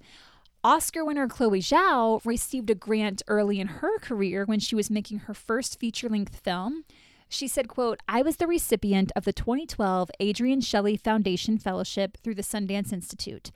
Oscar 0.61 1.05
winner 1.05 1.29
Chloe 1.29 1.61
Zhao 1.61 2.19
received 2.25 2.69
a 2.69 2.75
grant 2.75 3.21
early 3.29 3.61
in 3.61 3.67
her 3.67 3.97
career 3.99 4.43
when 4.43 4.59
she 4.59 4.75
was 4.75 4.89
making 4.89 5.19
her 5.19 5.33
first 5.33 5.79
feature-length 5.79 6.35
film. 6.35 6.83
She 7.29 7.47
said, 7.47 7.67
quote, 7.67 8.01
I 8.07 8.23
was 8.23 8.37
the 8.37 8.47
recipient 8.47 9.11
of 9.15 9.23
the 9.23 9.31
2012 9.31 10.09
Adrienne 10.19 10.61
Shelly 10.61 10.97
Foundation 10.97 11.59
Fellowship 11.59 12.17
through 12.17 12.33
the 12.33 12.41
Sundance 12.41 12.91
Institute. 12.91 13.51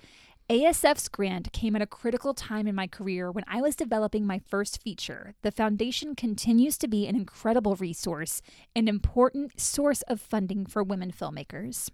ASF's 0.47 1.07
grant 1.07 1.51
came 1.53 1.75
at 1.75 1.81
a 1.81 1.87
critical 1.87 2.35
time 2.35 2.67
in 2.67 2.75
my 2.75 2.85
career 2.85 3.31
when 3.31 3.45
I 3.47 3.61
was 3.61 3.75
developing 3.75 4.27
my 4.27 4.37
first 4.37 4.81
feature. 4.83 5.33
The 5.41 5.51
foundation 5.51 6.15
continues 6.15 6.77
to 6.79 6.87
be 6.87 7.07
an 7.07 7.15
incredible 7.15 7.75
resource 7.75 8.41
and 8.75 8.87
important 8.87 9.59
source 9.59 10.03
of 10.03 10.21
funding 10.21 10.67
for 10.67 10.83
women 10.83 11.11
filmmakers. 11.11 11.89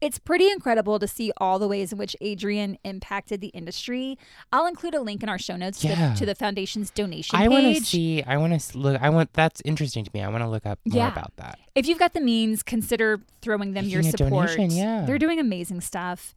It's 0.00 0.18
pretty 0.18 0.50
incredible 0.50 0.98
to 0.98 1.08
see 1.08 1.32
all 1.38 1.58
the 1.58 1.66
ways 1.66 1.90
in 1.92 1.98
which 1.98 2.14
Adrienne 2.22 2.76
impacted 2.84 3.40
the 3.40 3.48
industry. 3.48 4.18
I'll 4.52 4.66
include 4.66 4.94
a 4.94 5.00
link 5.00 5.22
in 5.22 5.28
our 5.28 5.38
show 5.38 5.56
notes 5.56 5.80
to, 5.80 5.88
Yeah. 5.88 6.10
the, 6.12 6.18
to 6.18 6.26
the 6.26 6.34
foundation's 6.34 6.90
donation 6.90 7.38
I 7.38 7.48
want 7.48 7.64
to 7.76 7.82
see. 7.82 8.22
I 8.22 8.36
want 8.36 8.60
to 8.60 8.78
look. 8.78 9.00
I 9.00 9.08
want. 9.08 9.32
That's 9.32 9.62
interesting 9.64 10.04
to 10.04 10.10
me. 10.12 10.22
I 10.22 10.28
want 10.28 10.42
to 10.44 10.48
look 10.48 10.66
up 10.66 10.78
more 10.84 10.98
Yeah. 10.98 11.12
about 11.12 11.34
that. 11.36 11.58
If 11.74 11.86
you've 11.88 11.98
got 11.98 12.12
the 12.12 12.20
means, 12.20 12.62
consider 12.62 13.20
throwing 13.40 13.72
them 13.72 13.86
your 13.86 14.02
Making 14.02 14.14
a 14.14 14.18
support. 14.26 14.48
donation, 14.48 14.70
yeah. 14.76 15.04
They're 15.06 15.18
doing 15.18 15.38
amazing 15.40 15.80
stuff. 15.80 16.34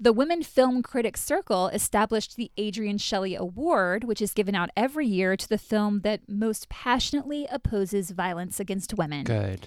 The 0.00 0.12
Women 0.12 0.42
Film 0.42 0.82
Critics 0.82 1.22
Circle 1.22 1.68
established 1.68 2.34
the 2.36 2.50
Adrienne 2.58 2.98
Shelly 2.98 3.36
Award, 3.36 4.02
which 4.04 4.20
is 4.20 4.32
given 4.34 4.54
out 4.56 4.70
every 4.76 5.06
year 5.06 5.36
to 5.36 5.48
the 5.48 5.58
film 5.58 6.00
that 6.00 6.28
most 6.28 6.68
passionately 6.68 7.46
opposes 7.52 8.10
violence 8.10 8.58
against 8.58 8.94
women. 8.94 9.22
Good. 9.24 9.66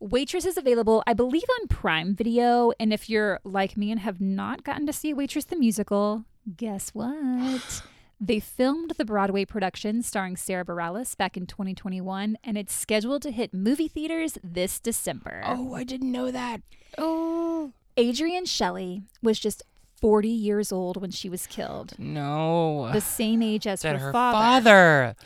Waitress 0.00 0.44
is 0.44 0.56
available, 0.56 1.02
I 1.06 1.12
believe, 1.12 1.44
on 1.60 1.68
Prime 1.68 2.14
Video. 2.14 2.72
And 2.78 2.92
if 2.92 3.10
you're 3.10 3.40
like 3.44 3.76
me 3.76 3.90
and 3.90 4.00
have 4.00 4.20
not 4.20 4.64
gotten 4.64 4.86
to 4.86 4.92
see 4.92 5.12
Waitress 5.12 5.44
the 5.44 5.56
Musical, 5.56 6.24
guess 6.56 6.90
what? 6.90 7.82
They 8.20 8.40
filmed 8.40 8.94
the 8.98 9.04
Broadway 9.04 9.44
production 9.44 10.02
starring 10.02 10.36
Sara 10.36 10.64
Bareilles 10.64 11.16
back 11.16 11.36
in 11.36 11.46
2021, 11.46 12.36
and 12.42 12.58
it's 12.58 12.74
scheduled 12.74 13.22
to 13.22 13.30
hit 13.30 13.54
movie 13.54 13.86
theaters 13.86 14.38
this 14.42 14.80
December. 14.80 15.40
Oh, 15.44 15.74
I 15.74 15.84
didn't 15.84 16.10
know 16.10 16.32
that. 16.32 16.62
Oh 16.98 17.72
Adrienne 17.98 18.46
Shelly 18.46 19.02
was 19.22 19.38
just 19.38 19.62
40 20.00 20.28
years 20.28 20.70
old 20.70 21.00
when 21.00 21.10
she 21.10 21.28
was 21.28 21.46
killed, 21.46 21.94
no. 21.98 22.92
the 22.92 23.00
same 23.00 23.42
age 23.42 23.66
as 23.66 23.82
her, 23.82 23.98
her 23.98 24.12
father. 24.12 25.14
father. 25.14 25.16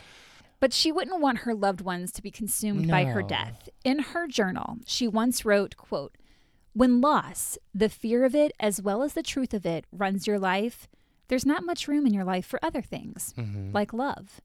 But 0.63 0.71
she 0.71 0.93
wouldn't 0.93 1.19
want 1.19 1.39
her 1.39 1.53
loved 1.53 1.81
ones 1.81 2.09
to 2.13 2.21
be 2.21 2.31
consumed 2.31 2.87
by 2.87 3.03
her 3.03 3.21
death. 3.21 3.67
In 3.83 3.99
her 3.99 4.27
journal, 4.29 4.77
she 4.85 5.09
once 5.09 5.43
wrote, 5.43 5.75
quote, 5.75 6.15
When 6.71 7.01
loss, 7.01 7.57
the 7.75 7.89
fear 7.89 8.23
of 8.23 8.33
it 8.33 8.53
as 8.61 8.81
well 8.81 9.03
as 9.03 9.11
the 9.11 9.23
truth 9.23 9.53
of 9.53 9.65
it 9.65 9.85
runs 9.91 10.25
your 10.25 10.39
life, 10.39 10.87
there's 11.27 11.45
not 11.45 11.65
much 11.65 11.89
room 11.89 12.07
in 12.07 12.13
your 12.13 12.23
life 12.23 12.45
for 12.45 12.63
other 12.63 12.81
things, 12.81 13.33
Mhm. 13.37 13.73
like 13.73 13.91
love. 13.91 14.39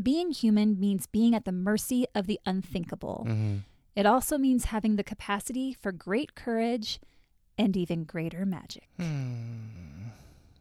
Being 0.00 0.30
human 0.30 0.78
means 0.78 1.08
being 1.08 1.34
at 1.34 1.44
the 1.44 1.50
mercy 1.50 2.06
of 2.14 2.28
the 2.28 2.38
unthinkable. 2.46 3.24
Mhm. 3.28 3.62
It 3.96 4.06
also 4.06 4.38
means 4.38 4.66
having 4.66 4.94
the 4.94 5.02
capacity 5.02 5.72
for 5.72 5.90
great 5.90 6.36
courage 6.36 7.00
and 7.58 7.76
even 7.76 8.04
greater 8.04 8.46
magic. 8.46 8.88
Hmm. 9.00 10.10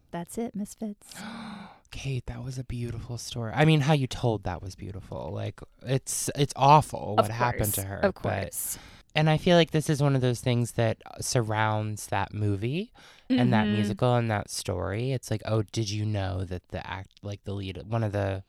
That's 0.09 0.39
it, 0.39 0.55
Misfits. 0.55 1.13
Kate, 1.95 2.25
that 2.27 2.43
was 2.43 2.57
a 2.59 2.63
beautiful 2.63 3.17
story. 3.17 3.53
I 3.55 3.63
mean, 3.65 3.79
how 3.81 3.93
you 3.93 4.05
told 4.07 4.43
that 4.43 4.61
was 4.61 4.75
beautiful. 4.75 5.31
Like 5.33 5.59
it's 5.81 6.29
it's 6.35 6.53
awful 6.55 7.15
what 7.15 7.25
Of 7.25 7.31
happened 7.31 7.73
to 7.75 7.83
her. 7.83 7.97
Of 7.97 8.15
but- 8.15 8.21
course. 8.41 8.77
and 9.15 9.29
I 9.29 9.37
feel 9.37 9.55
like 9.55 9.71
this 9.71 9.89
is 9.89 10.01
one 10.03 10.13
of 10.13 10.21
those 10.21 10.41
things 10.41 10.73
that 10.73 10.97
surrounds 11.21 12.07
that 12.07 12.33
movie 12.33 12.91
and 13.29 13.53
that 13.53 13.65
Mhm. 13.65 13.73
musical 13.75 14.15
and 14.15 14.29
that 14.29 14.49
story. 14.49 15.13
It's 15.13 15.31
like, 15.31 15.41
oh, 15.45 15.61
did 15.71 15.89
you 15.89 16.05
know 16.05 16.43
that 16.43 16.67
the 16.69 16.85
act, 16.85 17.11
like 17.23 17.43
the 17.45 17.53
lead, 17.53 17.81
one 17.87 18.03
of 18.03 18.11
the 18.11 18.43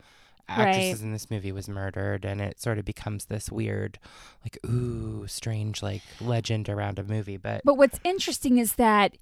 actresses 0.48 1.02
in 1.02 1.12
this 1.12 1.30
movie 1.30 1.52
was 1.52 1.68
murdered, 1.68 2.24
and 2.24 2.40
it 2.40 2.60
sort 2.60 2.78
of 2.78 2.84
becomes 2.84 3.26
this 3.26 3.50
weird, 3.50 3.98
like, 4.44 4.58
ooh, 4.68 5.26
strange, 5.28 5.82
like 5.82 6.02
legend 6.20 6.68
around 6.68 6.98
a 6.98 7.04
movie. 7.04 7.36
But 7.36 7.62
But 7.64 7.74
what's 7.78 7.98
interesting 8.04 8.58
is 8.58 8.74
that 8.74 9.16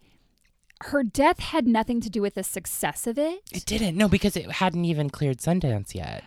her 0.83 1.03
death 1.03 1.39
had 1.39 1.67
nothing 1.67 2.01
to 2.03 2.11
do 2.11 2.21
with 2.21 2.35
the 2.35 2.43
success 2.43 3.07
of 3.07 3.19
it. 3.19 3.41
it 3.53 3.65
didn't. 3.65 3.97
No, 3.97 4.09
because 4.09 4.37
it 4.37 4.51
hadn't 4.53 4.85
even 4.85 5.09
cleared 5.11 5.39
Sundance 5.39 5.95
yet. 5.95 6.25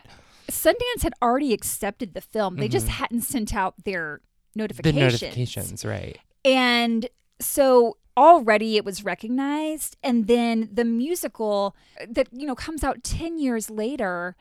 Sundance 0.50 1.02
had 1.02 1.12
already 1.22 1.52
accepted 1.52 2.14
the 2.14 2.20
film. 2.20 2.56
They 2.56 2.68
just 2.68 2.86
Mhm. 2.86 2.90
hadn't 2.90 3.20
sent 3.22 3.54
out 3.54 3.74
their 3.84 4.20
The 4.54 4.58
notifications. 4.62 4.96
notifications, 5.22 5.84
right? 5.84 6.18
And 6.44 7.08
so 7.40 7.98
already 8.16 8.76
it 8.76 8.84
was 8.84 9.04
recognized 9.04 9.96
and 10.02 10.26
then 10.26 10.68
the 10.72 10.84
musical 10.84 11.76
that 12.08 12.26
you 12.32 12.46
know 12.48 12.54
comes 12.56 12.82
out 12.82 13.04
10 13.04 13.38
years 13.38 13.70
later 13.70 14.34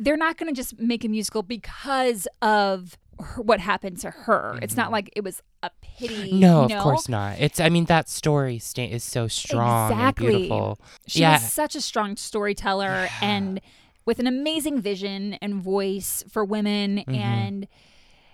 they're 0.00 0.16
not 0.16 0.36
going 0.36 0.52
to 0.52 0.56
just 0.56 0.78
make 0.80 1.04
a 1.04 1.08
musical 1.08 1.42
because 1.44 2.26
of 2.42 2.98
her, 3.20 3.40
what 3.42 3.60
happened 3.60 3.98
to 4.00 4.10
her. 4.10 4.58
It's 4.62 4.76
not 4.76 4.90
like 4.90 5.10
it 5.14 5.22
was 5.22 5.42
a 5.62 5.70
pity. 5.98 6.32
No, 6.32 6.68
you 6.68 6.76
of 6.76 6.82
course 6.82 7.08
not. 7.08 7.38
It's 7.40 7.60
I 7.60 7.68
mean 7.68 7.84
that 7.86 8.08
story 8.08 8.58
sta- 8.58 8.90
is 8.90 9.04
so 9.04 9.28
strong 9.28 9.92
Exactly. 9.92 10.26
and 10.26 10.36
beautiful. 10.36 10.78
She 11.06 11.20
yeah. 11.20 11.38
such 11.38 11.74
a 11.74 11.80
strong 11.80 12.16
storyteller 12.16 13.08
and 13.20 13.60
with 14.04 14.18
an 14.18 14.26
amazing 14.26 14.80
vision 14.80 15.34
and 15.42 15.54
voice 15.62 16.24
for 16.30 16.44
women 16.44 16.98
Mm-hmm. 16.98 17.14
and 17.14 17.68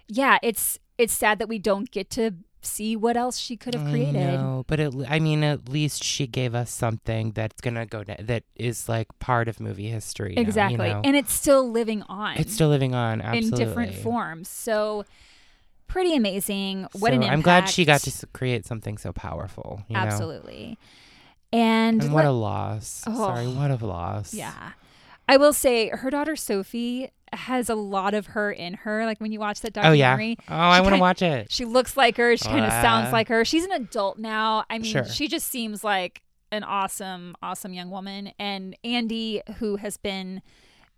yeah, 0.09 0.39
it's 0.43 0.79
it's 0.99 1.13
sad 1.13 1.39
that 1.39 1.49
we 1.49 1.59
don't 1.59 1.91
get 1.91 2.11
to 2.11 2.33
see 2.61 2.97
what 2.97 3.15
else 3.17 3.37
she 3.39 3.57
could 3.59 3.75
have 3.75 3.87
I 3.87 3.91
created. 3.91 4.15
know, 4.15 4.65
but 4.67 4.79
le- 4.81 5.07
I 5.07 5.19
mean, 5.19 5.43
at 5.45 5.69
least 5.69 6.03
she 6.03 6.27
gave 6.27 6.55
us 6.55 6.71
something 6.71 7.33
that's 7.33 7.61
gonna 7.61 7.85
go 7.85 8.05
da- 8.05 8.23
that 8.23 8.45
is 8.57 8.89
like 8.89 9.09
part 9.19 9.49
of 9.49 9.61
movie 9.61 9.89
history. 9.89 10.35
now, 10.35 10.41
you 10.41 10.47
Exactly. 10.47 10.89
know? 10.91 11.01
And 11.05 11.15
it's 11.17 11.33
still 11.33 11.71
living 11.71 12.03
on 12.05 12.37
it's 12.39 12.55
still 12.55 12.69
living 12.69 12.95
on 12.95 13.21
absolutely. 13.21 13.63
in 13.63 13.69
different 13.69 13.95
forms. 13.97 14.49
So 14.49 15.05
pretty 15.95 16.17
amazing. 16.17 16.83
What 16.93 17.01
So 17.01 17.07
an 17.07 17.15
impact. 17.23 17.33
I'm 17.33 17.41
glad 17.43 17.69
she 17.71 17.85
got 17.85 18.01
to 18.03 18.27
create 18.33 18.67
something 18.67 18.99
so 18.99 19.13
powerful. 19.13 19.83
You 19.89 19.95
know? 19.95 20.01
Absolutely. 20.01 20.77
And, 21.53 22.03
And 22.03 22.13
what 22.13 22.25
let- 22.25 22.31
a 22.31 22.33
loss. 22.33 23.05
Oh. 23.07 23.15
Sorry, 23.17 23.47
what 23.47 23.71
a 23.71 23.77
loss. 23.87 24.35
Yeah. 24.35 24.73
I 25.29 25.37
will 25.37 25.53
say 25.53 25.89
her 25.91 26.11
daughter 26.11 26.37
Sophie 26.37 27.11
has 27.33 27.71
a 27.71 27.75
lot 27.75 28.13
of 28.13 28.27
her 28.29 28.51
in 28.53 28.75
her. 28.75 29.07
Like 29.07 29.21
when 29.21 29.33
you 29.33 29.39
watch 29.41 29.61
that 29.61 29.77
Oh 29.79 29.93
yeah. 29.93 30.11
documentary, 30.17 30.37
Oh, 30.49 30.55
I 30.55 30.81
want 30.81 30.95
to 30.97 31.01
watch 31.01 31.23
it. 31.23 31.51
She 31.53 31.65
looks 31.65 31.97
like 31.97 32.17
her. 32.17 32.37
She 32.37 32.45
kind 32.49 32.65
of 32.65 32.73
sounds 32.73 33.13
like 33.13 33.29
her. 33.29 33.45
She's 33.45 33.65
an 33.65 33.73
adult 33.73 34.19
now. 34.19 34.65
I 34.69 34.79
mean, 34.79 34.91
Sure. 34.93 35.05
she 35.05 35.29
just 35.29 35.47
seems 35.49 35.83
like 35.85 36.23
an 36.53 36.63
awesome, 36.65 37.37
awesome 37.43 37.73
young 37.73 37.91
woman. 37.91 38.33
And 38.39 38.77
Andy, 38.85 39.41
who 39.59 39.77
has 39.77 39.97
been 39.97 40.43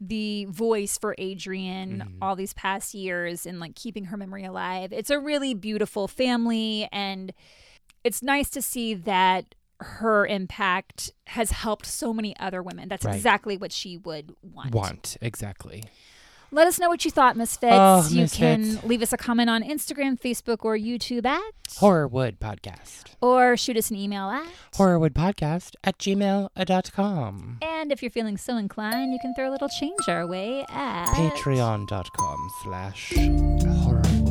the 0.00 0.44
voice 0.46 0.98
for 0.98 1.14
Adrienne 1.20 1.98
Mm-hmm. 2.06 2.22
all 2.22 2.36
these 2.36 2.52
past 2.54 2.94
years 2.94 3.46
and 3.46 3.58
like 3.60 3.74
keeping 3.74 4.04
her 4.06 4.16
memory 4.16 4.44
alive. 4.44 4.92
It's 4.92 5.10
a 5.10 5.18
really 5.18 5.54
beautiful 5.54 6.06
family 6.08 6.88
and 6.92 7.32
it's 8.04 8.22
nice 8.22 8.50
to 8.50 8.62
see 8.62 8.94
that 8.94 9.54
her 9.80 10.26
impact 10.26 11.10
has 11.28 11.50
helped 11.50 11.84
so 11.86 12.12
many 12.12 12.34
other 12.38 12.62
women. 12.62 12.88
That's 12.88 13.04
Right. 13.04 13.14
exactly 13.14 13.56
what 13.56 13.72
she 13.72 13.96
would 13.98 14.32
want. 14.42 14.74
Want 14.74 15.16
exactly. 15.20 15.82
Let 16.56 16.66
us 16.68 16.78
know 16.78 16.88
what 16.88 17.04
you 17.04 17.10
thought, 17.10 17.36
Misfits. 17.36 17.70
Oh, 17.70 18.08
you 18.08 18.22
Misfits. 18.22 18.38
can 18.80 18.80
leave 18.88 19.02
us 19.02 19.12
a 19.12 19.18
comment 19.18 19.50
on 19.50 19.62
Instagram, 19.62 20.18
Facebook, 20.18 20.64
or 20.64 20.74
YouTube 20.74 21.26
at, 21.26 21.42
Horrorwood 21.68 22.38
podcast. 22.38 23.08
or 23.20 23.58
shoot 23.58 23.76
us 23.76 23.90
an 23.90 23.96
email 23.98 24.30
at. 24.30 24.46
Horrorwoodpodcast 24.72 25.74
at 25.84 25.98
gmail.com. 25.98 27.58
And 27.60 27.92
if 27.92 28.00
you're 28.02 28.10
feeling 28.10 28.38
so 28.38 28.56
inclined, 28.56 29.12
you 29.12 29.18
can 29.20 29.34
throw 29.34 29.50
a 29.50 29.52
little 29.52 29.68
change 29.68 30.00
our 30.08 30.26
way 30.26 30.64
at. 30.70 31.08
Patreon.com 31.08 32.50
slash 32.62 33.12
horrorwood 33.12 34.25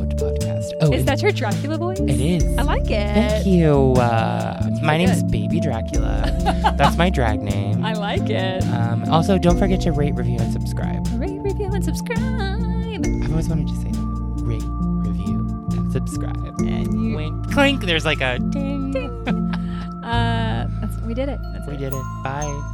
podcast. 0.74 0.78
Oh, 0.82 0.92
Is 0.92 1.04
that 1.06 1.22
your 1.22 1.32
Dracula 1.32 1.78
voice? 1.78 1.98
it 2.00 2.20
is. 2.20 2.58
I 2.58 2.62
like 2.62 2.84
it. 2.90 3.14
Thank 3.14 3.46
you. 3.46 3.92
Uh, 3.94 4.60
my 4.82 4.94
really 4.94 5.06
name's. 5.06 5.22
Baby 5.24 5.60
Dracula. 5.60 6.30
That's 6.76 6.96
my 6.96 7.10
drag 7.10 7.40
name. 7.42 7.84
I 7.84 7.92
like 7.94 8.28
it. 8.30 8.62
Um, 8.68 9.04
also, 9.10 9.38
don't 9.38 9.58
forget 9.58 9.80
to 9.82 9.92
rate, 9.92 10.14
review, 10.14 10.38
and 10.40 10.52
subscribe. 10.52 11.06
Rate, 11.14 11.40
review, 11.40 11.66
and 11.72 11.84
subscribe. 11.84 12.20
I've 12.20 13.30
always 13.30 13.48
wanted 13.48 13.68
to 13.68 13.74
say 13.76 13.90
that. 13.90 14.42
Rate, 14.42 14.62
review, 15.08 15.46
and 15.72 15.92
subscribe. 15.92 16.60
And 16.60 17.02
you. 17.10 17.16
Wink, 17.16 17.52
clink. 17.52 17.82
There's 17.82 18.04
like 18.04 18.20
a 18.20 18.38
ding. 18.38 18.94
Uh, 20.06 20.68
that's, 20.80 20.96
we 21.00 21.14
did 21.14 21.28
it. 21.28 21.40
That's 21.52 21.66
We 21.66 21.74
it. 21.74 21.78
did 21.78 21.92
it. 21.92 22.02
Bye. 22.22 22.72